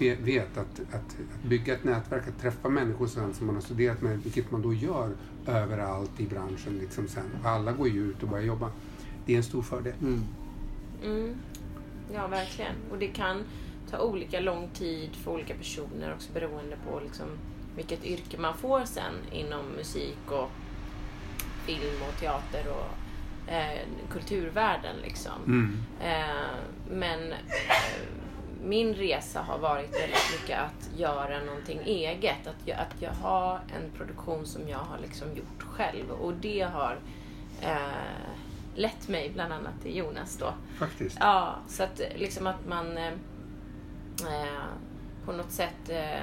vet 0.00 0.58
att, 0.58 0.80
att, 0.80 0.94
att 0.94 1.42
bygga 1.42 1.74
ett 1.74 1.84
nätverk, 1.84 2.28
att 2.28 2.40
träffa 2.40 2.68
människor 2.68 3.06
sen 3.06 3.34
som 3.34 3.46
man 3.46 3.54
har 3.54 3.62
studerat 3.62 4.02
med, 4.02 4.18
vilket 4.18 4.50
man 4.50 4.62
då 4.62 4.74
gör 4.74 5.10
överallt 5.46 6.20
i 6.20 6.26
branschen. 6.26 6.78
Liksom 6.78 7.08
sen. 7.08 7.30
Alla 7.44 7.72
går 7.72 7.88
ju 7.88 8.10
ut 8.10 8.22
och 8.22 8.28
börjar 8.28 8.44
jobba. 8.44 8.70
Det 9.26 9.32
är 9.32 9.36
en 9.36 9.42
stor 9.42 9.62
fördel. 9.62 9.94
Mm. 10.00 10.24
mm. 11.04 11.34
Ja, 12.14 12.26
verkligen. 12.26 12.74
Och 12.90 12.98
det 12.98 13.08
kan 13.08 13.44
ta 13.90 13.98
olika 13.98 14.40
lång 14.40 14.68
tid 14.68 15.16
för 15.16 15.30
olika 15.30 15.54
personer 15.54 16.14
också 16.14 16.32
beroende 16.32 16.76
på 16.88 17.00
liksom 17.00 17.26
vilket 17.76 18.04
yrke 18.04 18.38
man 18.38 18.56
får 18.56 18.84
sen 18.84 19.14
inom 19.32 19.66
musik 19.76 20.18
och 20.26 20.50
film 21.66 22.02
och 22.08 22.20
teater 22.20 22.64
och 22.68 23.52
eh, 23.52 23.80
kulturvärlden 24.10 24.96
liksom. 25.02 25.44
Mm. 25.46 25.76
Eh, 26.00 26.56
men 26.90 27.32
eh, 27.32 27.38
min 28.62 28.94
resa 28.94 29.42
har 29.42 29.58
varit 29.58 29.94
väldigt 29.94 30.40
mycket 30.40 30.58
att 30.58 30.98
göra 30.98 31.44
någonting 31.44 31.78
eget. 31.84 32.46
Att, 32.46 32.56
jag- 32.68 32.78
att 32.78 33.02
jag 33.02 33.10
har 33.12 33.60
en 33.76 33.90
produktion 33.96 34.46
som 34.46 34.68
jag 34.68 34.78
har 34.78 34.98
liksom 34.98 35.28
gjort 35.36 35.62
själv. 35.62 36.10
Och 36.10 36.32
det 36.32 36.60
har 36.60 36.98
eh, 37.62 37.76
lett 38.74 39.08
mig 39.08 39.30
bland 39.34 39.52
annat 39.52 39.82
till 39.82 39.96
Jonas 39.96 40.36
då. 40.36 40.52
Faktiskt. 40.78 41.16
Ja, 41.20 41.54
så 41.68 41.82
att 41.82 42.00
liksom 42.16 42.46
att 42.46 42.66
man 42.68 42.96
eh, 42.98 43.12
eh, 44.26 44.64
på 45.24 45.32
något 45.32 45.50
sätt 45.50 45.88
eh, 45.88 46.22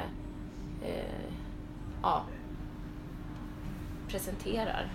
eh, 0.83 1.29
ja, 2.01 2.23
presenterar 4.07 4.91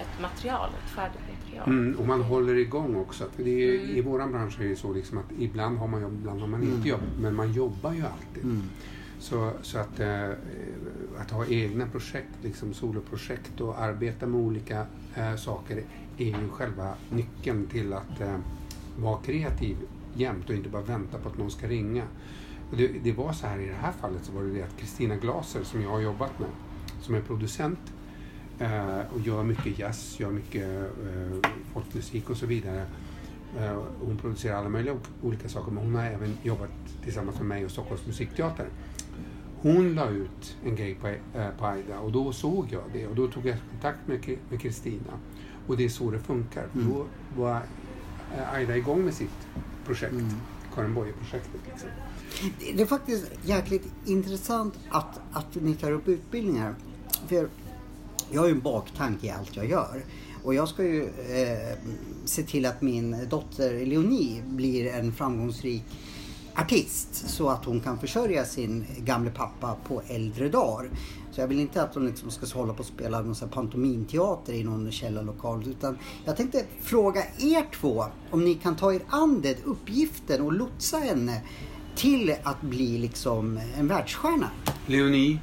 ett 0.00 0.20
material, 0.22 0.68
ett 0.84 0.90
färdigt 0.90 1.20
material. 1.50 1.68
Mm, 1.68 1.98
och 1.98 2.06
man 2.06 2.22
håller 2.22 2.54
igång 2.54 2.96
också. 2.96 3.24
För 3.36 3.44
det 3.44 3.50
är, 3.50 3.80
Mm. 3.80 3.96
I 3.96 4.00
vår 4.00 4.26
bransch 4.26 4.60
är 4.60 4.64
det 4.68 4.76
så 4.76 4.92
liksom 4.92 5.18
att 5.18 5.32
ibland 5.38 5.78
har 5.78 5.88
man 5.88 6.02
jobb, 6.02 6.14
ibland 6.20 6.40
har 6.40 6.48
man 6.48 6.62
inte 6.62 6.88
jobb. 6.88 7.00
Men 7.20 7.34
man 7.34 7.52
jobbar 7.52 7.92
ju 7.92 8.02
alltid. 8.02 8.44
Mm. 8.44 8.62
Så, 9.18 9.52
så 9.62 9.78
att, 9.78 10.00
eh, 10.00 10.30
att 11.18 11.30
ha 11.30 11.46
egna 11.46 11.86
projekt, 11.86 12.28
liksom 12.42 12.74
soloprojekt 12.74 13.60
och 13.60 13.80
arbeta 13.80 14.26
med 14.26 14.40
olika 14.40 14.86
eh, 15.14 15.36
saker 15.36 15.82
är 16.18 16.24
ju 16.26 16.48
själva 16.48 16.94
nyckeln 17.10 17.66
till 17.66 17.92
att 17.92 18.20
eh, 18.20 18.36
vara 18.98 19.18
kreativ 19.18 19.76
jämt 20.14 20.48
och 20.48 20.54
inte 20.54 20.68
bara 20.68 20.82
vänta 20.82 21.18
på 21.18 21.28
att 21.28 21.38
någon 21.38 21.50
ska 21.50 21.68
ringa. 21.68 22.04
Och 22.70 22.76
det, 22.76 22.88
det 23.02 23.12
var 23.12 23.32
så 23.32 23.46
här 23.46 23.58
i 23.58 23.66
det 23.66 23.74
här 23.74 23.92
fallet 23.92 24.24
så 24.24 24.32
var 24.32 24.42
det 24.42 24.50
det 24.50 24.62
att 24.62 24.76
Kristina 24.76 25.16
Glaser 25.16 25.62
som 25.64 25.82
jag 25.82 25.90
har 25.90 26.00
jobbat 26.00 26.38
med, 26.38 26.48
som 27.00 27.14
är 27.14 27.20
producent 27.20 27.78
eh, 27.86 27.99
och 29.14 29.20
gör 29.20 29.42
mycket 29.42 29.78
jazz, 29.78 30.20
gör 30.20 30.30
mycket 30.30 30.64
eh, 30.64 31.50
folkmusik 31.72 32.30
och 32.30 32.36
så 32.36 32.46
vidare. 32.46 32.86
Eh, 33.58 33.82
hon 34.00 34.16
producerar 34.16 34.56
alla 34.56 34.68
möjliga 34.68 34.96
olika 35.22 35.48
saker 35.48 35.70
men 35.72 35.84
hon 35.84 35.94
har 35.94 36.04
även 36.04 36.38
jobbat 36.42 36.70
tillsammans 37.04 37.36
med 37.38 37.46
mig 37.46 37.64
och 37.64 37.70
Stockholms 37.70 38.06
musikteater. 38.06 38.66
hon 39.62 39.94
la 39.94 40.08
ut 40.10 40.56
en 40.64 40.76
grej 40.76 40.94
på, 40.94 41.08
eh, 41.08 41.48
på 41.58 41.66
Aida 41.66 41.98
och 41.98 42.12
då 42.12 42.32
såg 42.32 42.66
jag 42.70 42.82
det 42.92 43.06
och 43.06 43.14
då 43.16 43.26
tog 43.28 43.46
jag 43.46 43.56
kontakt 43.70 43.98
med 44.06 44.60
Kristina. 44.60 45.12
Och 45.66 45.76
det 45.76 45.84
är 45.84 45.88
så 45.88 46.10
det 46.10 46.18
funkar. 46.18 46.66
För 46.72 46.80
Då 46.80 47.06
var 47.36 47.60
eh, 48.36 48.52
Aida 48.54 48.76
igång 48.76 49.04
med 49.04 49.14
sitt 49.14 49.48
projekt, 49.86 50.14
Karin 50.74 50.94
Boye-projektet. 50.94 51.60
Liksom. 51.70 51.88
Det- 52.60 52.72
Det 52.76 52.82
är 52.82 52.86
faktiskt 52.86 53.30
jäkligt 53.44 53.86
intressant 54.04 54.74
att, 54.90 55.20
att 55.32 55.54
ni 55.54 55.74
tar 55.74 55.92
upp 55.92 56.08
utbildningar. 56.08 56.74
För 57.28 57.48
jag 58.32 58.40
har 58.40 58.46
ju 58.46 58.52
en 58.52 58.60
baktanke 58.60 59.26
i 59.26 59.30
allt 59.30 59.56
jag 59.56 59.70
gör. 59.70 60.04
Och 60.44 60.54
jag 60.54 60.68
ska 60.68 60.82
ju 60.82 61.04
eh, 61.04 61.78
se 62.24 62.42
till 62.42 62.66
att 62.66 62.82
min 62.82 63.28
dotter 63.28 63.86
Leonie 63.86 64.42
blir 64.46 64.92
en 64.92 65.12
framgångsrik 65.12 65.84
artist 66.54 67.28
så 67.28 67.48
att 67.48 67.64
hon 67.64 67.80
kan 67.80 67.98
försörja 67.98 68.44
sin 68.44 68.86
gamle 68.98 69.30
pappa 69.30 69.76
på 69.88 70.02
äldre 70.08 70.48
dagar. 70.48 70.90
Så 71.32 71.40
jag 71.40 71.48
vill 71.48 71.60
inte 71.60 71.82
att 71.82 71.94
hon 71.94 72.06
liksom 72.06 72.30
ska 72.30 72.58
hålla 72.58 72.72
på 72.72 72.80
och 72.80 72.86
spela 72.86 73.22
någon 73.22 73.34
sån 73.34 73.48
här 73.48 74.54
i 74.54 74.64
någon 74.64 74.92
källarlokal. 74.92 75.68
Utan 75.68 75.98
jag 76.24 76.36
tänkte 76.36 76.64
fråga 76.80 77.22
er 77.38 77.66
två 77.80 78.04
om 78.30 78.44
ni 78.44 78.54
kan 78.54 78.76
ta 78.76 78.92
er 78.92 79.02
an 79.08 79.40
den 79.40 79.54
uppgiften 79.64 80.42
och 80.42 80.52
lotsa 80.52 80.98
henne 80.98 81.42
till 81.96 82.34
att 82.42 82.60
bli 82.60 82.98
liksom 82.98 83.60
en 83.78 83.88
världsstjärna. 83.88 84.50
Leonie, 84.86 85.38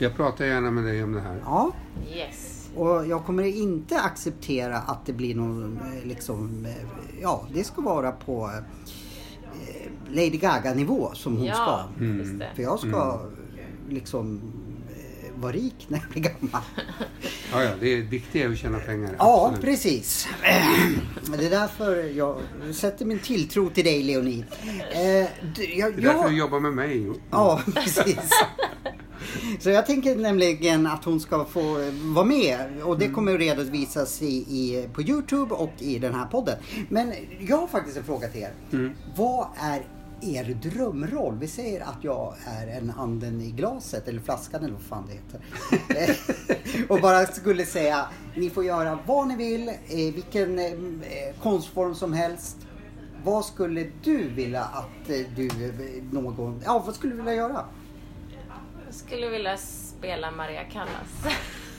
jag 0.00 0.16
pratar 0.16 0.44
gärna 0.44 0.70
med 0.70 0.84
dig 0.84 1.04
om 1.04 1.12
det 1.12 1.20
här. 1.20 1.40
Ja, 1.44 1.72
Yes. 2.14 2.68
och 2.76 3.06
jag 3.06 3.24
kommer 3.24 3.42
inte 3.44 4.00
acceptera 4.00 4.76
att 4.78 5.06
det 5.06 5.12
blir 5.12 5.34
någon 5.34 5.76
eh, 5.80 6.08
liksom, 6.08 6.66
eh, 6.66 6.72
ja 7.22 7.46
det 7.54 7.64
ska 7.64 7.82
vara 7.82 8.12
på 8.12 8.50
eh, 8.54 9.90
Lady 10.08 10.30
Gaga-nivå 10.38 11.10
som 11.14 11.36
hon 11.36 11.46
Ja, 11.46 11.88
ska. 11.96 12.04
det. 12.04 12.48
För 12.56 12.62
jag 12.62 12.78
ska 12.78 13.20
eh, 13.58 13.94
liksom 13.94 14.40
eh, 14.96 15.40
vara 15.40 15.52
rik 15.52 15.86
när 15.88 15.98
jag 15.98 16.08
blir 16.10 16.22
gammal. 16.22 16.62
Ja, 17.52 17.62
ja, 17.64 17.70
det 17.80 17.94
viktiga 18.00 18.44
är 18.44 18.50
att 18.50 18.58
tjäna 18.58 18.78
pengar. 18.78 19.10
Ja, 19.18 19.44
absolut. 19.46 19.64
precis. 19.64 20.28
Men 21.30 21.38
Det 21.38 21.46
är 21.46 21.50
därför 21.50 21.96
jag 22.16 22.36
sätter 22.74 23.04
min 23.04 23.18
tilltro 23.18 23.70
till 23.70 23.84
dig 23.84 24.02
Leonie. 24.02 24.44
Eh, 24.92 25.28
du- 25.56 25.74
jag, 25.74 25.92
Det 25.96 25.98
är 26.00 26.02
därför 26.02 26.18
jag- 26.22 26.30
du 26.30 26.36
jobbar 26.38 26.60
med 26.60 26.72
mig. 26.72 27.10
Ja, 27.30 27.60
precis. 27.74 28.30
Så 29.60 29.70
jag 29.70 29.86
tänker 29.86 30.16
nämligen 30.16 30.86
att 30.86 31.04
hon 31.04 31.20
ska 31.20 31.44
få 31.44 31.90
vara 32.02 32.24
med 32.24 32.82
och 32.82 32.98
det 32.98 33.08
kommer 33.08 33.34
att 33.34 33.40
redovisas 33.40 34.22
i, 34.22 34.26
i, 34.26 34.88
på 34.92 35.02
Youtube 35.02 35.54
och 35.54 35.72
i 35.78 35.98
den 35.98 36.14
här 36.14 36.26
podden. 36.26 36.58
Men 36.88 37.12
jag 37.40 37.56
har 37.56 37.66
faktiskt 37.66 37.96
en 37.96 38.04
fråga 38.04 38.28
till 38.28 38.42
er. 38.42 38.52
Vad 39.16 39.46
är 39.56 39.82
er 40.22 40.44
drömroll? 40.62 41.38
Vi 41.40 41.48
säger 41.48 41.80
att 41.80 41.98
jag 42.04 42.34
är 42.46 42.66
en 42.66 42.90
anden 42.90 43.40
i 43.40 43.50
glaset 43.50 44.08
eller 44.08 44.20
flaskan 44.20 44.64
eller 44.64 44.74
vad 44.74 44.82
fan 44.82 45.04
det 45.06 45.12
heter. 45.12 46.16
och 46.88 47.00
bara 47.00 47.26
skulle 47.26 47.66
säga, 47.66 48.06
ni 48.34 48.50
får 48.50 48.64
göra 48.64 48.98
vad 49.06 49.28
ni 49.28 49.36
vill, 49.36 49.70
vilken 50.14 50.58
eh, 50.58 50.72
konstform 51.42 51.94
som 51.94 52.12
helst. 52.12 52.56
Vad 53.24 53.44
skulle 53.44 53.86
du 54.02 54.28
vilja 54.28 54.62
att 54.62 55.10
eh, 55.10 55.26
du 55.36 55.46
eh, 55.46 56.02
någon, 56.10 56.62
ja 56.64 56.82
vad 56.86 56.94
skulle 56.94 57.12
du 57.12 57.18
vilja 57.18 57.34
göra? 57.34 57.64
Skulle 59.10 59.28
vilja 59.28 59.56
spela 59.56 60.30
Maria 60.30 60.64
Callas. 60.64 61.26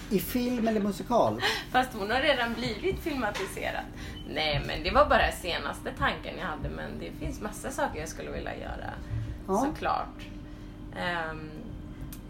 I 0.09 0.19
film 0.19 0.67
eller 0.67 0.81
musikal? 0.81 1.41
Fast 1.71 1.93
hon 1.93 2.11
har 2.11 2.21
redan 2.21 2.53
blivit 2.53 2.99
filmatiserad. 2.99 3.83
Nej, 4.33 4.61
men 4.67 4.83
det 4.83 4.91
var 4.91 5.09
bara 5.09 5.31
senaste 5.31 5.91
tanken 5.97 6.37
jag 6.39 6.45
hade. 6.45 6.69
Men 6.69 6.99
det 6.99 7.11
finns 7.11 7.41
massa 7.41 7.71
saker 7.71 7.99
jag 7.99 8.09
skulle 8.09 8.31
vilja 8.31 8.57
göra. 8.57 8.93
Ja. 9.47 9.57
Såklart. 9.57 10.19
Ehm, 10.97 11.49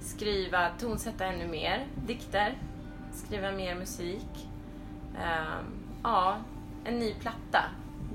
skriva, 0.02 0.70
tonsätta 0.80 1.26
ännu 1.26 1.48
mer 1.48 1.86
dikter. 2.08 2.58
Skriva 3.14 3.52
mer 3.52 3.76
musik. 3.76 4.48
Ehm, 5.24 5.66
ja, 6.04 6.38
en 6.86 7.00
ny 7.00 7.14
platta. 7.14 7.64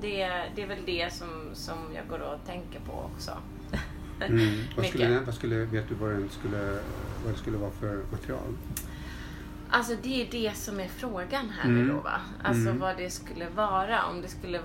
Det, 0.01 0.27
det 0.55 0.61
är 0.61 0.67
väl 0.67 0.85
det 0.85 1.13
som, 1.13 1.49
som 1.53 1.77
jag 1.95 2.07
går 2.07 2.19
och 2.19 2.45
tänker 2.45 2.79
på 2.79 3.09
också. 3.13 3.31
Mm. 4.21 4.39
Vad, 4.75 4.85
skulle, 4.85 5.03
Mycket. 5.03 5.09
den- 5.17 5.25
vad 5.25 5.35
skulle, 5.35 5.55
vet 5.55 5.89
du 5.89 5.95
vad, 5.95 6.09
den 6.09 6.29
skulle, 6.29 6.79
vad 7.25 7.33
det 7.33 7.37
skulle 7.37 7.57
vara 7.57 7.71
för 7.71 8.03
material? 8.11 8.57
Alltså 9.69 9.93
det 10.03 10.21
är 10.21 10.27
det 10.31 10.57
som 10.57 10.79
är 10.79 10.87
frågan 10.87 11.49
här 11.59 11.69
Mm. 11.69 11.87
nu 11.87 11.93
då 11.93 11.99
va? 11.99 12.19
Alltså 12.43 12.69
Mm. 12.69 12.79
vad 12.79 12.97
det 12.97 13.09
skulle 13.09 13.49
vara. 13.49 14.05
Om 14.05 14.21
det 14.21 14.27
skulle 14.27 14.59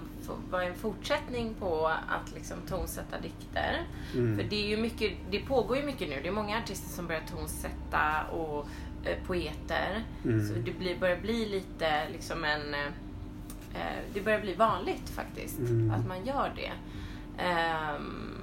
vara 0.51 0.65
en 0.65 0.75
fortsättning 0.75 1.55
på 1.55 1.87
att 1.89 2.35
liksom 2.35 2.57
tonsätta 2.69 3.21
dikter. 3.21 3.81
Mm. 4.15 4.37
För 4.39 4.45
det 4.45 4.65
är 4.65 4.69
ju 4.69 4.77
mycket, 4.77 5.13
det 5.31 5.39
pågår 5.41 5.77
ju 5.77 5.83
mycket 5.87 6.09
nu. 6.09 6.21
Det 6.23 6.29
är 6.29 6.33
många 6.33 6.59
artister 6.59 6.89
som 6.89 7.07
börjar 7.07 7.23
tonsätta 7.37 8.23
och 8.33 8.67
eh, 9.05 9.17
poeter. 9.27 10.05
Mm. 10.25 10.49
Så 10.49 10.55
det 10.55 10.79
blir, 10.79 10.99
börjar 10.99 11.21
bli 11.21 11.49
lite 11.49 12.09
liksom 12.13 12.45
en... 12.45 12.75
Eh, 12.75 12.87
eh, 13.75 13.99
det 14.15 14.21
börjar 14.21 14.41
bli 14.41 14.55
vanligt 14.55 15.09
faktiskt 15.11 15.59
Mm. 15.59 15.91
att 15.91 16.07
man 16.09 16.27
gör 16.27 16.53
det. 16.57 16.73
Ehm, 17.43 18.42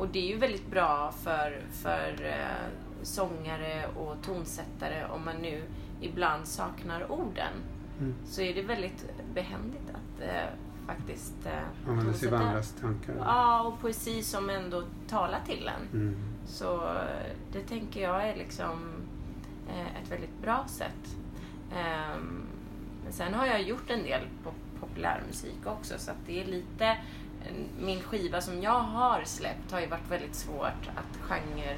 och 0.00 0.08
det 0.08 0.18
är 0.18 0.26
ju 0.26 0.36
väldigt 0.36 0.70
bra 0.70 1.12
för, 1.22 1.62
för 1.70 2.24
eh, 2.24 2.68
sångare 3.02 3.86
och 3.96 4.22
tonsättare 4.22 5.04
om 5.04 5.24
man 5.24 5.36
nu 5.36 5.62
ibland 6.00 6.46
saknar 6.46 7.12
orden. 7.12 7.52
Mm. 7.98 8.14
Så 8.24 8.42
är 8.42 8.54
det 8.54 8.62
väldigt 8.62 9.04
behändigt 9.34 9.90
att 9.90 10.22
eh, 10.22 10.48
faktiskt 10.86 11.46
eh, 11.46 11.88
Använda 11.90 12.12
sig 12.12 12.28
av 12.28 12.34
andras 12.34 12.72
tankar? 12.72 13.14
Ja, 13.18 13.62
och 13.62 13.80
poesi 13.80 14.22
som 14.22 14.50
ändå 14.50 14.82
talar 15.08 15.40
till 15.46 15.70
en. 15.76 16.00
Mm. 16.00 16.16
Så 16.46 16.74
eh, 16.76 17.32
det 17.52 17.60
tänker 17.60 18.02
jag 18.02 18.28
är 18.28 18.36
liksom 18.36 18.80
eh, 19.68 20.02
ett 20.02 20.10
väldigt 20.10 20.42
bra 20.42 20.64
sätt. 20.68 21.16
Ehm, 21.76 22.46
Men 23.04 23.12
sen 23.12 23.34
har 23.34 23.46
jag 23.46 23.62
gjort 23.62 23.90
en 23.90 24.02
del 24.02 24.22
pop 24.44 24.54
populärmusik 24.80 25.66
också 25.66 25.94
så 25.98 26.10
att 26.10 26.26
det 26.26 26.40
är 26.40 26.44
lite 26.44 26.86
eh, 26.86 26.96
min 27.80 28.00
skiva 28.00 28.40
som 28.40 28.62
jag 28.62 28.70
har 28.80 29.22
släppt 29.24 29.72
har 29.72 29.80
ju 29.80 29.86
varit 29.86 30.10
väldigt 30.10 30.34
svårt 30.34 30.88
att 30.96 31.16
genre 31.28 31.70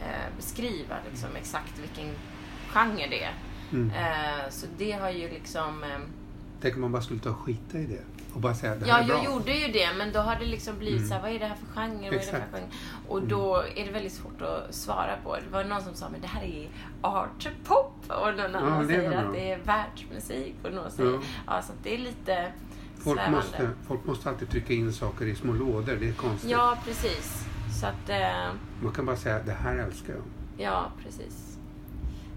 eh, 0.00 0.36
beskriva 0.36 0.96
liksom 1.10 1.28
exakt 1.36 1.78
vilken 1.78 2.14
genre 2.68 3.06
det 3.10 3.24
är. 3.24 3.34
Mm. 3.72 3.90
Eh, 3.90 4.50
så 4.50 4.66
det 4.78 4.92
har 4.92 5.10
ju 5.10 5.28
liksom 5.28 5.82
eh, 5.84 5.98
Tänk 6.60 6.74
om 6.74 6.80
man 6.80 6.92
bara 6.92 7.02
skulle 7.02 7.20
ta 7.20 7.30
och 7.30 7.36
skita 7.38 7.78
i 7.78 7.86
det 7.86 8.00
och 8.34 8.40
bara 8.40 8.54
säga 8.54 8.74
det 8.74 8.84
här 8.86 8.88
Ja, 8.98 8.98
är 9.04 9.06
bra. 9.08 9.16
jag 9.16 9.24
gjorde 9.24 9.52
ju 9.54 9.72
det, 9.72 9.88
men 9.98 10.12
då 10.12 10.20
har 10.20 10.36
det 10.36 10.44
liksom 10.44 10.78
blivit 10.78 10.96
Mm. 10.98 11.08
så 11.08 11.14
här, 11.14 11.22
vad 11.22 11.30
är 11.30 11.38
det 11.38 11.46
här 11.46 11.54
för 11.56 11.66
genre? 11.66 11.94
Vad 11.96 12.06
är 12.06 12.10
det 12.10 12.16
Exakt. 12.16 12.50
för 12.50 12.58
genre? 12.58 12.68
Och 13.08 13.22
då 13.22 13.56
är 13.76 13.84
det 13.84 13.90
väldigt 13.90 14.12
svårt 14.12 14.42
att 14.42 14.74
svara 14.74 15.16
på. 15.24 15.34
Det 15.36 15.50
var 15.52 15.64
någon 15.64 15.82
som 15.82 15.94
sa, 15.94 16.08
men 16.08 16.20
det 16.20 16.26
här 16.26 16.42
är 16.42 16.68
art 17.00 17.48
pop. 17.64 17.92
Och 18.08 18.36
någon 18.36 18.54
annan 18.54 18.82
är 18.82 18.86
säger 18.86 19.12
att 19.18 19.22
bra. 19.24 19.32
det 19.32 19.52
är 19.52 19.58
världsmusik. 19.58 20.54
Och 20.64 20.72
någon 20.72 20.90
säger, 20.90 21.10
Ja. 21.12 21.20
ja. 21.46 21.62
så 21.62 21.72
det 21.82 21.94
är 21.94 21.98
lite 21.98 22.52
Folk 23.06 23.30
måste, 23.30 23.70
folk 23.86 24.06
måste 24.06 24.28
alltid 24.30 24.48
trycka 24.48 24.72
in 24.72 24.92
saker 24.92 25.26
i 25.26 25.34
små 25.34 25.52
lådor. 25.52 25.96
Det 26.00 26.08
är 26.08 26.12
konstigt. 26.12 26.50
Ja, 26.50 26.78
precis. 26.84 27.46
Så 27.80 27.86
att, 27.86 28.08
eh, 28.08 28.52
Man 28.82 28.92
kan 28.92 29.06
bara 29.06 29.16
säga 29.16 29.42
det 29.42 29.52
här 29.52 29.76
älskar 29.76 30.12
jag. 30.14 30.22
ja, 30.66 30.90
precis. 31.02 31.58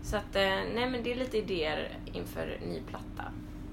Så 0.03 0.17
att, 0.17 0.35
eh, 0.35 0.41
nej 0.75 0.89
men 0.91 1.03
det 1.03 1.11
är 1.11 1.15
lite 1.15 1.37
idéer 1.37 1.97
inför 2.05 2.59
ny 2.67 2.81
platta. 2.87 3.23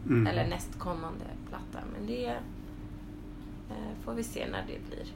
Mm. 0.07 0.27
Eller 0.27 0.47
nästkommande 0.49 1.25
platta. 1.49 1.87
Men 1.93 2.07
det 2.07 2.27
eh, 3.71 4.05
får 4.05 4.15
vi 4.15 4.23
se 4.23 4.47
när 4.51 4.65
det 4.67 4.89
blir. 4.89 5.07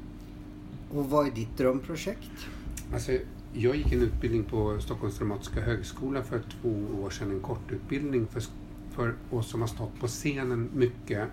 Och 0.98 1.10
vad 1.10 1.26
är 1.26 1.30
ditt 1.30 1.56
drömprojekt? 1.58 2.46
Alltså, 2.92 3.12
jag 3.52 3.76
gick 3.76 3.92
en 3.92 4.02
utbildning 4.02 4.44
på 4.44 4.80
Stockholms 4.80 5.18
dramatiska 5.18 5.60
högskola 5.60 6.22
för 6.22 6.40
två 6.60 7.02
år 7.02 7.10
sedan. 7.10 7.30
En 7.30 7.40
kortutbildning 7.40 8.26
för, 8.26 8.42
för 8.90 9.14
oss 9.30 9.50
som 9.50 9.60
har 9.60 9.68
stått 9.68 10.00
på 10.00 10.06
scenen 10.06 10.70
mycket. 10.74 11.28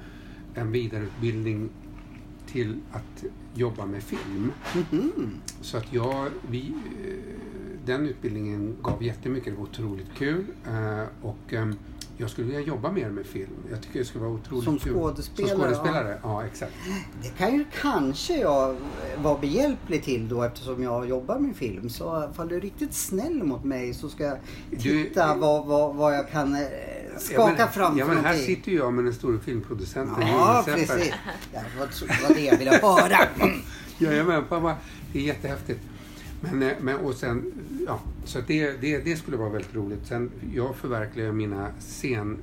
En 0.58 0.72
vidareutbildning 0.72 1.70
till 2.52 2.80
att 2.92 3.24
jobba 3.54 3.86
med 3.86 4.04
film. 4.04 4.52
Mhm. 4.92 5.32
Så 5.62 5.78
att 5.78 5.94
jag, 5.94 6.28
vi, 6.50 6.68
eh, 7.08 7.14
den 7.86 8.08
utbildningen 8.08 8.76
gav 8.84 9.04
jättemycket. 9.04 9.54
Det 9.54 9.60
var 9.60 9.64
otroligt 9.68 10.14
kul. 10.18 10.46
Eh, 10.68 11.04
Och 11.22 11.54
eh, 11.54 11.68
jag 12.18 12.30
skulle 12.30 12.48
vilja 12.48 12.62
jobba 12.62 12.92
mer 12.92 13.10
med 13.10 13.26
film. 13.26 13.50
Jag 13.72 13.82
tycker 13.82 14.00
det 14.00 14.06
skulle 14.06 14.24
vara 14.24 14.34
otroligt 14.34 14.64
Som 14.66 14.80
kul. 14.80 14.94
skådespelare, 14.94 15.52
Som 15.52 15.62
skådespelare, 15.62 16.20
ja, 16.24 16.46
exakt. 16.46 16.74
Det 17.22 17.30
kan 17.38 17.54
ju 17.54 17.66
kanske 17.82 18.38
jag 18.40 18.76
vara 19.24 19.38
behjälplig 19.40 20.04
till 20.04 20.28
då 20.30 20.44
eftersom 20.44 20.84
jag 20.84 21.10
jobbar 21.10 21.40
med 21.40 21.56
film. 21.56 21.90
Så 21.90 22.30
ifall 22.32 22.48
du 22.48 22.56
är 22.56 22.62
riktigt 22.62 22.94
snäll 22.94 23.44
mot 23.44 23.64
mig 23.64 23.94
så 23.94 24.10
ska 24.10 24.24
jag 24.24 24.38
Du- 24.70 24.78
titta 25.04 25.36
vad, 25.36 25.66
vad, 25.66 25.96
vad 25.96 26.16
jag 26.16 26.30
kan 26.32 26.56
eh, 26.56 26.62
skaka 27.22 27.52
ja, 27.52 27.56
men, 27.58 27.68
fram 27.70 27.98
Ja, 27.98 28.08
men 28.08 28.26
här 28.26 28.34
sitter 28.34 28.72
ju 28.72 28.78
jag 28.78 28.94
med 28.94 29.04
den 29.06 29.14
stora 29.14 29.40
filmproducenten 29.40 30.28
Ja, 30.28 30.64
precis. 30.66 31.14
Ja, 31.54 31.60
det 31.74 31.80
var, 31.80 32.36
det 32.36 32.42
jag 32.42 32.58
ville 32.58 32.72
höra. 32.72 33.18
Jajamän, 33.98 34.44
pappa. 34.50 34.76
Det 35.14 35.20
är 35.20 35.24
jättehäftigt. 35.24 35.80
Men, 36.42 36.64
eh, 36.64 36.72
men, 36.82 36.96
och 36.96 37.14
sen, 37.16 37.52
ja, 37.88 38.00
så 38.26 38.40
det, 38.48 38.72
det, 38.82 38.98
det 38.98 39.16
skulle 39.16 39.38
vara 39.38 39.50
väldigt 39.50 39.76
roligt. 39.76 40.00
Sen, 40.08 40.32
jag 40.54 40.76
förverkligar 40.76 41.32
mina 41.32 41.68
scen, 41.80 42.38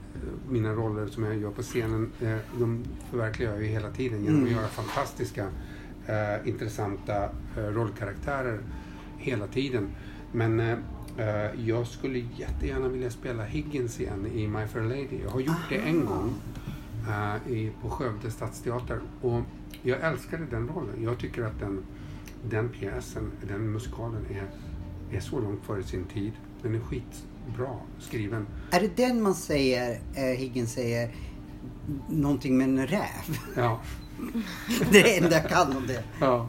mina 0.50 0.72
roller 0.72 1.06
som 1.06 1.24
jag 1.24 1.36
gör 1.36 1.50
på 1.50 1.62
scenen. 1.62 2.10
eh, 2.22 2.36
De 2.58 2.84
förverkligar 3.10 3.52
jag 3.52 3.62
ju 3.62 3.68
hela 3.68 3.90
tiden 3.90 4.24
genom 4.24 4.36
att 4.42 4.48
Mm. 4.48 4.56
göra 4.58 4.68
fantastiska, 4.68 5.46
eh, 6.06 6.48
intressanta 6.48 7.24
eh, 7.56 7.60
rollkaraktärer 7.62 8.58
hela 9.18 9.46
tiden. 9.46 9.88
Men 10.32 10.60
eh, 11.18 11.68
jag 11.68 11.86
skulle 11.86 12.18
jättegärna 12.18 12.88
vilja 12.88 13.10
spela 13.10 13.44
Higgins 13.44 14.00
igen 14.00 14.26
i 14.34 14.48
My 14.48 14.66
Fair 14.66 14.84
Lady. 14.84 15.22
Jag 15.22 15.30
har 15.30 15.40
gjort 15.40 15.68
det 15.68 15.76
en 15.76 16.04
gång 16.04 16.34
eh, 17.08 17.52
i, 17.52 17.72
på 17.82 17.90
Skövde 17.90 18.30
stadsteater. 18.30 19.00
Och 19.22 19.40
jag 19.82 20.00
älskade 20.00 20.46
den 20.50 20.68
rollen. 20.68 21.02
Jag 21.02 21.18
tycker 21.18 21.42
att 21.42 21.60
den, 21.60 21.84
den 22.50 22.68
pjäsen, 22.68 23.30
den 23.48 23.72
musikalen 23.72 24.26
är, 24.30 24.50
är 25.16 25.20
så 25.20 25.40
långt 25.40 25.64
före 25.64 25.82
sin 25.82 26.04
tid. 26.04 26.32
Den 26.62 26.74
är 26.74 26.80
skitbra 26.80 27.76
skriven. 27.98 28.46
Är 28.70 28.80
det 28.80 28.96
den 28.96 29.22
man 29.22 29.34
säger, 29.34 30.00
eh, 30.14 30.22
Higgins 30.22 30.72
säger, 30.72 31.10
någonting 32.08 32.58
med 32.58 32.68
en 32.68 32.86
räv? 32.86 33.38
Ja. 33.56 33.80
det 34.90 34.98
är 34.98 35.02
det 35.02 35.18
enda 35.18 35.36
jag 35.36 35.48
kan 35.48 35.76
om 35.76 35.86
det. 35.86 36.04
ja. 36.20 36.48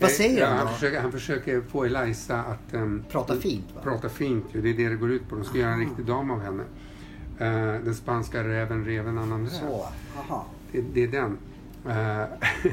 Vad 0.00 0.10
säger 0.10 0.40
Ja, 0.40 0.46
han 0.46 0.56
han, 0.56 0.66
då? 0.66 0.72
försöker, 0.72 1.00
han 1.00 1.12
försöker 1.12 1.60
få 1.60 1.84
Eliza 1.84 2.42
att... 2.42 2.74
ehm, 2.74 3.04
Prata 3.10 3.36
fint, 3.36 3.64
va? 3.74 3.80
Prata 3.82 4.08
fint, 4.08 4.44
ju. 4.52 4.60
det 4.62 4.70
är 4.70 4.74
det 4.74 4.88
det 4.88 4.96
går 4.96 5.10
ut 5.10 5.28
på. 5.28 5.36
De 5.36 5.44
ska 5.44 5.58
göra 5.58 5.72
en 5.72 5.80
riktig 5.80 6.04
dam 6.04 6.30
av 6.30 6.40
henne. 6.40 6.62
Eh, 7.38 7.84
den 7.84 7.94
spanska 7.94 8.44
räven 8.44 8.84
rev 8.84 9.08
en 9.08 9.18
annan 9.18 9.40
räv. 9.42 9.48
Så, 9.50 9.86
aha. 10.18 10.46
Det, 10.72 10.80
det 10.94 11.02
är 11.04 11.08
den. 11.08 11.38
Eh, 11.88 12.24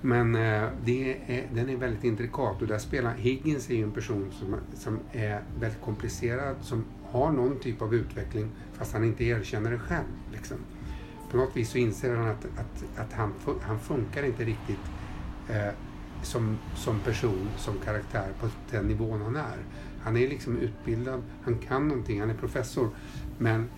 Men 0.00 0.34
eh, 0.34 0.68
det 0.84 1.16
är, 1.26 1.46
den 1.54 1.68
är 1.68 1.76
väldigt 1.76 2.04
intrikat 2.04 2.62
och 2.62 2.68
där 2.68 2.78
spelar 2.78 3.14
Higgins 3.14 3.70
är 3.70 3.74
ju 3.74 3.82
en 3.82 3.90
person 3.90 4.26
som, 4.38 4.56
som 4.74 4.98
är 5.12 5.40
väldigt 5.60 5.80
komplicerad, 5.82 6.56
som 6.62 6.84
har 7.10 7.32
någon 7.32 7.58
typ 7.58 7.82
av 7.82 7.94
utveckling 7.94 8.50
fast 8.72 8.92
han 8.92 9.04
inte 9.04 9.24
erkänner 9.24 9.70
det 9.70 9.78
själv. 9.78 10.04
Liksom. 10.32 10.56
På 11.30 11.36
något 11.36 11.56
vis 11.56 11.70
så 11.70 11.78
inser 11.78 12.16
han 12.16 12.28
att, 12.28 12.44
att, 12.44 12.84
att 13.06 13.12
han, 13.12 13.32
han 13.62 13.78
funkar 13.80 14.22
inte 14.22 14.44
riktigt 14.44 14.80
eh, 15.48 15.68
som, 16.22 16.58
som 16.76 17.00
person, 17.00 17.48
som 17.56 17.74
karaktär 17.84 18.28
på 18.40 18.48
den 18.70 18.86
nivån 18.86 19.22
han 19.22 19.36
är. 19.36 19.58
Han 20.00 20.16
är 20.16 20.28
liksom 20.28 20.56
utbildad, 20.58 21.22
han 21.42 21.58
kan 21.58 21.88
någonting, 21.88 22.20
han 22.20 22.30
är 22.30 22.34
professor 22.34 22.90
men 23.38 23.68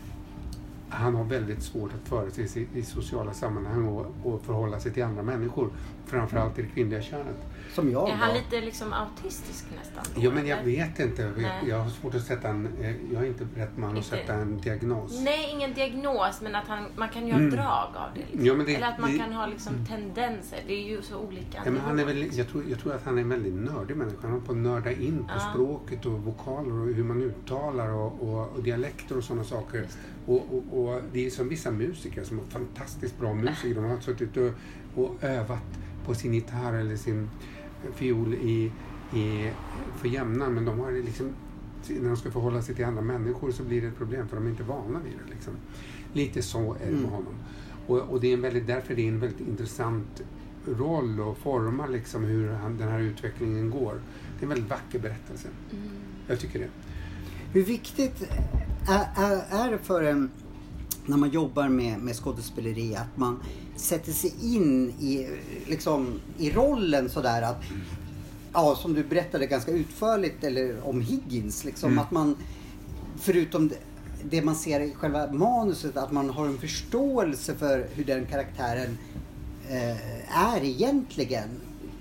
han 0.88 1.14
har 1.14 1.24
väldigt 1.24 1.62
svårt 1.62 1.91
att 1.95 2.09
föra 2.09 2.30
sig 2.30 2.68
i, 2.74 2.78
i 2.78 2.82
sociala 2.82 3.32
sammanhang 3.32 3.84
och, 3.84 4.07
och 4.24 4.43
förhålla 4.43 4.80
sig 4.80 4.93
till 4.93 5.03
andra 5.03 5.22
människor. 5.22 5.70
Framförallt 6.07 6.55
till 6.55 6.64
det 6.64 6.70
kvinnliga 6.70 7.03
könet. 7.03 7.47
Som 7.74 7.90
jag 7.92 8.08
Är 8.08 8.14
han 8.14 8.28
var. 8.28 8.34
lite 8.36 8.60
liksom 8.60 8.92
autistisk 8.92 9.64
nästan? 9.78 10.22
Ja, 10.22 10.30
men 10.30 10.46
jag 10.46 10.58
eller? 10.58 10.70
vet 10.70 10.98
inte. 11.00 11.22
Jag, 11.22 11.32
Nej. 11.38 11.50
jag 11.68 11.78
har 11.78 11.90
svårt 11.90 12.14
att 12.14 12.22
sätta 12.24 12.48
en... 12.48 12.68
eh, 12.80 12.94
Jag 13.12 13.22
är 13.22 13.26
inte 13.26 13.46
rätt 13.56 13.76
man 13.76 13.98
att 13.98 14.04
sätta 14.04 14.34
en 14.34 14.60
diagnos. 14.60 15.20
Nej, 15.24 15.50
ingen 15.52 15.74
diagnos, 15.74 16.40
men 16.42 16.54
att 16.54 16.68
han, 16.68 16.86
man 16.96 17.08
kan 17.08 17.26
ju 17.26 17.32
ha 17.32 17.38
Mm. 17.40 17.50
drag 17.54 17.88
av 17.96 18.08
det. 18.14 18.20
Liksom. 18.38 18.56
Men 18.56 18.66
det- 18.66 18.74
Eller 18.74 18.86
att 18.88 18.98
man 18.98 19.12
det- 19.12 19.18
kan 19.18 19.32
ha 19.32 19.46
liksom 19.46 19.86
tendenser. 19.86 20.58
Det 20.66 20.72
är 20.72 20.88
ju 20.88 21.02
så 21.02 21.18
olika 21.18 21.62
Ja, 21.64 21.70
men 21.70 21.80
han 21.80 21.98
är 21.98 22.04
väl, 22.04 22.36
jag, 22.36 22.48
tror, 22.48 22.64
jag 22.70 22.78
tror 22.78 22.94
att 22.94 23.04
han 23.04 23.18
är 23.18 23.22
en 23.22 23.28
väldigt 23.28 23.54
nördig 23.54 23.96
människa. 23.96 24.18
Han 24.22 24.30
håller 24.30 24.44
på 24.46 24.52
att 24.52 24.58
nörda 24.58 24.92
in 24.92 25.18
på 25.18 25.34
Ja. 25.34 25.50
språket 25.52 26.06
och 26.06 26.12
vokaler 26.12 26.72
och 26.80 26.86
hur 26.94 27.04
man 27.04 27.22
uttalar 27.22 27.88
och, 27.92 28.22
och, 28.22 28.48
och 28.56 28.62
dialekter 28.62 29.16
och 29.16 29.24
sådana 29.24 29.44
saker. 29.44 29.86
Och, 30.26 30.36
och, 30.54 30.80
och 30.88 31.00
det 31.12 31.26
är 31.26 31.30
som 31.30 31.48
vissa 31.48 31.70
musiker 31.70 32.24
som 32.24 32.38
är 32.38 32.42
fantastiskt 32.44 33.18
bra 33.18 33.34
musiker. 33.34 33.74
De 33.74 33.84
har 33.84 34.00
suttit 34.00 34.36
och, 34.36 34.50
och 35.04 35.24
övat 35.24 35.58
på 36.06 36.14
sin 36.14 36.34
gitarr 36.34 36.72
eller 36.74 36.96
sin 36.96 37.30
fiol 37.95 38.35
i, 38.35 38.72
i, 39.14 39.51
för 39.97 40.09
jämnan 40.09 40.55
men 40.55 40.64
de 40.64 40.78
har 40.78 40.93
liksom 40.93 41.33
när 41.89 42.09
de 42.09 42.16
ska 42.16 42.31
förhålla 42.31 42.62
sig 42.62 42.74
till 42.74 42.85
andra 42.85 43.03
människor 43.03 43.51
så 43.51 43.62
blir 43.62 43.81
det 43.81 43.89
ett 43.89 43.97
problem 43.97 44.28
för 44.28 44.37
de 44.37 44.47
är 44.47 44.51
inte 44.51 44.62
vana 44.62 44.99
vid 45.05 45.12
det. 45.12 45.35
Liksom. 45.35 45.53
Lite 46.12 46.43
så 46.43 46.74
är 46.74 46.87
det 46.87 46.97
med 46.97 47.11
honom. 47.11 47.35
Och, 47.87 47.99
och 47.99 48.20
det 48.20 48.28
är 48.28 48.35
en 48.35 48.43
väldigt, 48.43 48.66
därför 48.66 48.93
är 48.93 48.97
det 48.97 49.09
en 49.09 49.20
väldigt 49.20 49.49
intressant 49.49 50.22
roll 50.66 51.20
och 51.20 51.39
forma 51.39 51.87
liksom 51.87 52.24
hur 52.24 52.49
han, 52.53 52.76
den 52.76 52.89
här 52.89 53.01
utvecklingen 53.01 53.70
går. 53.70 53.95
Det 54.39 54.41
är 54.41 54.43
en 54.43 54.49
väldigt 54.49 54.70
vacker 54.70 54.99
berättelse. 54.99 55.49
Jag 56.26 56.41
tycker 56.41 56.59
det. 56.59 56.68
Hur 57.53 57.64
viktigt 57.64 58.22
är, 58.89 59.07
är, 59.16 59.66
är 59.66 59.70
det 59.70 59.78
för 59.78 60.03
en, 60.03 60.31
när 61.07 61.16
man 61.16 61.31
jobbar 61.31 61.68
med, 61.68 62.01
med 62.01 62.16
skådespeleri, 62.16 62.97
att 62.97 63.16
man 63.16 63.41
sätter 63.81 64.12
sig 64.12 64.35
in 64.43 64.91
i, 64.91 65.28
liksom, 65.66 66.20
i 66.39 66.51
rollen 66.51 67.09
sådär 67.09 67.43
att, 67.43 67.62
ja 68.53 68.76
som 68.76 68.95
du 68.95 69.05
berättade 69.05 69.47
ganska 69.47 69.72
utförligt 69.72 70.45
eller 70.45 70.89
om 70.89 71.01
Higgins, 71.01 71.64
liksom 71.64 71.91
Mm. 71.93 71.99
att 72.05 72.11
man, 72.11 72.37
förutom 73.18 73.68
det, 73.68 73.76
det 74.31 74.43
man 74.43 74.55
ser 74.55 74.81
i 74.81 74.95
själva 74.95 75.33
manuset, 75.33 75.97
att 75.97 76.12
man 76.12 76.31
har 76.31 76.47
en 76.47 76.59
förståelse 76.59 77.55
för 77.55 77.87
hur 77.95 78.05
den 78.05 78.26
karaktären 78.26 78.99
eh, 79.68 80.47
är 80.55 80.64
egentligen, 80.64 81.49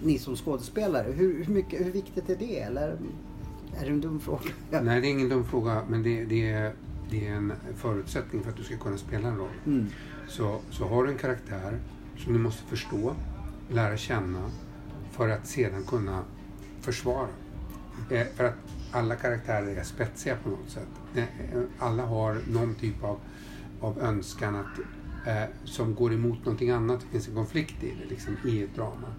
ni 0.03 0.19
som 0.19 0.35
skådespelare. 0.35 1.11
Hur, 1.11 1.43
hur, 1.43 1.53
mycket, 1.53 1.85
hur 1.85 1.91
viktigt 1.91 2.29
är 2.29 2.35
det? 2.35 2.59
Eller 2.59 2.97
är 3.79 3.85
det 3.85 3.89
en 3.89 4.01
dum 4.01 4.19
fråga? 4.19 4.41
Ja. 4.71 4.81
Nej, 4.83 5.01
det 5.01 5.07
är 5.07 5.11
ingen 5.11 5.29
dum 5.29 5.45
fråga 5.45 5.81
men 5.89 6.03
det, 6.03 6.25
det, 6.25 6.49
är, 6.49 6.73
det 7.11 7.27
är 7.27 7.31
en 7.31 7.53
förutsättning 7.77 8.43
för 8.43 8.49
att 8.49 8.57
du 8.57 8.63
ska 8.63 8.77
kunna 8.77 8.97
spela 8.97 9.27
en 9.27 9.37
roll. 9.37 9.49
Mm. 9.65 9.87
Så, 10.29 10.59
så 10.69 10.87
har 10.87 11.03
du 11.03 11.09
en 11.09 11.17
karaktär 11.17 11.79
som 12.17 12.33
du 12.33 12.39
måste 12.39 12.63
förstå, 12.63 13.15
lära 13.69 13.97
känna 13.97 14.51
för 15.11 15.29
att 15.29 15.47
sedan 15.47 15.83
kunna 15.83 16.23
försvara. 16.81 17.27
Eh, 18.09 18.27
för 18.35 18.43
att 18.43 18.55
alla 18.91 19.15
karaktärer 19.15 19.75
är 19.75 19.83
spetsiga 19.83 20.35
på 20.43 20.49
något 20.49 20.69
sätt. 20.69 20.87
Eh, 21.15 21.23
eh, 21.23 21.61
Alla 21.79 22.05
har 22.05 22.37
någon 22.47 22.75
typ 22.75 23.03
av, 23.03 23.19
av 23.81 23.99
önskan 23.99 24.55
att, 24.55 24.79
eh, 25.27 25.49
som 25.65 25.95
går 25.95 26.13
emot 26.13 26.45
någonting 26.45 26.69
annat. 26.69 26.99
Det 27.01 27.07
finns 27.07 27.27
en 27.27 27.35
konflikt 27.35 27.83
i 27.83 27.95
det, 28.03 28.09
liksom, 28.09 28.37
i 28.45 28.63
ett 28.63 28.75
drama. 28.75 29.13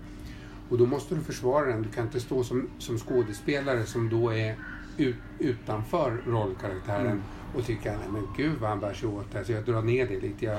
Och 0.69 0.79
då 0.79 0.87
måste 0.87 1.15
du 1.15 1.21
försvara 1.21 1.67
den. 1.67 1.83
Du 1.83 1.89
kan 1.89 2.05
inte 2.05 2.21
stå 2.21 2.45
som, 2.45 2.69
som 2.79 2.99
skådespelare 2.99 3.85
som 3.87 4.09
då 4.09 4.33
är 4.33 4.57
ut, 4.97 5.17
utanför 5.39 6.23
rollkaraktären 6.27 7.23
och 7.55 7.65
tycka 7.65 7.93
nej 7.93 8.09
men 8.13 8.27
gud 8.37 8.59
vad 8.61 8.71
han 8.71 8.81
bär 8.81 8.95
sig 8.95 9.09
åt. 9.09 9.37
Alltså 9.37 9.53
jag 9.53 9.65
drar 9.65 9.83
ner 9.83 10.09
det 10.09 10.21
lite. 10.21 10.45
Jag, 10.45 10.59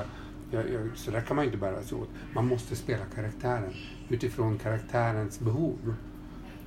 jag, 0.52 0.70
jag, 0.70 0.88
så 0.94 1.10
där 1.10 1.20
kan 1.20 1.36
man 1.36 1.44
ju 1.44 1.46
inte 1.46 1.58
bära 1.60 1.82
sig 1.82 1.98
åt. 1.98 2.08
Man 2.34 2.46
måste 2.46 2.76
spela 2.76 3.04
karaktären 3.14 3.72
utifrån 4.08 4.58
karaktärens 4.58 5.40
behov 5.40 5.94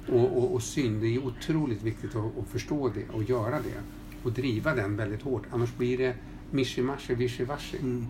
och, 0.07 0.37
och, 0.37 0.53
och 0.53 0.63
syn. 0.63 1.01
Det 1.01 1.07
är 1.07 1.25
otroligt 1.25 1.83
viktigt 1.83 2.15
att, 2.15 2.37
att 2.37 2.47
förstå 2.47 2.89
det 2.89 3.09
och 3.09 3.23
göra 3.23 3.55
det. 3.59 3.81
Och 4.23 4.31
driva 4.31 4.75
den 4.75 4.97
väldigt 4.97 5.21
hårt. 5.21 5.43
Annars 5.51 5.75
blir 5.75 5.97
det 5.97 6.15
mishi-mashi, 6.51 7.15
Mm. 7.79 8.07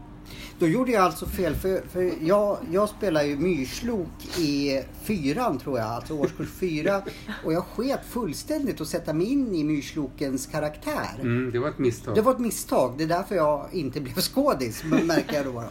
Då 0.59 0.67
gjorde 0.67 0.91
jag 0.91 1.03
alltså 1.03 1.25
fel 1.25 1.55
för, 1.55 1.81
för 1.89 2.11
jag, 2.21 2.57
jag 2.71 2.89
spelar 2.89 3.23
ju 3.23 3.37
myrslok 3.37 4.37
i 4.39 4.81
fyran 5.03 5.59
tror 5.59 5.79
jag, 5.79 5.87
alltså 5.87 6.13
årskurs 6.13 6.49
fyra. 6.59 7.01
Och 7.43 7.53
jag 7.53 7.63
sket 7.63 7.99
fullständigt 8.09 8.81
att 8.81 8.87
sätta 8.87 9.13
mig 9.13 9.31
in 9.31 9.55
i 9.55 9.63
myrslokens 9.63 10.47
karaktär. 10.47 11.19
Mm, 11.21 11.51
det 11.51 11.59
var 11.59 11.69
ett 11.69 11.77
misstag. 11.77 12.15
Det 12.15 12.21
var 12.21 12.31
ett 12.31 12.39
misstag. 12.39 12.93
Det 12.97 13.03
är 13.03 13.07
därför 13.07 13.35
jag 13.35 13.67
inte 13.71 14.01
blev 14.01 14.15
skådis, 14.15 14.83
märker 14.83 15.33
jag 15.33 15.45
då. 15.45 15.63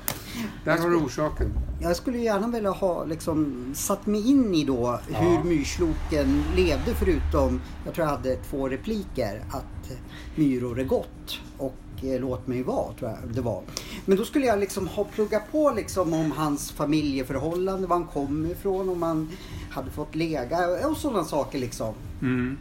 Där 0.64 0.78
har 0.78 0.90
du 0.90 0.96
orsaken. 0.96 1.52
Jag 1.82 1.96
skulle 1.96 2.18
gärna 2.18 2.48
vilja 2.48 2.70
ha 2.70 3.04
liksom, 3.04 3.64
satt 3.74 4.06
mig 4.06 4.30
in 4.30 4.54
i 4.54 4.64
då 4.64 5.00
hur 5.08 5.44
myrsloken 5.44 6.42
levde 6.56 6.94
förutom, 6.94 7.60
jag 7.84 7.94
tror 7.94 8.06
jag 8.06 8.16
hade 8.16 8.36
två 8.36 8.68
repliker, 8.68 9.42
att 9.50 9.98
myror 10.36 10.80
är 10.80 10.84
gott 10.84 11.40
och 11.58 11.74
låt 12.04 12.46
mig 12.46 12.62
vara, 12.62 12.92
tror 12.92 13.10
jag 13.10 13.34
det 13.34 13.40
var. 13.40 13.62
Men 14.06 14.16
då 14.18 14.24
skulle 14.24 14.46
jag 14.46 14.58
liksom 14.58 14.88
ha 14.88 15.04
pluggat 15.04 15.42
på 15.52 15.70
liksom 15.76 16.12
om 16.14 16.30
hans 16.32 16.70
familjeförhållande, 16.72 17.86
var 17.86 17.96
han 17.96 18.06
kom 18.06 18.46
ifrån, 18.46 18.88
om 18.88 19.02
han 19.02 19.30
hade 19.70 19.90
fått 19.90 20.14
lega 20.14 20.86
och 20.88 20.96
sådana 20.96 21.24
saker 21.24 21.58
liksom. 21.58 21.94
Mm. 22.22 22.58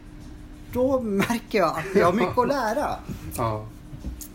Då 0.72 1.00
märker 1.00 1.58
jag 1.58 1.68
att 1.78 1.84
jag 1.94 2.06
har 2.06 2.12
mycket 2.12 2.38
att 2.38 2.48
lära. 2.48 2.86
Ja. 3.36 3.66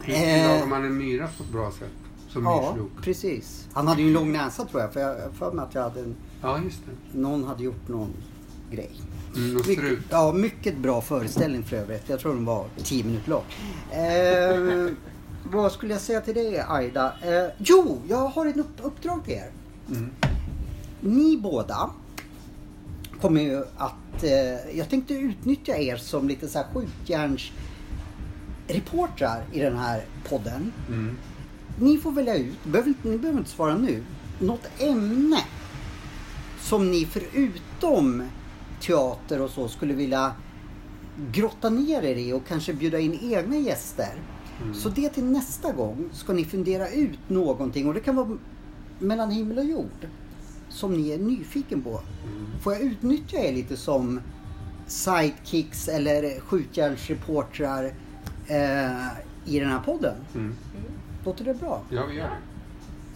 Hur 0.02 0.14
Eh. 0.16 0.48
lagar 0.48 0.66
man 0.66 0.86
en 0.86 0.98
myra 0.98 1.28
på 1.38 1.44
ett 1.44 1.50
bra 1.52 1.72
sätt? 1.72 1.90
Som 2.28 2.44
Ja, 2.44 2.72
myrslok? 2.72 2.92
precis. 3.04 3.68
Han 3.74 3.88
hade 3.88 4.02
ju 4.02 4.08
en 4.08 4.14
lång 4.14 4.32
näsa 4.32 4.66
tror 4.66 4.82
jag, 4.82 4.94
för 4.94 5.00
jag 5.00 5.16
för 5.34 5.52
mig 5.52 5.66
att 5.66 5.76
jag 5.76 5.82
hade 5.84 6.00
en, 6.00 6.16
Ja, 6.42 6.60
just 6.64 6.80
det. 6.86 7.18
någon 7.20 7.44
hade 7.44 7.64
gjort 7.64 7.88
någon 7.88 8.10
grej. 8.72 8.92
Mm, 9.36 9.62
Mycket, 9.68 10.00
ja, 10.10 10.32
mycket 10.32 10.78
bra 10.78 11.02
föreställning 11.02 11.64
för 11.64 11.76
övrigt. 11.76 12.10
Jag 12.10 12.20
tror 12.20 12.34
den 12.34 12.46
var 12.46 12.66
10 12.84 13.04
minuter 13.04 13.30
lång. 13.30 13.44
Eh, 13.92 14.88
vad 15.44 15.72
skulle 15.72 15.94
jag 15.94 16.02
säga 16.02 16.22
till 16.22 16.34
dig 16.34 16.60
Aida? 16.68 17.14
Eh, 17.22 17.46
jo, 17.58 18.02
jag 18.08 18.28
har 18.28 18.46
ett 18.46 18.58
upp, 18.58 18.78
uppdrag 18.82 19.24
till 19.26 19.34
er. 19.34 19.50
Mm. 19.90 20.10
Ni 21.02 21.38
båda 21.38 21.90
kommer 23.22 23.42
ju 23.42 23.64
att... 23.78 24.24
Eh, 24.24 24.78
jag 24.78 24.90
tänkte 24.90 25.14
utnyttja 25.14 25.78
er 25.78 25.98
som 25.98 26.28
lite 26.28 26.48
så 26.48 26.58
här 26.60 26.66
skjutjärnsreportrar 26.74 29.44
i 29.54 29.60
den 29.60 29.78
här 29.78 30.06
podden. 30.30 30.74
Mm. 30.88 31.18
Ni 31.80 31.98
får 31.98 32.12
välja 32.12 32.36
ut, 32.36 32.64
behöver 32.64 32.94
ni 33.02 33.18
behöver 33.18 33.40
inte 33.40 33.52
svara 33.52 33.78
nu, 33.78 34.04
något 34.40 34.68
ämne 34.80 35.40
som 36.62 36.92
ni 36.92 37.06
förutom 37.06 38.24
teater 38.82 39.42
och 39.42 39.50
så 39.50 39.68
skulle 39.68 39.94
vilja 39.94 40.32
grotta 41.32 41.70
ner 41.70 42.04
er 42.04 42.16
i 42.16 42.34
och 42.34 42.48
kanske 42.48 42.74
bjuda 42.74 43.00
in 43.00 43.20
egna 43.34 43.58
gäster. 43.58 44.14
Så 44.74 44.90
det 44.90 45.10
till 45.10 45.26
nästa 45.26 45.72
gång 45.72 46.10
ska 46.12 46.34
ni 46.34 46.46
fundera 46.46 46.90
ut 46.90 47.30
någonting 47.30 47.88
och 47.88 47.94
det 47.94 48.00
kan 48.00 48.16
vara 48.16 48.38
mellan 49.00 49.32
himmel 49.32 49.58
och 49.58 49.66
jord 49.66 50.08
som 50.70 50.94
ni 50.94 51.10
är 51.10 51.18
nyfiken 51.18 51.82
på. 51.82 52.02
Får 52.64 52.74
jag 52.74 52.82
utnyttja 52.82 53.38
er 53.38 53.54
lite 53.54 53.78
som 53.78 54.22
sidekicks 54.88 55.88
eller 55.88 56.40
skjutjärnsreportrar 56.40 57.86
eh, 58.48 59.08
i 59.46 59.60
den 59.60 59.70
här 59.70 59.80
podden. 59.80 60.16
Mm. 60.36 60.56
Låter 61.26 61.46
det 61.46 61.54
bra? 61.54 61.82
Ja, 61.90 62.06
vi 62.06 62.16
gör 62.16 62.24
det. 62.24 62.38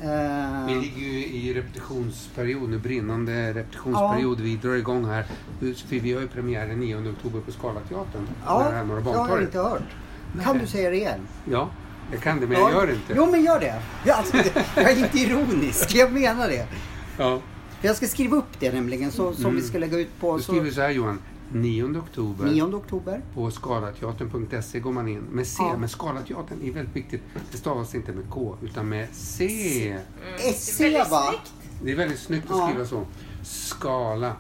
Eh, 0.04 0.66
Vi 0.68 0.76
ligger 0.76 1.02
ju 1.02 1.26
i 1.26 1.54
repetitionsperiod 1.54 2.70
nu, 2.70 2.78
brinnande 2.80 3.54
repetitionsperiod. 3.54 4.40
Vi 4.40 4.56
drar 4.56 4.74
igång 4.76 5.06
här. 5.06 5.26
För 5.60 6.00
vi 6.00 6.14
har 6.14 6.22
ju 6.22 6.28
premiär 6.28 6.68
den 6.68 6.80
9 6.80 6.96
oktober 7.12 7.40
på 7.40 7.52
Scalateatern. 7.52 8.28
ja, 8.46 8.60
Nära 8.72 8.84
Norra 8.84 9.02
jag 9.12 9.18
har 9.24 9.42
inte 9.42 9.58
hört. 9.60 9.82
Kan 10.44 10.58
du 10.58 10.68
säga 10.68 10.90
det 10.90 10.96
igen? 10.96 11.20
Ja, 11.52 11.70
jag 12.12 12.22
kan 12.22 12.40
det 12.40 12.48
men 12.48 12.60
jag 12.60 12.72
Ja, 12.72 12.74
gör 12.76 12.88
det 12.88 12.94
inte. 12.94 13.14
Jo, 13.16 13.32
men 13.32 13.44
gör 13.44 13.60
det. 13.60 13.82
Ja, 14.06 14.14
Alltså, 14.14 14.38
jag 14.76 14.92
är 14.92 14.98
inte 15.04 15.18
ironisk, 15.20 15.96
jag 15.96 16.12
menar 16.14 16.48
det. 16.48 16.68
Ja. 17.18 17.40
Jag 17.82 17.96
ska 17.96 18.08
skriva 18.08 18.38
upp 18.38 18.60
det 18.60 18.72
nämligen, 18.74 19.12
så, 19.12 19.34
som 19.34 19.44
Mm. 19.46 19.56
vi 19.56 19.62
ska 19.62 19.78
lägga 19.78 19.98
ut 20.00 20.20
på 20.20 20.38
Du 20.38 20.44
så, 20.44 20.52
skriver 20.52 20.72
så 20.72 20.82
här 20.82 20.90
Johan. 20.90 21.20
9 21.54 21.98
oktober 21.98 22.46
9 22.46 22.64
oktober. 22.64 23.22
på 23.34 23.52
skalateatern.se 23.52 24.80
går 24.80 24.92
man 24.92 25.08
in 25.08 25.20
med 25.20 25.48
C. 25.48 25.58
Ja. 25.60 25.78
Men 25.78 25.90
Skalateatern 25.90 26.62
är 26.64 26.72
väldigt 26.72 26.96
viktigt. 26.96 27.22
Det 27.52 27.58
stavas 27.58 27.96
inte 27.96 28.12
med 28.12 28.30
K 28.30 28.58
utan 28.62 28.90
med 28.90 29.08
C. 29.12 29.48
SC 30.56 30.80
Mm. 30.82 30.94
väldigt 30.94 31.12
va? 31.12 31.34
Det 31.84 31.92
är 31.92 31.96
väldigt 31.96 32.20
snyggt 32.20 32.52
att 32.52 32.58
Ja. 32.58 32.68
skriva 32.70 32.86
så. 32.86 33.06
Skala. 33.44 34.36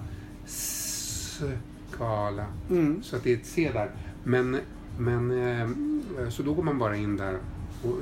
Skala. 1.91 2.45
Mm. 2.69 3.03
Så 3.03 3.15
att 3.15 3.23
det 3.23 3.31
är 3.33 3.37
ett 3.37 3.45
C 3.45 3.69
där. 3.73 3.91
Men, 4.23 4.57
men 4.97 5.31
eh, 5.59 6.29
så 6.29 6.43
då 6.43 6.53
går 6.53 6.63
man 6.63 6.79
bara 6.79 6.95
in 6.97 7.17
där. 7.17 7.37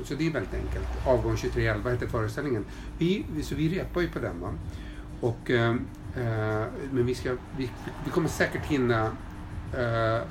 Så 0.04 0.14
det 0.14 0.26
är 0.26 0.30
väldigt 0.30 0.54
enkelt. 0.54 0.86
Avgång 1.06 1.36
2311 1.36 1.90
heter 1.90 2.06
föreställningen. 2.06 2.64
Vi, 2.98 3.24
vi, 3.36 3.42
så 3.42 3.54
vi 3.54 3.68
repar 3.78 4.00
ju 4.00 4.08
på 4.10 4.18
den 4.18 4.40
va. 4.40 4.52
Och, 5.20 5.50
eh, 6.16 6.64
men 6.92 7.06
vi, 7.06 7.14
ska, 7.14 7.36
vi, 7.56 7.70
vi 8.04 8.10
kommer 8.10 8.28
säkert 8.28 8.64
hinna 8.66 9.10
eh, 9.78 10.22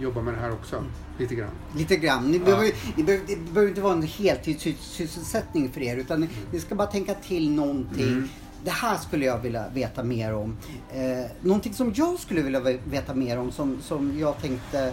jobba 0.00 0.22
med 0.22 0.34
det 0.34 0.40
här 0.40 0.52
också. 0.52 0.84
Lite 1.18 1.34
grann. 1.34 1.50
Lite 1.76 1.96
grann. 1.96 2.30
Ni 2.30 2.38
Ja. 2.38 2.44
behöver, 2.44 2.70
ni 2.96 3.02
behöver, 3.02 3.26
det 3.26 3.36
behöver 3.36 3.68
inte 3.68 3.80
vara 3.80 3.92
en 3.92 4.02
heltidssysselsättning 4.02 5.72
för 5.72 5.80
er 5.82 5.96
utan 5.96 6.20
ni, 6.20 6.28
ni 6.52 6.60
ska 6.60 6.74
bara 6.74 6.86
tänka 6.88 7.14
till 7.14 7.50
någonting. 7.52 8.08
Mm. 8.08 8.28
Det 8.64 8.70
här 8.70 8.96
skulle 8.98 9.24
jag 9.24 9.38
vilja 9.38 9.64
veta 9.74 10.04
mer 10.04 10.34
om. 10.34 10.56
Eh, 10.94 11.30
någonting 11.40 11.74
som 11.74 11.92
jag 11.96 12.18
skulle 12.18 12.42
vilja 12.42 12.60
ve- 12.60 12.78
veta 12.84 13.14
mer 13.14 13.38
om 13.38 13.52
som, 13.52 13.78
som 13.82 14.18
jag 14.18 14.38
tänkte 14.40 14.92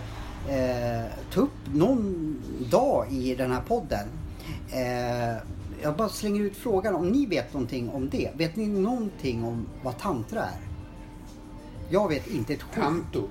eh, 0.49 1.11
ta 1.33 1.41
upp 1.41 1.57
någon 1.73 2.35
dag 2.71 3.05
i 3.11 3.35
den 3.35 3.51
här 3.51 3.61
podden. 3.61 4.07
Eh, 4.71 5.37
jag 5.81 5.95
bara 5.95 6.09
slänger 6.09 6.41
ut 6.41 6.57
frågan 6.57 6.95
om 6.95 7.09
ni 7.09 7.25
vet 7.25 7.53
någonting 7.53 7.89
om 7.89 8.09
det. 8.09 8.31
Vet 8.37 8.55
ni 8.55 8.67
någonting 8.67 9.43
om 9.43 9.65
vad 9.83 9.97
tantra 9.97 10.41
är? 10.41 10.59
Jag 11.89 12.09
vet 12.09 12.27
inte 12.27 12.53
ett 12.53 12.61
skit. 12.61 12.83
Tanto. 12.83 13.27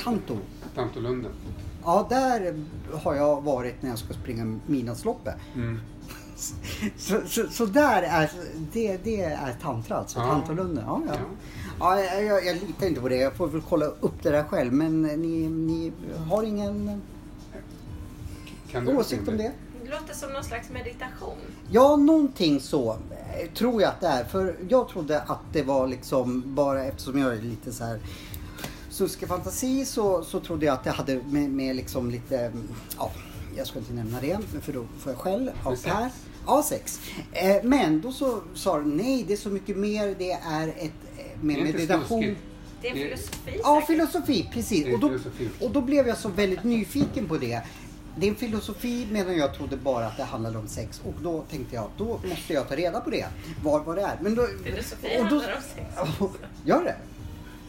Tanto. 0.00 0.36
Tantolunden. 0.74 1.32
Ja, 1.84 2.06
där 2.10 2.64
har 2.92 3.14
jag 3.14 3.42
varit 3.42 3.82
när 3.82 3.90
jag 3.90 3.98
ska 3.98 4.14
springa 4.14 4.58
midnattsloppet. 4.66 5.34
Mm. 5.54 5.80
Så, 6.96 7.20
så, 7.26 7.46
så 7.50 7.66
där 7.66 8.02
är 8.02 8.30
det, 8.72 9.04
det 9.04 9.20
är 9.22 9.54
tantra 9.62 9.96
alltså, 9.96 10.18
Ja. 10.18 10.26
tantolunden. 10.26 10.84
Ja, 10.86 11.02
ja. 11.06 11.14
Ja. 11.78 12.00
ja 12.00 12.20
jag, 12.22 12.46
jag, 12.46 12.56
litar 12.56 12.86
inte 12.86 13.00
på 13.00 13.08
det, 13.08 13.16
jag 13.16 13.34
får 13.34 13.46
väl 13.46 13.62
kolla 13.68 13.86
upp 13.86 14.22
det 14.22 14.30
där 14.30 14.44
själv. 14.44 14.72
Men 14.72 15.02
ni, 15.02 15.48
ni 15.48 15.92
har 16.28 16.42
ingen 16.42 17.02
Kan 18.70 18.88
åsikt 18.88 19.28
om 19.28 19.36
det? 19.36 19.52
Låter 20.00 20.14
som 20.14 20.32
någon 20.32 20.44
slags 20.44 20.70
meditation. 20.70 21.36
Ja, 21.70 21.96
någonting 21.96 22.60
så 22.60 22.90
eh, 22.92 23.50
tror 23.54 23.82
jag 23.82 23.88
att 23.88 24.00
det 24.00 24.06
är. 24.06 24.24
För 24.24 24.56
jag 24.68 24.88
trodde 24.88 25.20
att 25.20 25.40
det 25.52 25.62
var 25.62 25.86
liksom 25.86 26.54
bara 26.54 26.84
eftersom 26.84 27.18
jag 27.18 27.32
är 27.36 27.42
lite 27.42 27.72
så 27.72 27.84
här 27.84 28.00
fantasi 29.26 29.84
så, 29.84 30.24
så 30.24 30.40
trodde 30.40 30.66
jag 30.66 30.72
att 30.72 30.84
det 30.84 30.90
hade 30.90 31.20
med, 31.22 31.50
med 31.50 31.76
liksom 31.76 32.10
lite, 32.10 32.38
mm, 32.38 32.68
ja, 32.98 33.10
jag 33.56 33.66
ska 33.66 33.78
inte 33.78 33.92
nämna 33.92 34.20
det 34.20 34.38
för 34.62 34.72
då 34.72 34.86
får 34.98 35.12
jag 35.12 35.20
skäll 35.20 35.50
av? 35.64 35.76
Per. 35.76 36.10
Ja, 36.46 36.62
sex. 36.62 37.00
Eh, 37.32 37.56
men 37.62 38.00
då 38.00 38.12
så 38.12 38.40
sa 38.54 38.78
de 38.78 38.96
nej, 38.96 39.24
det 39.28 39.32
är 39.32 39.36
så 39.36 39.48
mycket 39.50 39.76
mer. 39.76 40.14
Det 40.18 40.32
är 40.32 40.68
ett 40.68 40.82
eh, 41.18 41.24
med 41.40 41.56
Det 41.56 41.60
är 41.60 41.66
inte 41.66 41.78
meditation. 41.78 42.22
snuskigt. 42.22 42.40
Det 42.82 42.88
är 42.88 42.94
filosofi 42.94 43.60
Ja, 43.62 43.74
säkert. 43.74 43.86
filosofi, 43.86 44.42
Det 44.42 44.54
precis. 44.54 44.94
Och 44.94 45.00
då, 45.00 45.08
filosofi. 45.08 45.48
och 45.60 45.70
då 45.70 45.80
blev 45.80 46.08
jag 46.08 46.18
så 46.18 46.28
väldigt 46.28 46.64
nyfiken 46.64 47.28
på 47.28 47.36
det. 47.36 47.62
Det 48.16 48.26
är 48.26 48.30
en 48.30 48.36
filosofi 48.36 49.08
medan 49.10 49.36
jag 49.36 49.54
trodde 49.54 49.76
bara 49.76 50.06
att 50.06 50.16
det 50.16 50.24
handlade 50.24 50.58
om 50.58 50.68
sex. 50.68 51.00
Och 51.04 51.14
då 51.22 51.42
tänkte 51.50 51.74
jag, 51.74 51.90
då 51.96 52.20
måste 52.28 52.52
jag 52.52 52.68
ta 52.68 52.76
reda 52.76 53.00
på 53.00 53.10
det. 53.10 53.26
Vad, 53.62 53.84
vad 53.84 53.96
det 53.96 54.02
är. 54.02 54.16
Men 54.20 54.34
då, 54.34 54.46
Filosofi 54.64 55.06
och 55.20 55.24
då- 55.28 55.36
handlar 55.40 55.56
om 55.56 55.62
sex. 55.74 56.38
Gör 56.64 56.84
det? 56.84 56.96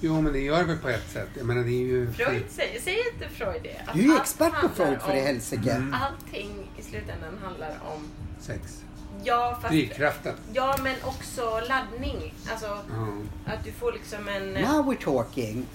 Jo, 0.01 0.21
men 0.21 0.33
det 0.33 0.39
gör 0.39 0.57
det 0.57 0.63
väl 0.63 0.77
på 0.77 0.89
ett 0.89 1.11
sätt. 1.13 1.29
Jag 1.37 1.45
menar, 1.45 1.63
det 1.63 1.69
är 1.69 1.85
ju... 1.85 2.11
Freud 2.11 2.43
säger, 2.49 2.81
säger 2.81 3.13
inte 3.13 3.29
Freud 3.29 3.63
det? 3.63 3.81
Att 3.87 3.93
Du 3.95 3.99
är 3.99 4.03
ju 4.03 4.11
allt 4.11 4.21
expert 4.21 4.49
på 4.51 4.55
handlar 4.55 4.69
Freud 4.85 5.01
för 5.01 5.15
i 5.15 5.19
om- 5.19 5.25
helsike. 5.25 5.71
Mm. 5.71 5.93
Allting 6.01 6.51
i 6.77 6.81
slutändan 6.81 7.37
handlar 7.43 7.69
om, 7.95 8.01
Sex. 8.39 8.83
ja 9.23 9.57
fast, 9.61 9.71
Drivkraften. 9.71 10.33
ja 10.53 10.75
men 10.83 10.95
också 11.03 11.59
laddning. 11.69 12.33
Alltså 12.51 12.65
Ja. 12.65 13.07
att 13.53 13.63
du 13.63 13.71
får 13.71 13.91
liksom 13.93 14.27
en, 14.27 14.53
Now 14.53 14.85
we're 14.93 15.03
talking. 15.03 15.65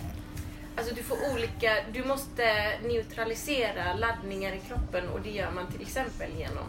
Alltså 0.78 0.94
du 0.94 1.02
får 1.02 1.16
olika, 1.34 1.70
du 1.92 2.04
måste 2.04 2.44
neutralisera 2.82 3.94
laddningar 3.94 4.52
i 4.52 4.60
kroppen 4.68 5.08
och 5.08 5.20
det 5.20 5.30
gör 5.30 5.50
man 5.50 5.66
till 5.72 5.82
exempel 5.82 6.30
genom 6.38 6.64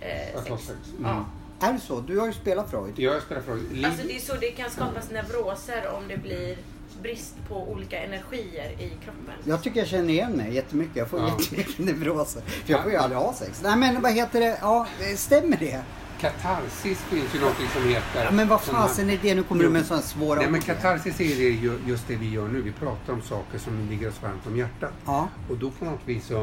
eh, 0.00 0.42
sex. 0.44 0.70
Mm. 0.98 1.10
Ja. 1.10 1.24
Är 1.68 1.72
det 1.72 1.80
så? 1.80 2.00
Du 2.00 2.18
har 2.18 2.26
ju 2.26 2.32
spelat 2.32 2.70
Freud. 2.70 2.94
Jag 2.98 3.22
spelar 3.22 3.42
Freud. 3.42 3.72
Liv... 3.72 3.86
Alltså 3.86 4.06
det 4.06 4.16
är 4.16 4.20
så 4.20 4.34
det 4.34 4.50
kan 4.50 4.70
skapas 4.70 5.10
neuroser 5.10 5.88
om 5.96 6.08
det 6.08 6.16
blir 6.16 6.56
brist 7.02 7.34
på 7.48 7.68
olika 7.70 7.98
energier 8.02 8.70
i 8.70 8.88
kroppen. 9.04 9.34
Jag 9.44 9.62
tycker 9.62 9.80
jag 9.80 9.88
känner 9.88 10.08
igen 10.12 10.32
mig 10.32 10.54
jättemycket. 10.54 10.96
Jag 10.96 11.08
får 11.08 11.20
Ja. 11.20 11.36
jättemycket 11.40 11.78
neuroser. 11.78 12.42
För 12.42 12.72
jag 12.72 12.82
får 12.82 12.90
ju 12.92 12.96
aldrig 12.96 13.18
ha 13.20 13.34
sex. 13.34 13.60
Nej 13.64 13.76
men 13.76 14.02
vad 14.02 14.12
heter 14.12 14.40
det? 14.40 14.58
Ja, 14.60 14.86
eh, 15.00 15.16
stämmer 15.16 15.56
det? 15.56 15.82
Katarsis 16.20 16.98
finns 16.98 17.34
ju 17.34 17.40
någonting 17.40 17.66
som 17.68 17.82
heter... 17.82 18.24
Ja, 18.24 18.30
men 18.30 18.48
vad 18.48 18.60
fasen 18.60 19.10
är 19.10 19.18
det? 19.22 19.34
Nu 19.34 19.42
kommer 19.42 19.62
du 19.62 19.70
med 19.70 19.86
sådana 19.86 20.02
svåra 20.02 20.40
Nej 20.40 20.50
men 20.50 20.60
katarsis 20.60 21.20
är 21.20 21.24
ju 21.24 21.78
just 21.86 22.08
det 22.08 22.16
vi 22.16 22.30
gör 22.30 22.48
nu. 22.48 22.62
Vi 22.62 22.72
pratar 22.72 23.12
om 23.12 23.22
saker 23.22 23.58
som 23.58 23.88
ligger 23.90 24.08
oss 24.08 24.22
varmt 24.22 24.46
om 24.46 24.56
hjärtat. 24.56 24.92
Ja. 25.04 25.28
Och 25.50 25.56
då 25.56 25.70
på 25.70 25.84
något 25.84 26.00
vis 26.04 26.26
så... 26.26 26.42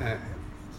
Eh, 0.00 0.18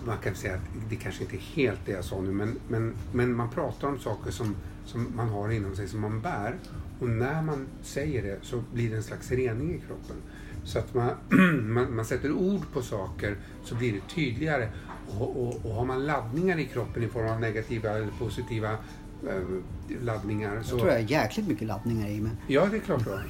man 0.05 0.17
kan 0.17 0.35
säga 0.35 0.53
att 0.53 0.89
det 0.89 0.95
kanske 0.95 1.23
inte 1.23 1.35
är 1.35 1.55
helt 1.55 1.79
det 1.85 1.91
jag 1.91 2.05
sa 2.05 2.21
nu 2.21 2.31
men, 2.31 2.59
men, 2.67 2.93
men 3.13 3.35
man 3.35 3.49
pratar 3.49 3.87
om 3.87 3.99
saker 3.99 4.31
som, 4.31 4.55
som 4.85 5.07
man 5.15 5.29
har 5.29 5.49
inom 5.49 5.75
sig 5.75 5.87
som 5.87 6.01
man 6.01 6.21
bär. 6.21 6.55
Och 6.99 7.09
när 7.09 7.41
man 7.41 7.67
säger 7.81 8.23
det 8.23 8.37
så 8.41 8.63
blir 8.73 8.89
det 8.89 8.95
en 8.95 9.03
slags 9.03 9.31
rening 9.31 9.75
i 9.75 9.79
kroppen. 9.87 10.15
Så 10.63 10.79
att 10.79 10.93
man, 10.93 11.09
man, 11.73 11.95
man 11.95 12.05
sätter 12.05 12.31
ord 12.31 12.61
på 12.73 12.81
saker 12.81 13.37
så 13.63 13.75
blir 13.75 13.93
det 13.93 14.15
tydligare. 14.15 14.69
Och, 15.19 15.43
och, 15.43 15.65
och 15.65 15.75
har 15.75 15.85
man 15.85 16.05
laddningar 16.05 16.59
i 16.59 16.65
kroppen 16.65 17.03
i 17.03 17.07
form 17.07 17.29
av 17.29 17.39
negativa 17.39 17.89
eller 17.89 18.07
positiva 18.19 18.71
eh, 18.71 19.41
laddningar 20.01 20.61
så... 20.63 20.73
Jag 20.73 20.79
tror 20.79 20.91
jag 20.91 21.01
har 21.01 21.09
jäkligt 21.09 21.47
mycket 21.47 21.67
laddningar 21.67 22.09
i 22.09 22.21
mig. 22.21 22.31
Ja, 22.47 22.65
det 22.71 22.77
är 22.77 22.81
klart 22.81 23.03
du 23.03 23.09
har. 23.09 23.23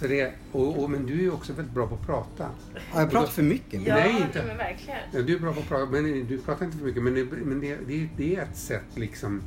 Så 0.00 0.06
det, 0.06 0.32
och, 0.52 0.82
och, 0.82 0.90
men 0.90 1.06
du 1.06 1.26
är 1.26 1.34
också 1.34 1.52
väldigt 1.52 1.74
bra 1.74 1.86
på 1.86 1.94
att 1.94 2.06
prata. 2.06 2.48
Har 2.90 3.00
jag 3.00 3.10
pratat 3.10 3.30
för 3.30 3.42
mycket? 3.42 3.86
Ja, 3.86 3.94
Nej, 3.94 4.22
inte. 4.26 4.44
men 4.46 4.56
verkligen. 4.56 5.26
Du 5.26 5.34
är 5.34 5.38
bra 5.38 5.52
på 5.52 5.60
att 5.60 5.68
prata, 5.68 5.90
men 5.90 6.26
du 6.26 6.38
pratar 6.38 6.64
inte 6.64 6.78
för 6.78 6.84
mycket. 6.84 7.02
Men, 7.02 7.14
det, 7.14 7.24
men 7.24 7.60
det, 7.60 7.76
det, 7.86 8.08
det 8.16 8.36
är 8.36 8.42
ett 8.42 8.56
sätt 8.56 8.84
liksom 8.94 9.42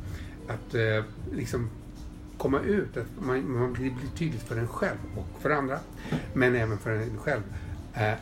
att 0.48 0.76
eh, 0.76 1.04
liksom 1.34 1.70
komma 2.38 2.60
ut. 2.60 2.98
Att 2.98 3.26
man, 3.26 3.52
man 3.52 3.74
blir, 3.74 3.92
blir 3.92 4.10
tydligt 4.18 4.44
för 4.44 4.58
en 4.58 4.68
själv 4.68 4.98
och 5.18 5.42
för 5.42 5.50
andra. 5.50 5.80
Men 6.34 6.56
även 6.56 6.78
för 6.78 6.92
en 6.92 7.18
själv. 7.18 7.42
Eh, 7.94 8.14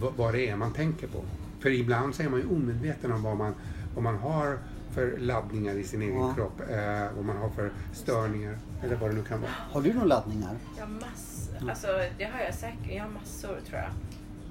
vad, 0.00 0.12
vad 0.16 0.34
det 0.34 0.48
är 0.48 0.56
man 0.56 0.72
tänker 0.72 1.06
på. 1.06 1.24
För 1.60 1.70
ibland 1.70 2.14
så 2.14 2.22
är 2.22 2.28
man 2.28 2.40
ju 2.40 2.46
omedveten 2.46 3.12
om 3.12 3.22
vad 3.22 3.36
man, 3.36 3.54
vad 3.94 4.04
man 4.04 4.18
har 4.18 4.58
för 4.94 5.16
laddningar 5.18 5.74
i 5.74 5.84
sin 5.84 6.02
egen 6.02 6.16
Ja. 6.16 6.34
kropp. 6.34 6.60
Eh, 6.70 7.16
vad 7.16 7.24
man 7.24 7.36
har 7.36 7.48
för 7.50 7.70
störningar. 7.92 8.58
Eller 8.82 8.96
vad 8.96 9.10
det 9.10 9.16
nu 9.16 9.22
kan 9.22 9.40
vara. 9.40 9.50
Har 9.70 9.82
du 9.82 9.92
några 9.92 10.06
laddningar? 10.06 10.56
Jag 10.78 10.86
har 10.86 10.92
massor. 10.92 11.70
Alltså 11.70 11.86
det 12.18 12.24
har 12.24 12.40
jag 12.40 12.54
säkert. 12.54 12.90
Jag 12.92 13.02
har 13.02 13.10
massor 13.10 13.56
tror 13.68 13.78
jag. 13.80 13.90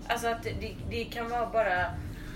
Alltså 0.08 0.28
att 0.28 0.44
det, 0.44 0.76
det 0.90 1.04
kan 1.04 1.30
vara 1.30 1.50
bara 1.50 1.86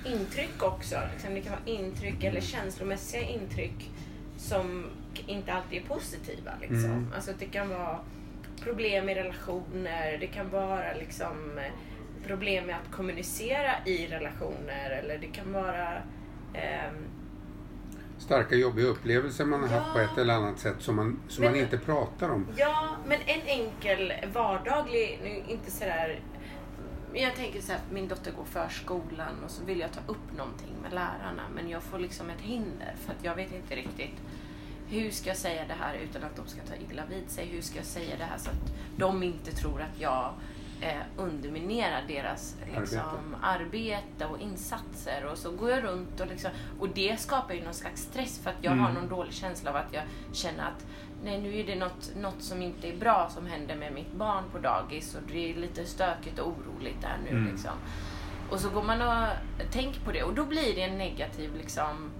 intryck 0.06 0.64
också. 0.64 0.96
Liksom. 1.14 1.34
Det 1.34 1.42
kan 1.42 1.52
vara 1.52 1.62
intryck 1.66 2.24
eller 2.24 2.42
känslomässiga 2.42 3.22
intryck 3.22 3.92
som 4.38 4.86
inte 5.28 5.54
alltid 5.54 5.82
är 5.84 5.88
positiva. 5.88 6.52
Liksom. 6.62 6.86
Mm. 6.86 7.08
Alltså 7.16 7.32
det 7.40 7.46
kan 7.46 7.70
vara 7.70 7.98
problem 8.64 9.10
i 9.10 9.16
relationer. 9.16 10.18
Det 10.20 10.28
kan 10.28 10.50
vara 10.50 10.94
liksom 11.00 11.58
eh, 11.58 11.72
problem 12.28 12.66
med 12.66 12.76
att 12.76 12.92
kommunicera 12.96 13.72
i 13.86 14.08
relationer. 14.08 14.90
Eller 14.90 15.18
det 15.18 15.28
kan 15.28 15.54
vara 15.54 15.94
ehm, 16.54 16.96
starka 18.18 18.56
jobbiga 18.56 18.88
upplevelser 18.88 19.46
man 19.46 19.62
har 19.62 19.68
haft 19.80 19.94
på 19.94 20.00
Ja. 20.00 20.06
ett 20.12 20.18
eller 20.18 20.34
annat 20.34 20.60
sätt 20.60 20.76
som 20.80 20.96
man, 20.96 21.20
som 21.28 21.44
Men- 21.44 21.52
man 21.54 21.62
inte 21.62 21.78
pratar 21.78 22.30
om. 22.30 22.48
Ja, 22.58 22.90
men 23.06 23.20
en 23.26 23.42
enkel 23.46 24.14
vardaglig, 24.34 25.20
nu 25.24 25.54
inte 25.54 25.72
sådär 25.72 26.20
jag 27.16 27.36
tänker 27.36 27.62
så 27.62 27.72
här, 27.72 27.82
min 27.92 28.08
dotter 28.08 28.32
går 28.32 28.44
förskolan 28.46 29.44
och 29.46 29.52
så 29.52 29.64
vill 29.66 29.80
jag 29.80 29.92
ta 29.92 30.00
upp 30.08 30.38
någonting 30.38 30.76
med 30.82 30.92
lärarna 30.94 31.44
men 31.56 31.70
jag 31.70 31.84
får 31.84 32.00
liksom 32.00 32.30
ett 32.30 32.42
hinder 32.42 32.96
för 33.06 33.12
att 33.12 33.24
jag 33.24 33.36
vet 33.36 33.54
inte 33.54 33.76
riktigt 33.76 34.16
hur 34.90 35.12
ska 35.12 35.30
jag 35.30 35.38
säga 35.38 35.62
det 35.68 35.74
här 35.80 35.94
utan 36.04 36.24
att 36.24 36.36
de 36.36 36.48
ska 36.48 36.62
ta 36.62 36.74
illa 36.92 37.04
vid 37.10 37.30
sig? 37.30 37.46
Hur 37.46 37.62
ska 37.62 37.78
jag 37.78 37.86
säga 37.86 38.16
det 38.18 38.24
här 38.24 38.38
så 38.38 38.50
att 38.50 38.74
de 38.98 39.24
inte 39.24 39.52
tror 39.52 39.82
att 39.82 40.02
jag 40.02 40.34
eh, 40.84 41.02
underminerar 41.18 42.04
deras 42.08 42.56
liksom, 42.80 43.36
arbete. 43.42 44.26
och 44.26 44.40
insatser. 44.40 45.26
Och 45.32 45.38
så 45.38 45.52
går 45.52 45.70
jag 45.72 45.84
runt 45.84 46.20
och 46.20 46.28
liksom, 46.28 46.52
och 46.80 46.90
det 46.90 47.20
skapar 47.20 47.54
ju 47.54 47.64
någon 47.64 47.74
slags 47.74 48.02
stress 48.02 48.40
för 48.40 48.50
att 48.50 48.56
jag 48.62 48.74
Mm. 48.74 48.86
har 48.86 48.92
någon 48.94 49.10
dålig 49.10 49.34
känsla 49.34 49.70
av 49.70 49.76
att 49.76 49.94
jag 49.94 50.04
känner 50.32 50.64
att 50.64 50.86
nej 51.24 51.42
nu 51.42 51.60
är 51.60 51.64
det 51.66 51.76
något, 51.76 52.12
något 52.16 52.42
som 52.42 52.62
inte 52.62 52.88
är 52.88 52.98
bra 52.98 53.30
som 53.30 53.46
händer 53.46 53.76
med 53.76 53.94
mitt 53.94 54.14
barn 54.14 54.44
på 54.52 54.60
dagis 54.60 55.16
och 55.16 55.22
det 55.32 55.52
är 55.52 55.56
lite 55.56 55.86
stökigt 55.86 56.40
och 56.40 56.48
oroligt 56.48 57.02
där 57.02 57.18
nu 57.24 57.30
Mm. 57.30 57.52
liksom. 57.52 57.72
Och 58.50 58.60
så 58.60 58.70
går 58.70 58.84
man 58.84 59.02
och 59.02 59.28
tänker 59.72 60.00
på 60.02 60.12
det 60.12 60.24
och 60.24 60.34
då 60.34 60.46
blir 60.46 60.76
det 60.76 60.82
en 60.82 60.98
negativ 60.98 61.56
liksom 61.56 62.12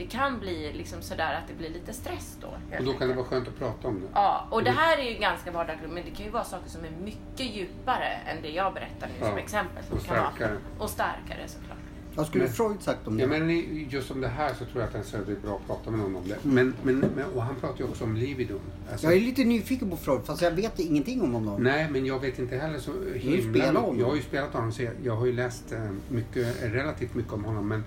det 0.00 0.06
kan 0.06 0.40
bli 0.40 0.72
liksom 0.72 1.02
sådär 1.02 1.34
att 1.34 1.48
det 1.48 1.54
blir 1.54 1.70
lite 1.70 1.92
stress 1.92 2.36
då. 2.40 2.46
Och 2.78 2.84
då 2.84 2.92
kan 2.92 3.08
det 3.08 3.14
vara 3.14 3.26
skönt 3.26 3.48
att 3.48 3.58
prata 3.58 3.88
om 3.88 4.00
det. 4.00 4.06
Ja, 4.14 4.46
och 4.50 4.64
det 4.64 4.70
här 4.70 4.98
är 4.98 5.10
ju 5.10 5.18
ganska 5.18 5.50
vardagligt 5.50 5.90
men 5.90 6.04
det 6.04 6.10
kan 6.10 6.24
ju 6.26 6.30
vara 6.32 6.44
saker 6.44 6.70
som 6.70 6.84
är 6.84 6.90
mycket 7.04 7.56
djupare 7.56 8.08
än 8.26 8.42
det 8.42 8.48
jag 8.50 8.74
berättar 8.74 9.08
nu 9.08 9.26
som 9.26 9.28
Ja, 9.36 9.38
exempel. 9.38 9.84
Som 9.84 9.96
och 9.98 10.04
kan 10.04 10.16
vara- 10.16 10.30
starkare. 10.30 10.56
Och 10.78 10.90
starkare 10.90 11.42
såklart. 11.46 11.76
Vad 12.14 12.26
skulle 12.26 12.44
Men- 12.44 12.52
Freud 12.52 12.82
sagt 12.82 13.06
om 13.08 13.16
det? 13.16 13.22
Ja, 13.22 13.28
men 13.28 13.50
just 13.90 14.10
om 14.10 14.20
det 14.20 14.28
här 14.28 14.48
så 14.54 14.64
tror 14.64 14.80
jag 14.80 14.88
att 14.88 14.94
en 14.94 15.04
Söder 15.04 15.32
är 15.32 15.36
bra 15.36 15.56
att 15.56 15.66
prata 15.66 15.90
med 15.90 16.00
någon 16.00 16.16
om 16.16 16.28
det. 16.28 16.44
Mm. 16.44 16.54
Men, 16.54 16.74
men, 17.00 17.10
men, 17.16 17.24
och 17.34 17.42
han 17.42 17.54
pratar 17.54 17.78
ju 17.78 17.84
också 17.84 18.04
om 18.04 18.16
lividon. 18.16 18.60
Alltså, 18.92 19.06
Jag 19.06 19.16
är 19.16 19.20
lite 19.20 19.44
nyfiken 19.44 19.90
på 19.90 19.96
Freud 19.96 20.24
fast 20.24 20.42
jag 20.42 20.50
vet 20.50 20.78
ingenting 20.78 21.22
om 21.22 21.34
honom. 21.34 21.62
Nej, 21.62 21.88
men 21.90 22.06
jag 22.06 22.18
vet 22.20 22.38
inte 22.38 22.56
heller 22.56 22.78
så 22.78 22.92
himla 23.14 23.66
honom. 23.66 23.98
Jag 23.98 24.06
har 24.06 24.16
ju 24.16 24.22
spelat 24.22 24.52
honom 24.52 24.72
så 24.72 24.82
jag, 24.82 24.92
jag 25.02 25.16
har 25.16 25.26
ju 25.26 25.32
läst 25.32 25.72
eh, 25.72 25.90
mycket, 26.08 26.62
relativt 26.62 27.14
mycket 27.14 27.32
om 27.32 27.44
honom. 27.44 27.68
Men, 27.68 27.84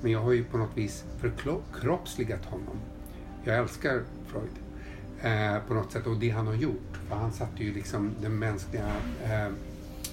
men 0.00 0.12
jag 0.12 0.20
har 0.20 0.32
ju 0.32 0.44
på 0.44 0.58
något 0.58 0.76
vis 0.76 1.04
förkroppsligat 1.20 2.44
honom. 2.44 2.76
Jag 3.44 3.58
älskar 3.58 4.02
Freud 4.26 4.50
eh, 5.20 5.62
på 5.68 5.74
något 5.74 5.92
sätt 5.92 6.06
och 6.06 6.16
det 6.16 6.30
han 6.30 6.46
har 6.46 6.54
gjort. 6.54 6.98
För 7.08 7.16
han 7.16 7.32
satte 7.32 7.64
ju 7.64 7.74
liksom 7.74 8.10
det 8.22 8.28
mänskliga 8.28 8.88
eh, 9.24 9.52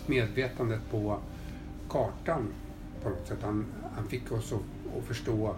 medvetandet 0.05 0.81
på 0.91 1.19
kartan 1.89 2.47
på 3.03 3.09
något 3.09 3.27
sätt. 3.27 3.39
Han, 3.41 3.65
han 3.95 4.07
fick 4.07 4.31
oss 4.31 4.53
att, 4.53 4.97
att 4.97 5.05
förstå 5.05 5.55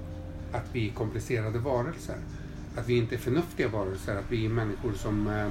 att 0.51 0.65
vi 0.71 0.89
är 0.89 0.93
komplicerade 0.93 1.59
varelser. 1.59 2.17
Att 2.77 2.89
vi 2.89 2.97
inte 2.97 3.15
är 3.15 3.19
förnuftiga 3.19 3.67
varelser, 3.67 4.15
att 4.15 4.31
vi 4.31 4.45
är 4.45 4.49
människor 4.49 4.93
som 4.93 5.27
eh, 5.27 5.49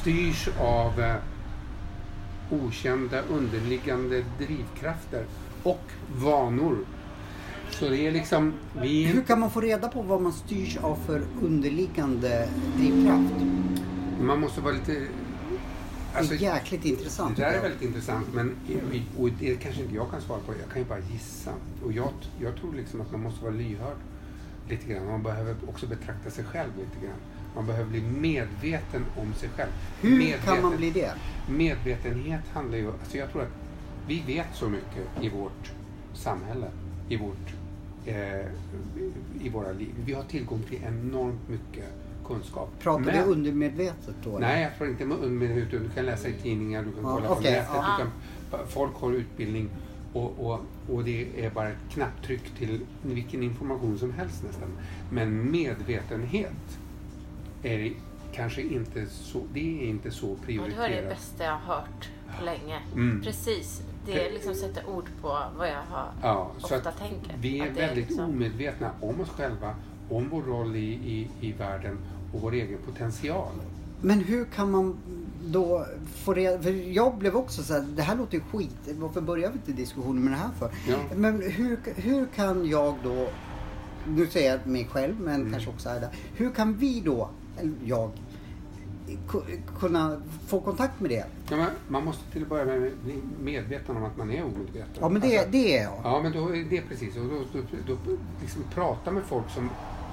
styrs 0.00 0.48
av 0.58 1.00
eh, 1.00 1.16
okända 2.50 3.20
underliggande 3.20 4.24
drivkrafter 4.38 5.24
och 5.62 5.84
vanor. 6.16 6.78
Så 7.78 7.88
det 7.88 8.06
är 8.06 8.12
liksom, 8.12 8.52
vi, 8.82 9.04
Hur 9.04 9.22
kan 9.22 9.40
man 9.40 9.50
få 9.50 9.60
reda 9.60 9.88
på 9.88 10.02
vad 10.02 10.22
man 10.22 10.32
styrs 10.32 10.76
av 10.76 10.96
för 11.06 11.22
underliggande 11.42 12.48
drivkraft? 12.76 13.34
man 14.20 14.40
måste 14.40 14.60
vara 14.60 14.74
lite... 14.74 15.06
Alltså, 16.14 16.34
det 16.34 16.46
är 16.46 16.54
jäkligt 16.54 16.84
intressant. 16.84 17.36
Det 17.36 17.42
där 17.42 17.52
är 17.52 17.62
väldigt 17.62 17.82
intressant 17.82 18.26
men 18.34 18.56
och 19.18 19.28
det 19.40 19.56
kanske 19.56 19.82
inte 19.82 19.94
jag 19.94 20.10
kan 20.10 20.20
svara 20.20 20.40
på. 20.40 20.52
Jag 20.60 20.70
kan 20.72 20.82
ju 20.82 20.88
bara 20.88 20.98
gissa. 20.98 21.50
Och 21.84 21.92
jag, 21.92 22.12
jag 22.40 22.56
tror 22.56 22.74
liksom 22.74 23.00
att 23.00 23.12
man 23.12 23.20
måste 23.20 23.44
vara 23.44 23.54
lyhörd 23.54 23.96
lite 24.68 24.86
grann. 24.92 25.06
Man 25.06 25.22
behöver 25.22 25.56
också 25.68 25.86
betrakta 25.86 26.30
sig 26.30 26.44
själv 26.44 26.70
lite 26.78 27.06
grann. 27.06 27.18
Man 27.54 27.66
behöver 27.66 27.90
bli 27.90 28.00
medveten 28.02 29.04
om 29.16 29.34
sig 29.34 29.48
själv. 29.56 29.70
Hur 30.00 30.18
medveten, 30.18 30.54
kan 30.54 30.62
man 30.62 30.76
bli 30.76 30.90
det? 30.90 31.12
Medvetenhet 31.48 32.42
handlar 32.52 32.78
ju... 32.78 32.88
Alltså 32.88 33.16
jag 33.16 33.32
tror 33.32 33.42
att 33.42 33.52
vi 34.08 34.22
vet 34.26 34.48
så 34.54 34.68
mycket 34.68 35.22
i 35.22 35.28
vårt 35.28 35.72
samhälle, 36.14 36.66
i, 37.08 37.16
vårt, 37.16 37.54
eh, 38.06 38.46
i 39.40 39.48
våra 39.48 39.72
liv. 39.72 39.94
Vi 40.04 40.12
har 40.12 40.22
tillgång 40.22 40.62
till 40.62 40.78
enormt 40.84 41.48
mycket 41.48 41.84
kunskap. 42.26 42.68
Pratar 42.80 43.04
Men- 43.04 43.14
vi 43.14 43.32
undermedvetet 43.32 44.14
då? 44.24 44.38
Nej, 44.38 44.62
jag 44.62 44.76
tror 44.76 44.88
inte 44.90 45.04
med 45.04 45.18
underminuten. 45.18 45.82
Du 45.82 45.88
kan 45.94 46.06
läsa 46.06 46.28
i 46.28 46.32
tidningar, 46.32 46.82
du 46.82 46.92
kan 46.92 47.02
Ja, 47.02 47.14
kolla 47.14 47.26
på 47.28 47.32
okej, 47.34 47.52
nätet. 47.52 47.68
ja. 47.72 47.96
Du 47.98 48.02
kan, 48.04 48.66
folk 48.68 48.94
har 48.94 49.12
utbildning 49.12 49.68
och, 50.12 50.46
och, 50.46 50.60
och 50.90 51.04
det 51.04 51.44
är 51.44 51.50
bara 51.50 51.68
ett 51.68 51.76
knapptryck 51.90 52.42
till 52.58 52.80
vilken 53.02 53.42
information 53.42 53.98
som 53.98 54.12
helst 54.12 54.44
nästan. 54.46 54.68
Men 55.10 55.50
medvetenhet 55.50 56.78
är 57.62 57.78
det 57.78 57.92
kanske 58.32 58.62
inte 58.62 59.06
så, 59.06 59.42
det 59.52 59.82
är 59.84 59.86
inte 59.88 60.10
så 60.10 60.26
Ja, 60.26 60.36
det 60.46 60.58
var 60.58 60.66
det 60.68 60.74
prioriterat. 60.74 61.08
bästa 61.10 61.44
jag 61.44 61.52
har 61.52 61.74
hört 61.76 62.08
på 62.38 62.44
länge. 62.44 62.80
Mm. 62.94 63.22
Precis. 63.22 63.82
Det 64.06 64.30
liksom 64.30 64.54
sätter 64.54 64.88
ord 64.90 65.04
på 65.22 65.28
vad 65.58 65.68
jag 65.68 65.82
har 65.90 66.08
Ja, 66.22 66.50
så 66.58 66.74
ofta 66.76 66.88
att 66.88 66.98
tänker. 66.98 67.36
vi 67.40 67.58
är 67.60 67.66
är 67.66 67.70
väldigt 67.72 68.08
liksom- 68.08 68.24
omedvetna 68.30 68.90
om 69.00 69.20
oss 69.20 69.28
själva, 69.28 69.74
om 70.10 70.28
vår 70.28 70.42
roll 70.42 70.76
i, 70.76 70.88
i, 70.90 71.28
i 71.40 71.52
världen 71.52 71.98
och 72.34 72.40
vår 72.40 72.52
egen 72.52 72.78
potential. 72.86 73.52
Men 74.00 74.20
hur 74.20 74.44
kan 74.44 74.70
man 74.70 74.96
då 75.46 75.86
få 76.14 76.34
reda 76.34 76.62
För 76.62 76.70
jag 76.70 77.18
blev 77.18 77.36
också 77.36 77.62
så 77.62 77.72
här, 77.74 77.80
det 77.96 78.02
här 78.02 78.16
låter 78.16 78.34
ju 78.34 78.40
skit. 78.52 78.76
Varför 78.98 79.20
börjar 79.20 79.50
vi 79.50 79.54
inte 79.56 79.72
diskussionen 79.72 80.22
med 80.24 80.32
det 80.32 80.36
här 80.36 80.50
för? 80.58 80.70
Ja. 80.88 80.96
Men 81.16 81.42
hur, 81.42 81.78
hur 81.96 82.26
kan 82.26 82.68
jag 82.68 82.94
då, 83.04 83.28
nu 84.08 84.26
säger 84.26 84.50
jag 84.50 84.66
mig 84.66 84.88
själv 84.92 85.20
men 85.20 85.34
Mm. 85.34 85.52
kanske 85.52 85.70
också 85.70 85.88
Aida. 85.88 86.08
Hur 86.34 86.50
kan 86.50 86.74
vi 86.76 87.00
då, 87.00 87.28
eller 87.60 87.72
jag, 87.84 88.10
kunna 89.78 90.22
få 90.46 90.60
kontakt 90.60 91.00
med 91.00 91.10
det? 91.10 91.24
Ja, 91.50 91.56
men 91.56 91.70
man 91.88 92.04
måste 92.04 92.32
till 92.32 92.42
att 92.42 92.48
börja 92.48 92.64
med 92.64 92.92
bli 93.04 93.22
medveten 93.42 93.96
om 93.96 94.04
att 94.04 94.16
man 94.16 94.30
är 94.30 94.44
omedveten. 94.44 94.96
Ja 95.00 95.08
men 95.08 95.20
det, 95.20 95.38
Alltså, 95.38 95.52
det 95.52 95.78
är 95.78 95.82
jag. 95.82 96.00
Ja, 96.04 96.22
men 96.22 96.32
då 96.32 96.48
är 96.48 96.64
det 96.64 96.80
precis. 96.80 97.16
Och 97.16 97.24
då, 97.24 97.60
då, 97.86 97.96
då 98.04 98.16
liksom 98.40 98.62
prata 98.74 99.10
med 99.10 99.22
folk 99.22 99.50
som, 99.50 99.70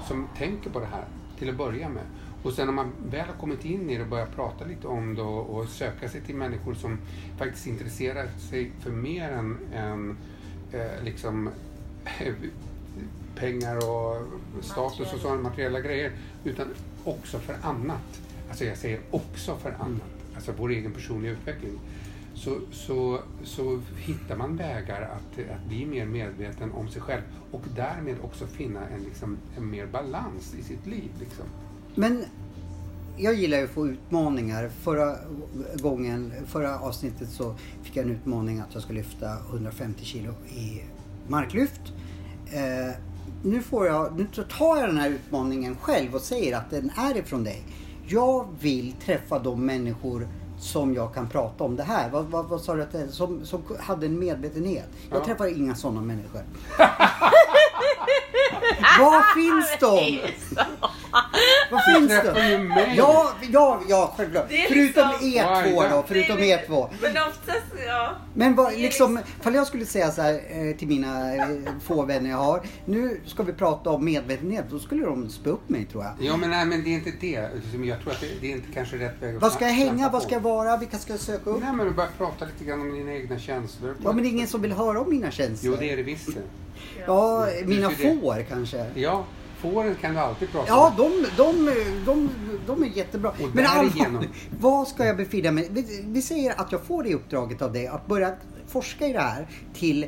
som 0.08 0.28
tänker 0.38 0.70
på 0.70 0.80
det 0.80 0.86
här 0.86 1.04
till 1.38 1.48
att 1.48 1.56
börja 1.56 1.88
med. 1.88 2.02
Och 2.42 2.52
sen 2.52 2.66
när 2.66 2.72
man 2.72 2.92
väl 3.10 3.26
har 3.26 3.34
kommit 3.34 3.64
in 3.64 3.90
i 3.90 3.96
det 3.96 4.02
och 4.02 4.08
börjar 4.08 4.26
prata 4.26 4.64
lite 4.64 4.86
om 4.86 5.14
det 5.14 5.22
och, 5.22 5.58
och 5.58 5.68
söka 5.68 6.08
sig 6.08 6.20
till 6.20 6.34
människor 6.34 6.74
som 6.74 6.98
faktiskt 7.38 7.66
intresserar 7.66 8.26
sig 8.50 8.72
för 8.80 8.90
mer 8.90 9.30
än, 9.32 9.58
än 9.74 10.16
eh, 10.72 11.04
liksom 11.04 11.50
pengar 13.34 13.76
och 13.76 14.16
status 14.60 15.12
och 15.12 15.20
sådana 15.20 15.42
materiella 15.42 15.80
grejer. 15.80 16.12
Utan 16.44 16.66
också 17.04 17.38
för 17.38 17.56
annat. 17.62 18.20
Alltså 18.54 18.64
jag 18.64 18.78
säger 18.78 19.00
också 19.10 19.56
för 19.56 19.70
annat. 19.70 20.02
Alltså 20.34 20.52
vår 20.58 20.70
egen 20.70 20.92
personliga 20.92 21.32
utveckling. 21.32 21.80
Så, 22.34 22.58
så, 22.72 23.20
så 23.44 23.80
hittar 23.98 24.36
man 24.36 24.56
vägar 24.56 25.02
att, 25.02 25.38
att 25.56 25.68
bli 25.68 25.86
mer 25.86 26.06
medveten 26.06 26.72
om 26.72 26.88
sig 26.88 27.02
själv 27.02 27.22
och 27.50 27.62
därmed 27.76 28.16
också 28.22 28.46
finna 28.46 28.88
en, 28.88 29.02
liksom, 29.02 29.38
en 29.56 29.70
mer 29.70 29.86
balans 29.86 30.54
i 30.54 30.62
sitt 30.62 30.86
liv. 30.86 31.10
Liksom. 31.20 31.44
Men 31.94 32.24
jag 33.16 33.34
gillar 33.34 33.58
ju 33.58 33.64
att 33.64 33.70
få 33.70 33.88
utmaningar. 33.88 34.68
Förra 34.68 35.16
gången, 35.82 36.32
förra 36.46 36.78
avsnittet 36.78 37.28
så 37.28 37.54
fick 37.82 37.96
jag 37.96 38.06
en 38.06 38.12
utmaning 38.12 38.60
att 38.60 38.74
jag 38.74 38.82
ska 38.82 38.92
lyfta 38.92 39.38
150 39.50 40.04
kilo 40.04 40.32
i 40.48 40.82
marklyft. 41.28 41.82
Eh, 42.52 42.96
nu, 43.42 43.62
får 43.62 43.86
jag, 43.86 44.18
nu 44.18 44.26
tar 44.58 44.76
jag 44.76 44.88
den 44.88 44.98
här 44.98 45.10
utmaningen 45.10 45.76
själv 45.76 46.14
och 46.14 46.20
säger 46.20 46.56
att 46.56 46.70
den 46.70 46.90
är 46.96 47.16
ifrån 47.16 47.44
dig. 47.44 47.62
Jag 48.06 48.46
vill 48.60 48.92
träffa 48.92 49.38
de 49.38 49.66
människor 49.66 50.28
som 50.58 50.94
jag 50.94 51.14
kan 51.14 51.28
prata 51.28 51.64
om 51.64 51.76
det 51.76 51.82
här. 51.82 52.10
Vad, 52.10 52.24
vad, 52.24 52.44
vad 52.48 52.60
sa 52.60 52.74
du 52.74 52.82
att 52.82 52.92
det? 52.92 53.08
Som, 53.08 53.46
som 53.46 53.62
hade 53.80 54.06
en 54.06 54.18
medvetenhet. 54.18 54.88
Jag 55.10 55.20
Ja. 55.20 55.24
träffar 55.24 55.56
inga 55.58 55.74
sådana 55.74 56.00
människor. 56.00 56.40
Var 59.00 59.34
finns 59.34 59.76
de? 59.80 60.20
Var 61.70 61.94
finns 62.00 62.10
träffar 62.10 62.34
de? 62.40 62.48
ju 62.50 62.58
mig. 62.58 62.94
Ja, 62.96 63.32
ja, 63.50 63.80
ja 63.88 64.14
självklart. 64.16 64.46
Det 64.48 64.64
är 64.64 64.68
Förutom 64.68 65.08
liksom- 65.10 65.28
er 65.28 65.70
två 65.72 65.82
då. 65.96 66.04
Förutom 66.08 66.38
er 66.38 66.66
två. 66.66 66.90
Men 67.02 67.10
oftast, 67.28 67.62
ja. 67.86 68.10
Men 68.34 68.54
vad, 68.54 68.72
Det 68.72 68.76
är 68.76 68.82
liksom, 68.82 69.18
ifall 69.40 69.54
jag 69.54 69.66
skulle 69.66 69.86
säga 69.86 70.10
så 70.10 70.22
här 70.22 70.34
eh, 70.34 70.76
till 70.76 70.88
mina 70.88 71.34
eh, 71.36 71.46
få 71.84 72.02
vänner 72.02 72.30
jag 72.30 72.36
har. 72.36 72.62
Nu 72.84 73.20
ska 73.26 73.42
vi 73.42 73.52
prata 73.52 73.90
om 73.90 74.04
medvetenhet. 74.04 74.64
Då 74.70 74.78
skulle 74.78 75.04
de 75.06 75.28
spö 75.30 75.50
upp 75.50 75.68
mig 75.68 75.84
tror 75.84 76.04
jag. 76.04 76.12
Ja, 76.20 76.36
men, 76.36 76.50
nej, 76.50 76.66
men 76.66 76.84
det 76.84 76.90
är 76.90 76.94
inte 76.94 77.12
det. 77.20 77.48
Liksom, 77.54 77.84
Jag 77.84 78.00
tror 78.00 78.12
att 78.12 78.20
det, 78.20 78.26
det 78.40 78.46
är 78.46 78.50
inte 78.56 78.72
kanske 78.74 78.96
rätt 78.96 79.22
väg 79.22 79.36
att 79.36 79.42
Vad 79.42 79.52
ska 79.52 79.64
jag 79.64 79.72
hänga? 79.72 79.90
klampa 79.90 80.08
Vad 80.12 80.22
på. 80.22 80.26
ska 80.26 80.34
jag 80.34 80.40
vara? 80.42 80.76
Vilka 80.76 80.98
ska 80.98 81.12
jag 81.12 81.20
söka 81.20 81.50
upp? 81.50 81.60
Nej, 81.62 81.72
men 81.72 81.86
du 81.86 81.92
börjar 81.92 82.10
prata 82.18 82.44
lite 82.44 82.64
grann 82.64 82.80
om 82.80 82.92
dina 82.92 83.12
egna 83.14 83.38
känslor. 83.38 83.96
Ja, 84.04 84.12
men 84.12 84.22
det 84.22 84.28
är 84.28 84.30
ingen 84.30 84.46
som 84.48 84.62
vill 84.62 84.72
höra 84.72 85.00
om 85.00 85.10
mina 85.10 85.26
Jo, 85.26 85.32
känslor. 85.32 85.76
det 85.80 85.92
är 85.92 85.96
det 85.96 86.02
visst 86.02 86.26
det. 86.26 86.40
Ja, 87.06 87.46
mina 87.64 87.90
ser 87.90 88.04
det. 88.04 88.20
får 88.20 88.44
kanske. 88.48 88.86
Ja, 88.94 89.24
fåren 89.72 89.94
kan 90.00 90.14
du 90.14 90.20
alltid 90.20 90.50
prata 90.52 90.68
Ja, 90.68 90.88
om. 90.88 90.96
de, 90.96 91.26
de, 91.36 91.70
de, 92.06 92.30
de 92.66 92.82
är 92.82 92.86
jättebra. 92.86 93.30
Och 93.30 93.36
Men 93.40 93.64
därigenom- 93.64 94.06
allvarligt, 94.06 94.30
vad 94.60 94.88
ska 94.88 95.04
jag 95.06 95.16
befinna 95.16 95.50
mig 95.50 95.68
vi, 95.72 96.04
vi 96.08 96.22
säger 96.22 96.60
att 96.60 96.72
jag 96.72 96.80
får 96.82 97.02
det 97.02 97.14
uppdraget 97.14 97.62
av 97.62 97.72
dig 97.72 97.86
att 97.86 98.06
börja 98.06 98.34
forska 98.68 99.06
i 99.06 99.12
det 99.12 99.20
här 99.20 99.46
till 99.74 100.06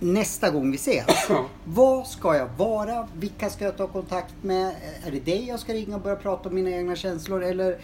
nästa 0.00 0.50
gång 0.50 0.70
vi 0.70 0.76
ses. 0.76 1.04
Ja. 1.28 1.46
Vad 1.64 2.06
ska 2.06 2.36
jag 2.36 2.48
vara? 2.58 3.08
Vilka 3.18 3.50
ska 3.50 3.64
jag 3.64 3.76
ta 3.76 3.86
kontakt 3.86 4.34
med? 4.42 4.74
Är 5.06 5.10
det 5.10 5.20
dig 5.24 5.44
jag 5.48 5.60
ska 5.60 5.72
ringa 5.72 5.96
och 5.96 6.02
börja 6.02 6.16
prata 6.16 6.48
om 6.48 6.54
mina 6.54 6.70
egna 6.70 6.96
känslor? 6.96 7.44
Eller 7.44 7.78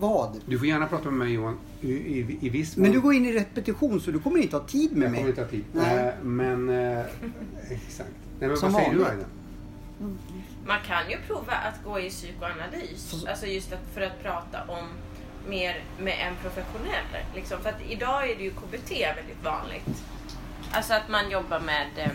vad? 0.00 0.40
Du 0.46 0.58
får 0.58 0.66
gärna 0.66 0.86
prata 0.86 1.04
med 1.10 1.18
mig 1.18 1.32
Johan, 1.34 1.56
i, 1.80 1.90
i, 1.92 2.38
i 2.40 2.48
viss 2.48 2.76
mån. 2.76 2.82
Men 2.82 2.92
du 2.92 3.00
går 3.00 3.14
in 3.14 3.26
i 3.26 3.32
repetition 3.32 4.00
så 4.00 4.10
du 4.10 4.18
kommer 4.18 4.38
inte 4.42 4.56
ha 4.56 4.64
tid 4.64 4.96
med 4.96 5.04
Jag 5.06 5.10
mig. 5.10 5.18
kommer 5.20 5.28
inte 5.30 5.42
ha 5.42 5.48
tid. 5.48 5.64
Nej. 5.72 6.06
Eh, 6.06 6.12
men, 6.24 6.68
eh, 6.68 6.98
exakt. 7.70 8.10
Nej, 8.40 8.48
men 8.48 8.56
Som 8.56 8.72
vad 8.72 8.82
säger 8.82 8.94
du 8.96 9.02
vanligt. 9.02 9.18
Aida? 9.18 9.28
Man 10.66 10.78
kan 10.86 11.10
ju 11.10 11.16
prova 11.26 11.52
att 11.52 11.84
gå 11.84 12.00
i 12.00 12.10
psykoanalys. 12.10 13.24
Alltså 13.28 13.46
just 13.46 13.72
att, 13.72 13.80
för 13.94 14.00
att 14.00 14.22
prata 14.22 14.62
om 14.68 14.88
mer 15.48 15.82
med 15.98 16.14
en 16.28 16.36
professionell. 16.42 17.04
Liksom. 17.34 17.60
För 17.62 17.68
att 17.68 17.82
idag 17.88 18.30
är 18.30 18.36
det 18.36 18.42
ju 18.42 18.50
KBT 18.50 18.90
väldigt 18.90 19.44
vanligt. 19.44 20.04
Alltså 20.72 20.94
att 20.94 21.08
man 21.08 21.30
jobbar 21.30 21.60
med 21.60 21.86
eh, 21.96 22.10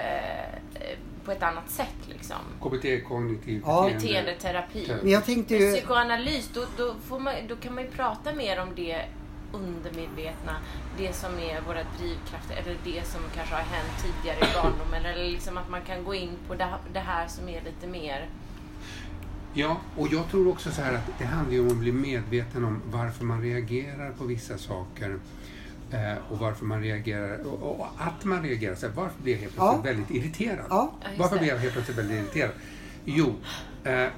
eh, 0.00 0.98
på 1.24 1.32
ett 1.32 1.42
annat 1.42 1.70
sätt 1.70 1.96
liksom. 2.08 2.36
KBT, 2.62 3.08
kognitiv 3.08 3.62
Ja. 3.66 3.82
beteende. 3.82 4.06
Beteendeterapi. 4.32 4.92
Men 5.02 5.10
jag 5.10 5.24
tänkte 5.24 5.56
ju... 5.56 5.72
Psykoanalys, 5.72 6.50
då, 6.54 6.64
då, 6.76 6.94
får 7.08 7.18
man, 7.18 7.34
då 7.48 7.56
kan 7.56 7.74
man 7.74 7.84
ju 7.84 7.90
prata 7.90 8.32
mer 8.32 8.60
om 8.60 8.68
det 8.76 9.04
undermedvetna, 9.56 10.56
det 10.98 11.12
som 11.12 11.30
är 11.38 11.60
våra 11.60 11.82
drivkrafter 11.98 12.56
eller 12.56 12.76
det 12.84 13.06
som 13.06 13.20
kanske 13.34 13.54
har 13.54 13.62
hänt 13.62 13.92
tidigare 14.04 14.38
i 14.38 14.54
barndomen. 14.62 15.04
Eller 15.04 15.24
liksom 15.30 15.56
att 15.56 15.70
man 15.70 15.80
kan 15.82 16.04
gå 16.04 16.14
in 16.14 16.36
på 16.48 16.54
det, 16.92 16.98
här 17.00 17.28
som 17.28 17.48
är 17.48 17.62
lite 17.62 17.86
mer... 17.86 18.28
Ja, 19.54 19.76
och 19.96 20.08
jag 20.12 20.28
tror 20.30 20.48
också 20.48 20.70
så 20.70 20.82
här 20.82 20.94
att 20.94 21.10
det 21.18 21.24
handlar 21.24 21.52
ju 21.54 21.60
om 21.60 21.68
att 21.68 21.76
bli 21.76 21.92
medveten 21.92 22.64
om 22.64 22.82
varför 22.90 23.24
man 23.24 23.42
reagerar 23.42 24.10
på 24.12 24.24
vissa 24.24 24.58
saker. 24.58 25.18
Eh, 25.90 26.14
och 26.30 26.38
varför 26.38 26.64
man 26.64 26.82
reagerar, 26.82 27.46
och, 27.62 27.86
att 27.98 28.24
man 28.24 28.42
reagerar. 28.42 28.74
Så 28.74 28.86
här, 28.86 28.94
varför 28.94 29.22
blir 29.22 29.32
jag 29.32 29.40
helt 29.40 29.54
plötsligt 29.54 29.84
Ja. 29.84 29.90
väldigt 29.92 30.10
irriterad? 30.10 30.66
Ja. 30.70 30.92
Varför 31.18 31.38
blir 31.38 31.48
jag 31.48 31.56
helt 31.58 31.72
plötsligt 31.72 31.98
väldigt 31.98 32.16
irriterad? 32.18 32.50
Jo, 33.04 33.34
eh, 33.86 34.08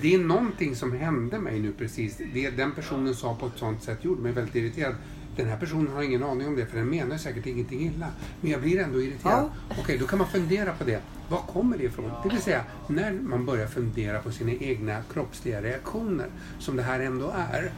det 0.00 0.14
är 0.14 0.18
någonting 0.18 0.76
som 0.76 0.92
hände 0.92 1.38
mig 1.38 1.60
nu 1.60 1.72
precis. 1.72 2.20
Det 2.34 2.50
den 2.50 2.72
personen 2.72 3.14
sa 3.14 3.34
på 3.34 3.46
ett 3.46 3.56
sånt 3.56 3.82
sätt 3.82 4.04
gjorde 4.04 4.22
mig 4.22 4.32
väldigt 4.32 4.54
irriterad. 4.54 4.94
Den 5.36 5.48
här 5.48 5.56
personen 5.56 5.92
har 5.92 6.02
ingen 6.02 6.22
aning 6.22 6.48
om 6.48 6.56
det, 6.56 6.66
för 6.66 6.78
den 6.78 6.88
menar 6.88 7.16
säkert 7.16 7.46
ingenting 7.46 7.80
illa. 7.80 8.08
Men 8.40 8.50
jag 8.50 8.60
blir 8.60 8.78
ändå 8.78 9.02
irriterad. 9.02 9.50
Okej, 9.80 9.98
då 9.98 10.06
kan 10.06 10.18
man 10.18 10.28
fundera 10.28 10.72
på 10.72 10.84
det. 10.84 11.00
Var 11.32 11.40
kommer 11.40 11.78
det 11.78 11.84
ifrån? 11.84 12.10
Det 12.22 12.28
vill 12.28 12.42
säga, 12.42 12.64
när 12.86 13.12
man 13.12 13.46
börjar 13.46 13.66
fundera 13.66 14.18
på 14.18 14.32
sina 14.32 14.52
egna 14.52 15.02
kroppsliga 15.12 15.62
reaktioner, 15.62 16.26
som 16.58 16.76
det 16.76 16.82
här 16.82 17.00
ändå 17.00 17.34
är, 17.50 17.72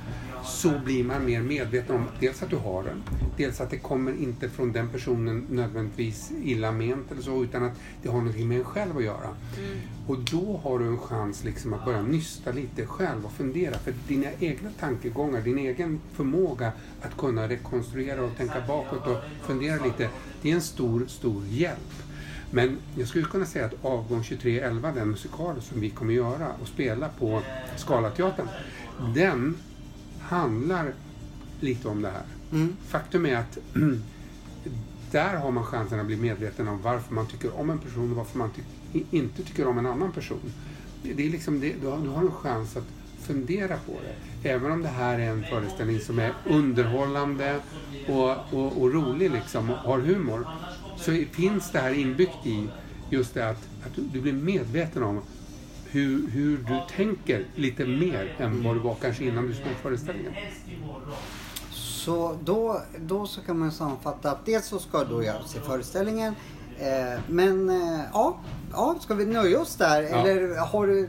så 0.44 0.78
blir 0.84 1.04
man 1.04 1.24
mer 1.24 1.42
medveten 1.42 1.96
om 1.96 2.04
dels 2.20 2.42
att 2.42 2.50
du 2.50 2.56
har 2.56 2.82
den, 2.82 3.02
dels 3.36 3.60
att 3.60 3.70
det 3.70 3.78
kommer 3.78 4.22
inte 4.22 4.48
från 4.48 4.72
den 4.72 4.88
personen 4.88 5.46
nödvändigtvis 5.50 6.32
illa 6.42 6.72
ment 6.72 7.12
eller 7.12 7.22
så, 7.22 7.44
utan 7.44 7.64
att 7.64 7.72
det 8.02 8.08
har 8.08 8.18
någonting 8.18 8.48
med 8.48 8.58
en 8.58 8.64
själv 8.64 8.96
att 8.96 9.04
göra. 9.04 9.28
Och 10.06 10.18
då 10.18 10.60
har 10.62 10.78
du 10.78 10.86
en 10.86 10.98
chans 10.98 11.44
liksom 11.44 11.72
att 11.74 11.84
börja 11.84 12.02
nysta 12.02 12.52
lite 12.52 12.86
själv 12.86 13.24
och 13.24 13.32
fundera. 13.32 13.74
För 13.78 13.94
dina 14.08 14.28
egna 14.40 14.70
tankegångar, 14.80 15.40
din 15.40 15.58
egen 15.58 16.00
förmåga 16.12 16.72
att 17.02 17.16
kunna 17.16 17.48
rekonstruera 17.48 18.24
och 18.24 18.36
tänka 18.36 18.62
bakåt 18.68 19.06
och 19.06 19.46
fundera 19.46 19.84
lite, 19.84 20.08
det 20.42 20.50
är 20.50 20.54
en 20.54 20.60
stor, 20.60 21.06
stor 21.06 21.44
hjälp. 21.46 22.13
Men 22.54 22.78
jag 22.98 23.08
skulle 23.08 23.24
kunna 23.24 23.46
säga 23.46 23.66
att 23.66 23.84
avgång 23.84 24.22
2311, 24.22 24.92
den 24.92 25.08
musikal 25.08 25.62
som 25.62 25.80
vi 25.80 25.90
kommer 25.90 26.14
göra 26.14 26.48
och 26.62 26.68
spela 26.68 27.08
på 27.08 27.42
Scalateatern, 27.76 28.48
den 29.14 29.56
handlar 30.20 30.94
lite 31.60 31.88
om 31.88 32.02
det 32.02 32.10
här. 32.10 32.22
Mm. 32.52 32.76
Faktum 32.86 33.26
är 33.26 33.36
att 33.36 33.58
där 35.10 35.36
har 35.36 35.50
man 35.50 35.64
chansen 35.64 36.00
att 36.00 36.06
bli 36.06 36.16
medveten 36.16 36.68
om 36.68 36.82
varför 36.82 37.14
man 37.14 37.26
tycker 37.26 37.60
om 37.60 37.70
en 37.70 37.78
person 37.78 38.10
och 38.10 38.16
varför 38.16 38.38
man 38.38 38.50
ty- 38.92 39.04
inte 39.10 39.42
tycker 39.42 39.66
om 39.66 39.78
en 39.78 39.86
annan 39.86 40.12
person. 40.12 40.52
Det 41.02 41.26
är 41.26 41.30
liksom 41.30 41.60
det, 41.60 41.74
du, 41.80 41.86
har, 41.86 41.98
du 41.98 42.08
har 42.08 42.22
en 42.22 42.32
chans 42.32 42.76
att 42.76 42.86
fundera 43.20 43.76
på 43.76 43.92
det. 43.92 44.48
Även 44.48 44.72
om 44.72 44.82
det 44.82 44.88
här 44.88 45.18
är 45.18 45.30
en 45.30 45.44
föreställning 45.44 46.00
som 46.00 46.18
är 46.18 46.32
underhållande 46.46 47.60
och, 48.08 48.30
och, 48.30 48.82
och 48.82 48.92
rolig 48.92 49.30
liksom, 49.30 49.70
och 49.70 49.76
har 49.76 49.98
humor, 49.98 50.46
så 50.96 51.24
finns 51.32 51.70
det 51.70 51.78
här 51.78 51.94
inbyggt 51.94 52.46
i 52.46 52.68
just 53.10 53.34
det 53.34 53.48
att, 53.48 53.68
att 53.86 54.12
du, 54.12 54.20
blir 54.20 54.32
medveten 54.32 55.02
om 55.02 55.20
hur, 55.90 56.30
hur 56.30 56.56
du 56.56 56.80
tänker 56.96 57.46
lite 57.54 57.86
mer 57.86 58.36
än 58.38 58.62
vad 58.62 58.76
du 58.76 58.80
var 58.80 58.94
kanske 58.94 59.24
innan 59.24 59.46
du 59.46 59.54
såg 59.54 59.64
föreställningen. 59.82 60.32
Så 61.70 62.36
då, 62.44 62.82
då 62.98 63.26
så 63.26 63.40
kan 63.40 63.58
man 63.58 63.72
sammanfatta 63.72 64.30
att 64.30 64.46
dels 64.46 64.66
så 64.66 64.78
ska 64.78 65.04
då 65.04 65.24
jag 65.24 65.46
se 65.46 65.60
föreställningen. 65.60 66.34
Eh, 66.78 67.20
men 67.28 67.70
eh, 67.70 68.00
ja, 68.12 68.40
ja, 68.72 68.96
ska 69.00 69.14
vi 69.14 69.26
nöja 69.26 69.60
oss 69.60 69.76
där? 69.76 70.02
Ja. 70.02 70.08
Eller 70.08 70.56
har 70.58 70.86
du... 70.86 71.08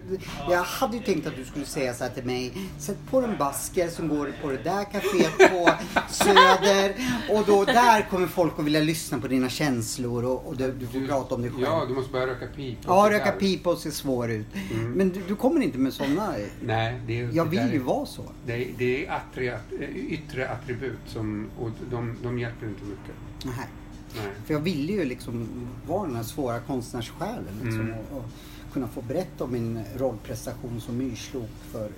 Jag 0.49 0.63
hade 0.63 0.97
ju 0.97 1.03
tänkt 1.03 1.27
att 1.27 1.35
du 1.35 1.45
skulle 1.45 1.65
säga 1.65 1.93
så 1.93 2.03
här 2.03 2.11
till 2.11 2.25
mig. 2.25 2.53
Sätt 2.79 2.97
på 3.11 3.21
en 3.21 3.37
basker 3.37 3.87
som 3.87 4.07
går 4.07 4.33
på 4.41 4.49
det 4.49 4.63
där 4.63 4.83
kaféet 4.83 5.49
på 5.49 5.69
Söder. 6.09 6.95
Och 7.29 7.45
då 7.45 7.65
där 7.65 8.09
kommer 8.09 8.27
folk 8.27 8.59
att 8.59 8.65
vilja 8.65 8.79
lyssna 8.79 9.19
på 9.19 9.27
dina 9.27 9.49
känslor 9.49 10.25
och, 10.25 10.47
och 10.47 10.57
du, 10.57 10.71
du 10.71 10.87
får 10.87 11.07
prata 11.07 11.35
om 11.35 11.41
dig 11.41 11.51
själv. 11.51 11.63
Ja, 11.63 11.85
du 11.87 11.93
måste 11.93 12.11
börja 12.11 12.27
röka 12.27 12.47
pipa. 12.55 12.81
Ja, 12.87 13.07
röka 13.11 13.31
pipa 13.31 13.69
och 13.69 13.77
se 13.77 13.91
svår 13.91 14.31
ut. 14.31 14.47
Men 14.95 15.09
du, 15.09 15.21
du 15.27 15.35
kommer 15.35 15.61
inte 15.61 15.77
med 15.77 15.93
sådana. 15.93 16.33
Nej, 16.61 17.01
det 17.07 17.21
är, 17.21 17.29
Jag 17.33 17.45
vill 17.45 17.71
ju 17.73 17.79
är, 17.79 17.83
vara 17.83 18.05
så. 18.05 18.23
Det 18.45 18.53
är, 18.53 18.67
det 18.77 19.05
är 19.05 19.11
attri, 19.11 19.53
yttre 19.95 20.49
attribut 20.49 20.99
som, 21.05 21.49
och 21.59 21.69
de, 21.91 22.17
de 22.23 22.39
hjälper 22.39 22.67
inte 22.67 22.83
mycket. 22.83 23.15
Nej. 23.43 23.67
Nej. 24.15 24.31
För 24.45 24.53
jag 24.53 24.61
ville 24.61 24.93
ju 24.93 25.05
liksom 25.05 25.47
vara 25.87 26.07
den 26.07 26.15
här 26.15 26.23
svåra 26.23 26.59
konstnärssjälen. 26.59 27.43
Liksom, 27.63 27.81
Mm. 27.81 27.95
och, 28.11 28.17
och 28.17 28.25
kunna 28.73 28.87
få 28.87 29.01
berätta 29.01 29.43
om 29.43 29.51
min 29.51 29.79
rollprestation 29.97 30.81
som 30.81 30.97
myrslok 30.97 31.49
för 31.71 31.89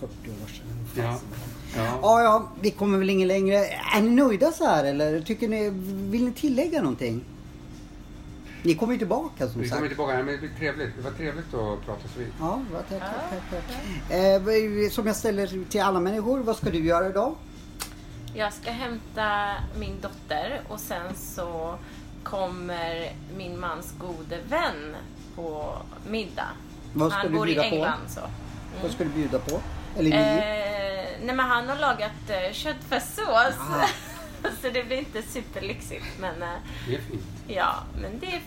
40 0.00 0.12
år 0.30 0.48
sedan. 0.48 0.66
Ja. 1.04 1.18
Ja. 1.76 1.98
Ja, 2.02 2.22
ja, 2.22 2.48
vi 2.60 2.70
kommer 2.70 2.98
väl 2.98 3.10
ingen 3.10 3.28
längre. 3.28 3.56
Är 3.94 4.02
ni 4.02 4.10
nöjda 4.10 4.52
så 4.52 4.64
här 4.64 4.84
eller 4.84 5.20
tycker 5.20 5.48
ni, 5.48 5.70
vill 6.10 6.24
ni 6.24 6.32
tillägga 6.32 6.82
någonting? 6.82 7.24
Ni 8.62 8.74
kommer 8.74 8.92
ju 8.92 8.98
tillbaka 8.98 9.48
som 9.48 9.60
Vi 9.60 9.68
sagt. 9.68 9.76
kommer 9.78 9.88
tillbaka, 9.88 10.16
men 10.16 10.26
det 10.26 10.38
blir 10.38 10.50
trevligt. 10.58 10.96
Det 10.96 11.02
var 11.02 11.10
trevligt 11.10 11.54
att 11.54 11.86
prata 11.86 12.08
så 12.14 12.18
vid. 12.18 12.28
Ja, 12.40 12.60
tack, 12.88 13.00
tack, 13.00 13.00
tack, 13.50 13.62
tack. 14.08 14.16
Eh, 14.18 14.90
som 14.90 15.06
jag 15.06 15.16
ställer 15.16 15.64
till 15.70 15.80
alla 15.80 16.00
människor, 16.00 16.38
vad 16.40 16.56
ska 16.56 16.70
du 16.70 16.84
göra 16.84 17.08
idag? 17.08 17.34
Jag 18.34 18.52
ska 18.52 18.70
hämta 18.70 19.54
min 19.78 20.00
dotter 20.00 20.60
och 20.68 20.80
sen 20.80 21.14
så 21.14 21.78
kommer 22.22 23.12
min 23.36 23.60
mans 23.60 23.94
gode 23.98 24.38
vän 24.48 24.96
på 25.34 25.76
middag. 26.08 26.48
Vad 26.94 27.10
ska 27.12 27.20
han 27.20 27.26
du 27.32 27.38
bor 27.38 27.48
i 27.48 27.52
bjuda 27.52 27.68
på? 27.68 27.74
England 27.74 28.00
så. 28.08 28.20
Vad 28.82 28.92
ska 28.92 29.04
du 29.04 29.10
bjuda 29.10 29.38
på? 29.38 29.60
Eller 29.96 30.10
ni? 30.10 30.16
Eh, 30.16 31.26
nej 31.26 31.36
men 31.36 31.38
han 31.40 31.68
har 31.68 31.76
lagat 31.76 32.12
eh, 32.28 32.52
köttfärssås. 32.52 33.56
Ah. 33.58 33.86
så 34.62 34.68
det 34.72 34.84
blir 34.84 34.98
inte 34.98 35.22
superlyxigt 35.22 36.06
men 36.20 36.42
eh, 36.42 36.48
Det 36.88 36.94
är 36.94 37.00
fint. 37.00 37.22
ja, 37.48 37.74
men 38.00 38.18
det, 38.18 38.40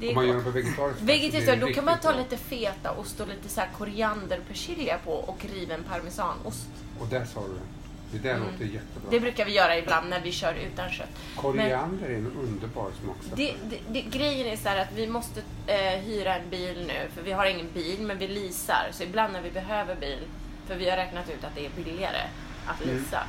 det 0.00 0.06
är 0.06 0.10
Om 0.10 0.14
man 0.14 0.26
gör 0.26 0.36
det 0.36 0.42
på 0.42 0.50
vegetariskt 0.50 1.02
Vegetariskt, 1.02 1.60
då 1.60 1.66
kan 1.66 1.84
man 1.84 1.98
ta 1.98 2.12
lite 2.12 2.36
fetaost 2.36 3.20
och 3.20 3.28
lite 3.28 3.48
så 3.48 3.60
här 3.60 3.68
koriander 3.78 4.38
och 4.38 4.48
persilja 4.48 4.98
på 5.04 5.12
och 5.12 5.46
riven 5.54 5.84
parmesanost. 5.84 6.68
Och 7.00 7.06
där 7.06 7.24
sa 7.24 7.40
du 7.40 7.54
det. 7.54 7.77
Det 8.12 8.18
där 8.18 8.38
låter 8.38 8.64
jättebra. 8.64 9.00
Mm. 9.00 9.10
Det 9.10 9.20
brukar 9.20 9.44
vi 9.44 9.52
göra 9.52 9.78
ibland 9.78 10.08
när 10.10 10.20
vi 10.20 10.32
kör 10.32 10.54
utan 10.54 10.90
kött. 10.90 11.08
Men- 11.34 11.42
Koriander 11.42 12.08
är 12.08 12.14
en 12.14 12.32
underbar 12.40 12.90
smaksättare. 13.02 13.36
Det, 13.36 13.54
det, 13.70 13.78
det, 13.92 14.18
grejen 14.18 14.46
är 14.46 14.56
så 14.56 14.68
här 14.68 14.76
att 14.82 14.92
vi 14.94 15.06
måste 15.06 15.42
eh, 15.66 16.00
hyra 16.00 16.34
en 16.36 16.50
bil 16.50 16.84
nu, 16.86 17.08
för 17.14 17.22
vi 17.22 17.32
har 17.32 17.46
ingen 17.46 17.72
bil, 17.74 18.00
men 18.00 18.18
vi 18.18 18.28
leasar. 18.28 18.88
Så 18.92 19.02
ibland 19.02 19.32
när 19.32 19.42
vi 19.42 19.50
behöver 19.50 19.94
bil, 19.94 20.18
för 20.66 20.74
vi 20.76 20.90
har 20.90 20.96
räknat 20.96 21.28
ut 21.30 21.44
att 21.44 21.54
det 21.54 21.66
är 21.66 21.70
billigare 21.76 22.22
att 22.66 22.84
Mm. 22.84 22.96
leasa, 22.96 23.22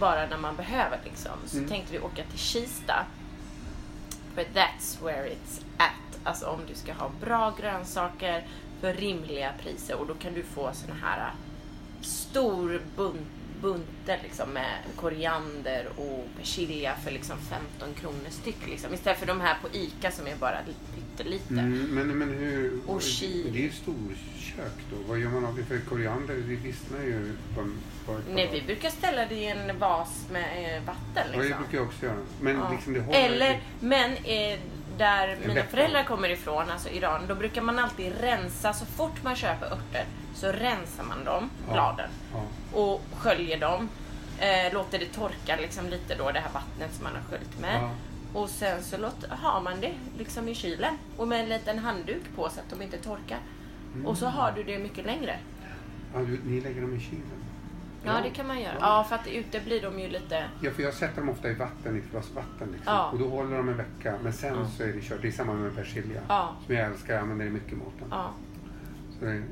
bara 0.00 0.26
när 0.26 0.38
man 0.38 0.56
behöver 0.56 0.98
liksom. 1.04 1.32
Så 1.46 1.56
Mm. 1.56 1.68
tänkte 1.68 1.92
vi 1.92 1.98
åka 1.98 2.22
till 2.30 2.38
Kista. 2.38 3.06
För 4.34 4.42
that's 4.44 5.04
where 5.04 5.28
it's 5.28 5.60
at. 5.76 6.18
Alltså 6.24 6.46
om 6.46 6.60
du 6.68 6.74
ska 6.74 6.92
ha 6.92 7.10
bra 7.20 7.54
grönsaker 7.60 8.46
för 8.80 8.94
rimliga 8.94 9.52
priser 9.62 9.94
och 9.94 10.06
då 10.06 10.14
kan 10.14 10.34
du 10.34 10.42
få 10.42 10.70
såna 10.72 10.94
här 11.02 11.32
stor 12.00 12.80
bunt 12.96 13.28
bunter 13.60 14.18
liksom 14.22 14.50
med 14.50 14.78
koriander 14.96 15.86
och 15.96 16.26
persilja 16.38 16.94
för 17.04 17.10
liksom 17.10 17.36
15 17.38 17.94
kronor 18.00 18.30
styck. 18.30 18.66
Liksom. 18.66 18.94
Istället 18.94 19.18
för 19.18 19.26
de 19.26 19.40
här 19.40 19.56
på 19.62 19.68
ICA 19.76 20.10
som 20.10 20.26
är 20.26 20.36
bara 20.36 20.58
pyttelite. 20.94 21.52
Mm, 21.54 21.88
men, 21.94 22.18
men 22.18 22.28
hur... 22.28 22.80
Och 22.86 23.02
chili. 23.02 23.50
Det 23.50 23.58
är 23.58 23.62
ju 23.62 23.70
storkök 23.72 24.72
då. 24.90 24.96
Vad 25.08 25.18
gör 25.18 25.30
man 25.30 25.44
av 25.44 25.56
det? 25.56 25.64
För 25.64 25.78
koriander, 25.78 26.34
det 26.34 26.40
vissnar 26.56 27.00
ju 27.02 27.32
på 27.54 27.66
på 28.06 28.18
ett 28.18 28.24
Nej, 28.34 28.48
vi 28.52 28.62
brukar 28.62 28.90
ställa 28.90 29.26
det 29.26 29.34
i 29.34 29.46
en 29.46 29.78
vas 29.78 30.26
med 30.32 30.76
eh, 30.76 30.82
vatten. 30.84 31.02
Ja, 31.14 31.22
det 31.32 31.42
Liksom. 31.42 31.62
brukar 31.62 31.78
jag 31.78 31.86
också 31.86 32.06
göra. 32.06 32.16
Men 32.40 32.56
Ja. 32.56 32.70
liksom 32.72 32.92
det 32.92 33.00
håller 33.00 33.18
Eller, 33.24 33.60
men 33.80 34.10
eh, 34.12 34.58
där 34.98 35.36
mina 35.46 35.62
föräldrar 35.62 36.04
kommer 36.04 36.28
ifrån, 36.28 36.70
alltså 36.70 36.88
Iran, 36.88 37.26
då 37.28 37.34
brukar 37.34 37.62
man 37.62 37.78
alltid 37.78 38.20
rensa. 38.20 38.72
Så 38.72 38.86
fort 38.86 39.22
man 39.24 39.36
köper 39.36 39.66
örter 39.66 40.04
så 40.34 40.46
rensar 40.52 41.04
man 41.04 41.24
dem, 41.24 41.50
Ja. 41.66 41.72
bladen, 41.72 42.10
Ja. 42.32 42.78
och 42.78 43.02
sköljer 43.16 43.60
dem. 43.60 43.88
Eh, 44.38 44.72
låter 44.72 44.98
det 44.98 45.06
torka 45.06 45.56
liksom 45.60 45.88
lite 45.88 46.14
då, 46.14 46.30
det 46.30 46.40
här 46.40 46.50
vattnet 46.52 46.94
som 46.94 47.04
man 47.04 47.12
har 47.12 47.22
sköljt 47.22 47.60
med. 47.60 47.82
Ja. 47.82 47.90
Och 48.40 48.50
sen 48.50 48.82
så 48.82 48.96
låter, 48.96 49.28
har 49.30 49.60
man 49.60 49.80
det 49.80 49.92
liksom 50.18 50.48
i 50.48 50.54
kylen 50.54 50.98
och 51.16 51.28
med 51.28 51.40
en 51.40 51.48
liten 51.48 51.78
handduk 51.78 52.22
på 52.36 52.48
så 52.50 52.60
att 52.60 52.70
de 52.70 52.82
inte 52.82 52.98
torkar. 52.98 53.38
Och 54.06 54.18
så 54.18 54.26
har 54.26 54.52
du 54.52 54.62
det 54.62 54.78
mycket 54.78 55.06
längre. 55.06 55.38
Ja, 56.14 56.20
du, 56.20 56.40
ni 56.44 56.60
lägger 56.60 56.80
dem 56.80 56.96
i 56.96 57.00
kylen? 57.00 57.44
Ja, 58.04 58.20
det 58.22 58.30
kan 58.30 58.46
man 58.46 58.60
göra. 58.60 58.76
Ja, 58.80 59.04
för 59.08 59.14
att 59.16 59.26
ute 59.26 59.60
blir 59.60 59.82
de 59.82 60.00
ju 60.00 60.08
lite... 60.08 60.44
Ja, 60.60 60.70
för 60.70 60.82
jag 60.82 60.94
sätter 60.94 61.16
dem 61.20 61.28
ofta 61.28 61.50
i 61.50 61.54
vatten, 61.54 61.96
i 61.96 61.98
ett 61.98 62.10
glas 62.10 62.30
vatten. 62.30 62.68
Liksom. 62.72 62.92
Ja. 62.94 63.10
Och 63.10 63.18
då 63.18 63.28
håller 63.28 63.56
de 63.56 63.68
en 63.68 63.76
vecka. 63.76 64.14
Men 64.22 64.32
sen 64.32 64.68
så 64.76 64.82
är 64.82 64.86
det 64.92 65.00
kört. 65.00 65.22
Det 65.22 65.28
är 65.28 65.32
samma 65.32 65.52
med 65.52 65.74
persilja. 65.76 66.20
Ja. 66.28 66.56
Som 66.66 66.74
jag 66.74 66.86
älskar, 66.86 67.14
jag 67.14 67.22
använder 67.22 67.44
det 67.44 67.50
mycket 67.50 67.72
i 67.72 67.76
maten. 67.76 68.08
Ja. 68.10 68.30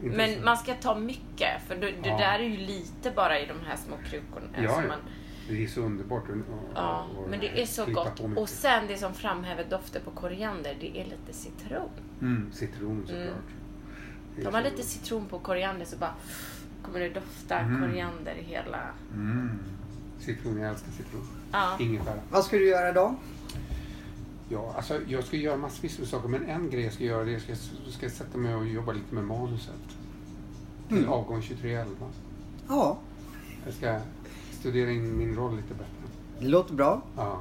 Men 0.02 0.44
man 0.44 0.56
ska 0.56 0.74
ta 0.74 0.94
mycket, 0.94 1.62
för 1.66 1.74
det, 1.76 1.86
det 2.02 2.08
Ja. 2.08 2.18
där 2.18 2.38
är 2.38 2.42
ju 2.42 2.56
lite 2.56 3.10
bara 3.10 3.40
i 3.40 3.46
de 3.46 3.66
här 3.66 3.76
små 3.76 3.96
krukorna. 4.10 4.46
Ja, 4.56 4.62
ja. 4.62 4.88
man, 4.88 4.98
Det 5.48 5.64
är 5.64 5.68
så 5.68 5.80
underbart 5.80 6.22
att- 6.30 6.36
ja, 6.74 7.06
att 7.24 7.30
men 7.30 7.40
det 7.40 7.62
är 7.62 7.66
så 7.66 7.84
gott. 7.86 8.20
Och 8.36 8.48
sen 8.48 8.84
det 8.88 8.96
som 8.96 9.14
framhäver 9.14 9.64
doften 9.70 10.02
på 10.04 10.10
koriander, 10.10 10.76
det 10.80 11.00
är 11.00 11.04
lite 11.04 11.32
citron. 11.32 11.88
Mm, 12.20 12.52
citron 12.52 13.02
såklart. 13.06 13.26
Mm. 14.38 14.52
Man 14.52 14.62
så- 14.64 14.70
lite 14.70 14.82
citron 14.82 15.26
på 15.26 15.38
koriander 15.38 15.84
så 15.86 15.96
bara 15.96 16.14
kommer 16.86 17.00
det 17.00 17.08
dofta 17.08 17.58
Mm. 17.58 17.80
koriander 17.80 18.34
i 18.34 18.42
hela... 18.42 18.78
Mm. 19.14 19.50
Citron, 20.20 20.58
jag 20.60 20.70
älskar 20.70 20.90
citron. 20.92 21.28
Ja. 21.52 21.76
Ingefära. 21.80 22.20
Vad 22.30 22.44
ska 22.44 22.56
du 22.56 22.68
göra 22.68 22.92
då? 22.92 23.14
Ja, 24.48 24.72
alltså 24.76 25.00
jag 25.08 25.24
ska 25.24 25.36
göra 25.36 25.56
massvis 25.56 25.98
med 25.98 26.08
saker, 26.08 26.28
men 26.28 26.44
en 26.44 26.70
grej 26.70 26.84
jag 26.84 26.92
ska 26.92 27.04
göra 27.04 27.24
det 27.24 27.32
är 27.32 27.36
att 27.36 27.48
jag 27.48 27.58
ska, 27.58 27.90
ska 27.90 28.10
sätta 28.10 28.38
mig 28.38 28.54
och 28.54 28.66
jobba 28.66 28.92
lite 28.92 29.14
med 29.14 29.24
manuset. 29.24 29.74
Till 30.88 30.96
Mm. 30.98 31.10
avgång 31.10 31.42
2311. 31.42 32.06
Ja, 32.68 32.98
Jag 33.64 33.74
ska 33.74 33.98
studera 34.52 34.90
in 34.90 35.18
min 35.18 35.36
roll 35.36 35.56
lite 35.56 35.74
bättre. 35.74 35.86
det 36.40 36.48
låter 36.48 36.74
bra. 36.74 37.02
Ja. 37.16 37.40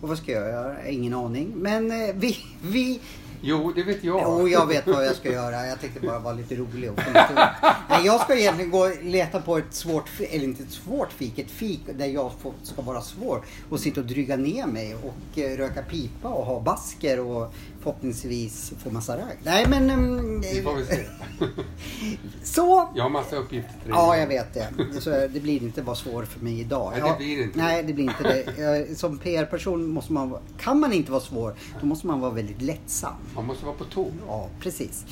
Och 0.00 0.08
vad 0.08 0.18
ska 0.18 0.32
jag 0.32 0.48
göra? 0.48 0.88
Ingen 0.88 1.14
aning. 1.14 1.52
Men 1.56 1.90
eh, 1.90 2.14
vi, 2.14 2.36
vi... 2.62 3.00
Jo, 3.40 3.72
det 3.74 3.82
vet 3.82 4.04
jag. 4.04 4.20
Jo, 4.22 4.48
jag 4.48 4.66
vet 4.66 4.86
vad 4.86 5.06
jag 5.06 5.16
ska 5.16 5.32
göra. 5.32 5.66
Jag 5.66 5.80
tänkte 5.80 6.00
bara 6.00 6.18
vara 6.18 6.34
lite 6.34 6.54
rolig 6.54 6.90
och 6.90 6.98
lite... 6.98 7.48
Nej, 7.88 8.06
jag 8.06 8.20
ska 8.20 8.36
egentligen 8.36 8.70
gå 8.70 8.78
och 8.78 9.02
leta 9.02 9.40
på 9.40 9.58
ett 9.58 9.74
svårt, 9.74 10.10
eller 10.30 10.44
inte 10.44 10.62
ett 10.62 10.70
svårt 10.72 11.12
fik, 11.12 11.38
ett 11.38 11.50
fik 11.50 11.80
där 11.98 12.06
jag 12.06 12.32
får, 12.42 12.52
ska 12.62 12.82
vara 12.82 13.00
svår 13.00 13.44
och 13.70 13.80
sitta 13.80 14.00
och 14.00 14.06
dryga 14.06 14.36
ner 14.36 14.66
mig 14.66 14.94
och 14.94 15.38
eh, 15.38 15.56
röka 15.56 15.82
pipa 15.82 16.28
och 16.28 16.46
ha 16.46 16.60
basker 16.60 17.20
och 17.20 17.54
förhoppningsvis 17.86 18.72
få 18.84 18.90
massa 18.90 19.16
ragg. 19.16 19.36
Nej, 19.42 19.66
men... 19.68 19.90
mm, 19.90 20.40
Vi 20.40 20.62
får 20.62 20.74
väl 20.74 20.86
se. 20.86 20.98
Så 22.42 22.88
Jag 22.94 23.02
har 23.02 23.10
massa 23.10 23.36
uppgifter 23.36 23.70
till 23.72 23.90
dig. 23.90 23.98
Ja, 23.98 24.16
jag 24.16 24.26
vet 24.26 24.54
det. 24.54 24.68
Så 25.00 25.10
det 25.10 25.42
blir 25.42 25.62
inte 25.62 25.82
vara 25.82 25.96
svår 25.96 26.24
för 26.24 26.40
mig 26.40 26.60
idag. 26.60 26.92
Nej, 27.00 27.10
det 27.10 27.16
blir 27.24 27.42
inte 27.42 27.58
Nej, 27.58 27.82
det 27.82 27.92
blir 27.92 28.04
inte 28.04 28.22
det. 28.22 28.98
Som 28.98 29.18
PR-person 29.18 29.86
måste 29.86 30.12
man 30.12 30.36
kan 30.58 30.80
man 30.80 30.92
inte 30.92 31.10
vara 31.12 31.20
svår, 31.20 31.54
då 31.80 31.86
måste 31.86 32.06
man 32.06 32.20
vara 32.20 32.30
väldigt 32.30 32.62
lättsam. 32.62 33.12
Man 33.34 33.46
måste 33.46 33.64
vara 33.66 33.76
på 33.76 33.84
tå. 33.84 34.10
Ja, 34.26 34.48
precis. 34.60 35.04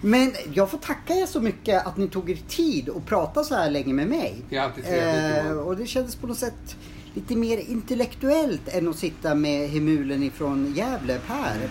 Men 0.00 0.32
jag 0.54 0.70
får 0.70 0.78
tacka 0.78 1.14
er 1.14 1.26
så 1.26 1.40
mycket 1.40 1.86
att 1.86 1.96
ni 1.96 2.08
tog 2.08 2.30
er 2.30 2.38
tid 2.48 2.88
och 2.88 3.06
prata 3.06 3.44
så 3.44 3.54
här 3.54 3.70
länge 3.70 3.92
med 3.94 4.06
mig. 4.08 4.34
Det 4.50 4.56
är 4.56 4.60
alltid 4.62 4.84
trevligt, 4.84 5.44
Johan. 5.50 5.58
och 5.58 5.76
det 5.76 5.86
kändes 5.86 6.16
på 6.16 6.26
något 6.26 6.38
sätt 6.38 6.76
lite 7.14 7.36
mer 7.36 7.58
intellektuellt 7.58 8.68
än 8.68 8.88
att 8.88 8.96
sitta 8.96 9.34
med 9.34 9.68
hemulen 9.70 10.22
ifrån 10.22 10.74
Gävle, 10.76 11.18
Per. 11.26 11.68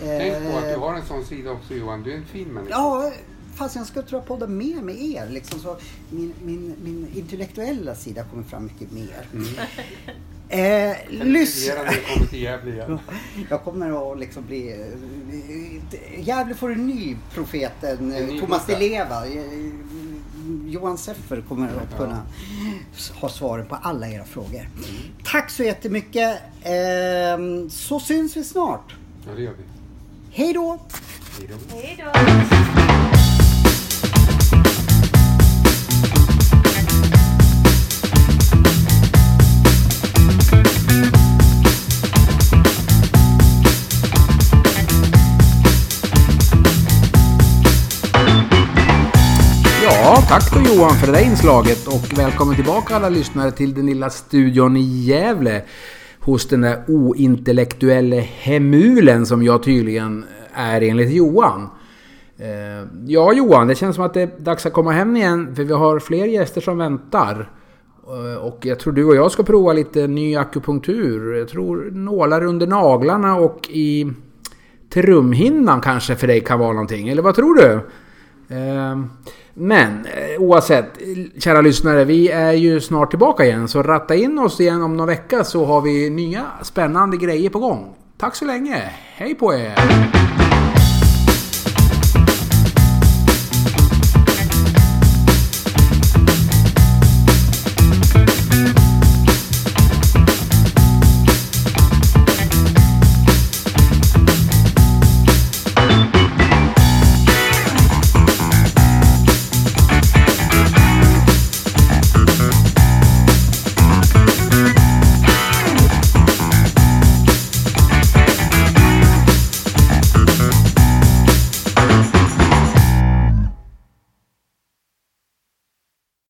Tänk 0.00 0.52
på 0.52 0.58
att 0.58 0.64
Eh, 0.64 0.70
du 0.70 0.76
har 0.76 0.94
en 0.94 1.06
sån 1.06 1.24
sida 1.24 1.50
också 1.50 1.74
Johan. 1.74 2.02
Du 2.02 2.12
är 2.12 2.16
en 2.16 2.26
fin 2.26 2.48
människa. 2.48 2.70
Ja, 2.74 3.12
fast 3.54 3.76
jag 3.76 3.86
tror 3.86 4.04
jag 4.20 4.26
podda 4.26 4.46
mer 4.46 4.82
med 4.82 5.00
er. 5.02 5.28
Liksom, 5.30 5.60
så 5.60 5.76
min, 6.10 6.34
min, 6.44 6.74
min 6.84 7.08
intellektuella 7.14 7.94
sida 7.94 8.24
kommer 8.24 8.42
fram 8.44 8.64
mycket 8.64 8.92
mer. 8.92 9.26
Mm. 9.32 9.46
Eh, 10.50 10.96
lys- 11.10 11.46
Studera 11.46 11.82
när 11.82 11.90
du 11.92 12.00
kommer 12.14 12.26
till 12.26 12.42
Gävle 12.42 12.72
igen. 12.72 12.98
jag 13.50 13.64
kommer 13.64 14.12
att 14.12 14.18
liksom 14.18 14.44
bli... 14.46 14.72
eh, 14.72 16.20
Gävle 16.28 16.54
får 16.54 16.72
en 16.72 16.86
ny 16.86 17.16
profeten, 17.34 18.12
En 18.12 18.26
ny 18.26 18.34
eh, 18.34 18.40
Thomas 18.40 18.66
Di. 18.66 18.76
Leva. 18.76 19.26
Eh, 19.26 19.42
Johan 20.66 20.98
Seffer 20.98 21.44
kommer 21.48 21.66
att 21.68 21.96
kunna 21.98 22.22
ha 23.20 23.28
svaren 23.28 23.66
på 23.66 23.74
alla 23.74 24.08
era 24.08 24.24
frågor. 24.24 24.68
Tack 25.24 25.50
så 25.50 25.62
jättemycket. 25.64 26.36
Eh, 26.62 27.68
så 27.70 28.00
syns 28.00 28.36
vi 28.36 28.44
snart. 28.44 28.94
Ja, 29.28 29.34
det 29.36 29.42
gör 29.42 29.52
vi. 29.52 29.64
Hej 30.38 30.52
då! 30.52 30.78
Hej 31.72 31.96
då. 31.98 32.04
Ja, 49.82 50.22
tack 50.28 50.54
då 50.54 50.60
Johan 50.60 50.98
för 50.98 51.06
det 51.06 51.12
där 51.12 51.24
inslaget 51.24 51.86
och 51.86 52.18
välkommen 52.18 52.54
tillbaka 52.54 52.96
alla 52.96 53.08
lyssnare 53.08 53.52
till 53.52 53.74
den 53.74 53.86
lilla 53.86 54.10
studion 54.10 54.76
i 54.76 54.80
Gävle. 54.80 55.62
Hos 56.20 56.48
den 56.48 56.60
där 56.60 56.84
ointellektuelle 56.88 58.16
hemulen 58.16 59.26
som 59.26 59.42
jag 59.42 59.62
tydligen 59.62 60.24
är 60.52 60.80
enligt 60.80 61.10
Johan. 61.10 61.68
Eh, 62.38 62.88
ja 63.06 63.32
Johan, 63.32 63.68
det 63.68 63.74
känns 63.74 63.96
som 63.96 64.04
att 64.04 64.14
det 64.14 64.22
är 64.22 64.30
dags 64.38 64.66
att 64.66 64.72
komma 64.72 64.92
hem 64.92 65.16
igen 65.16 65.56
för 65.56 65.64
vi 65.64 65.72
har 65.72 65.98
fler 65.98 66.26
gäster 66.26 66.60
som 66.60 66.78
väntar. 66.78 67.50
Eh, 68.08 68.44
och 68.44 68.58
jag 68.62 68.78
tror 68.80 68.92
du 68.92 69.04
och 69.04 69.16
jag 69.16 69.32
ska 69.32 69.42
prova 69.42 69.72
lite 69.72 70.06
ny 70.06 70.36
akupunktur. 70.36 71.34
Jag 71.34 71.48
tror 71.48 71.90
nålar 71.90 72.44
under 72.44 72.66
naglarna 72.66 73.36
och 73.36 73.68
i 73.70 74.12
trumhinnan 74.90 75.80
kanske 75.80 76.16
för 76.16 76.26
dig 76.26 76.40
kan 76.40 76.58
vara 76.58 76.72
någonting. 76.72 77.08
Eller 77.08 77.22
vad 77.22 77.34
tror 77.34 77.54
du? 77.54 77.72
Eh, 78.56 78.98
men 79.60 80.06
eh, 80.06 80.40
oavsett, 80.40 80.98
kära 81.38 81.60
lyssnare, 81.60 82.04
vi 82.04 82.28
är 82.28 82.52
ju 82.52 82.80
snart 82.80 83.10
tillbaka 83.10 83.44
igen. 83.44 83.68
Så 83.68 83.82
ratta 83.82 84.14
in 84.14 84.38
oss 84.38 84.60
igen 84.60 84.82
om 84.82 84.96
någon 84.96 85.06
vecka 85.06 85.44
så 85.44 85.64
har 85.64 85.80
vi 85.80 86.10
nya 86.10 86.46
spännande 86.62 87.16
grejer 87.16 87.50
på 87.50 87.58
gång. 87.58 87.94
Tack 88.16 88.36
så 88.36 88.44
länge, 88.44 88.92
hej 89.14 89.34
på 89.34 89.54
er! 89.54 90.37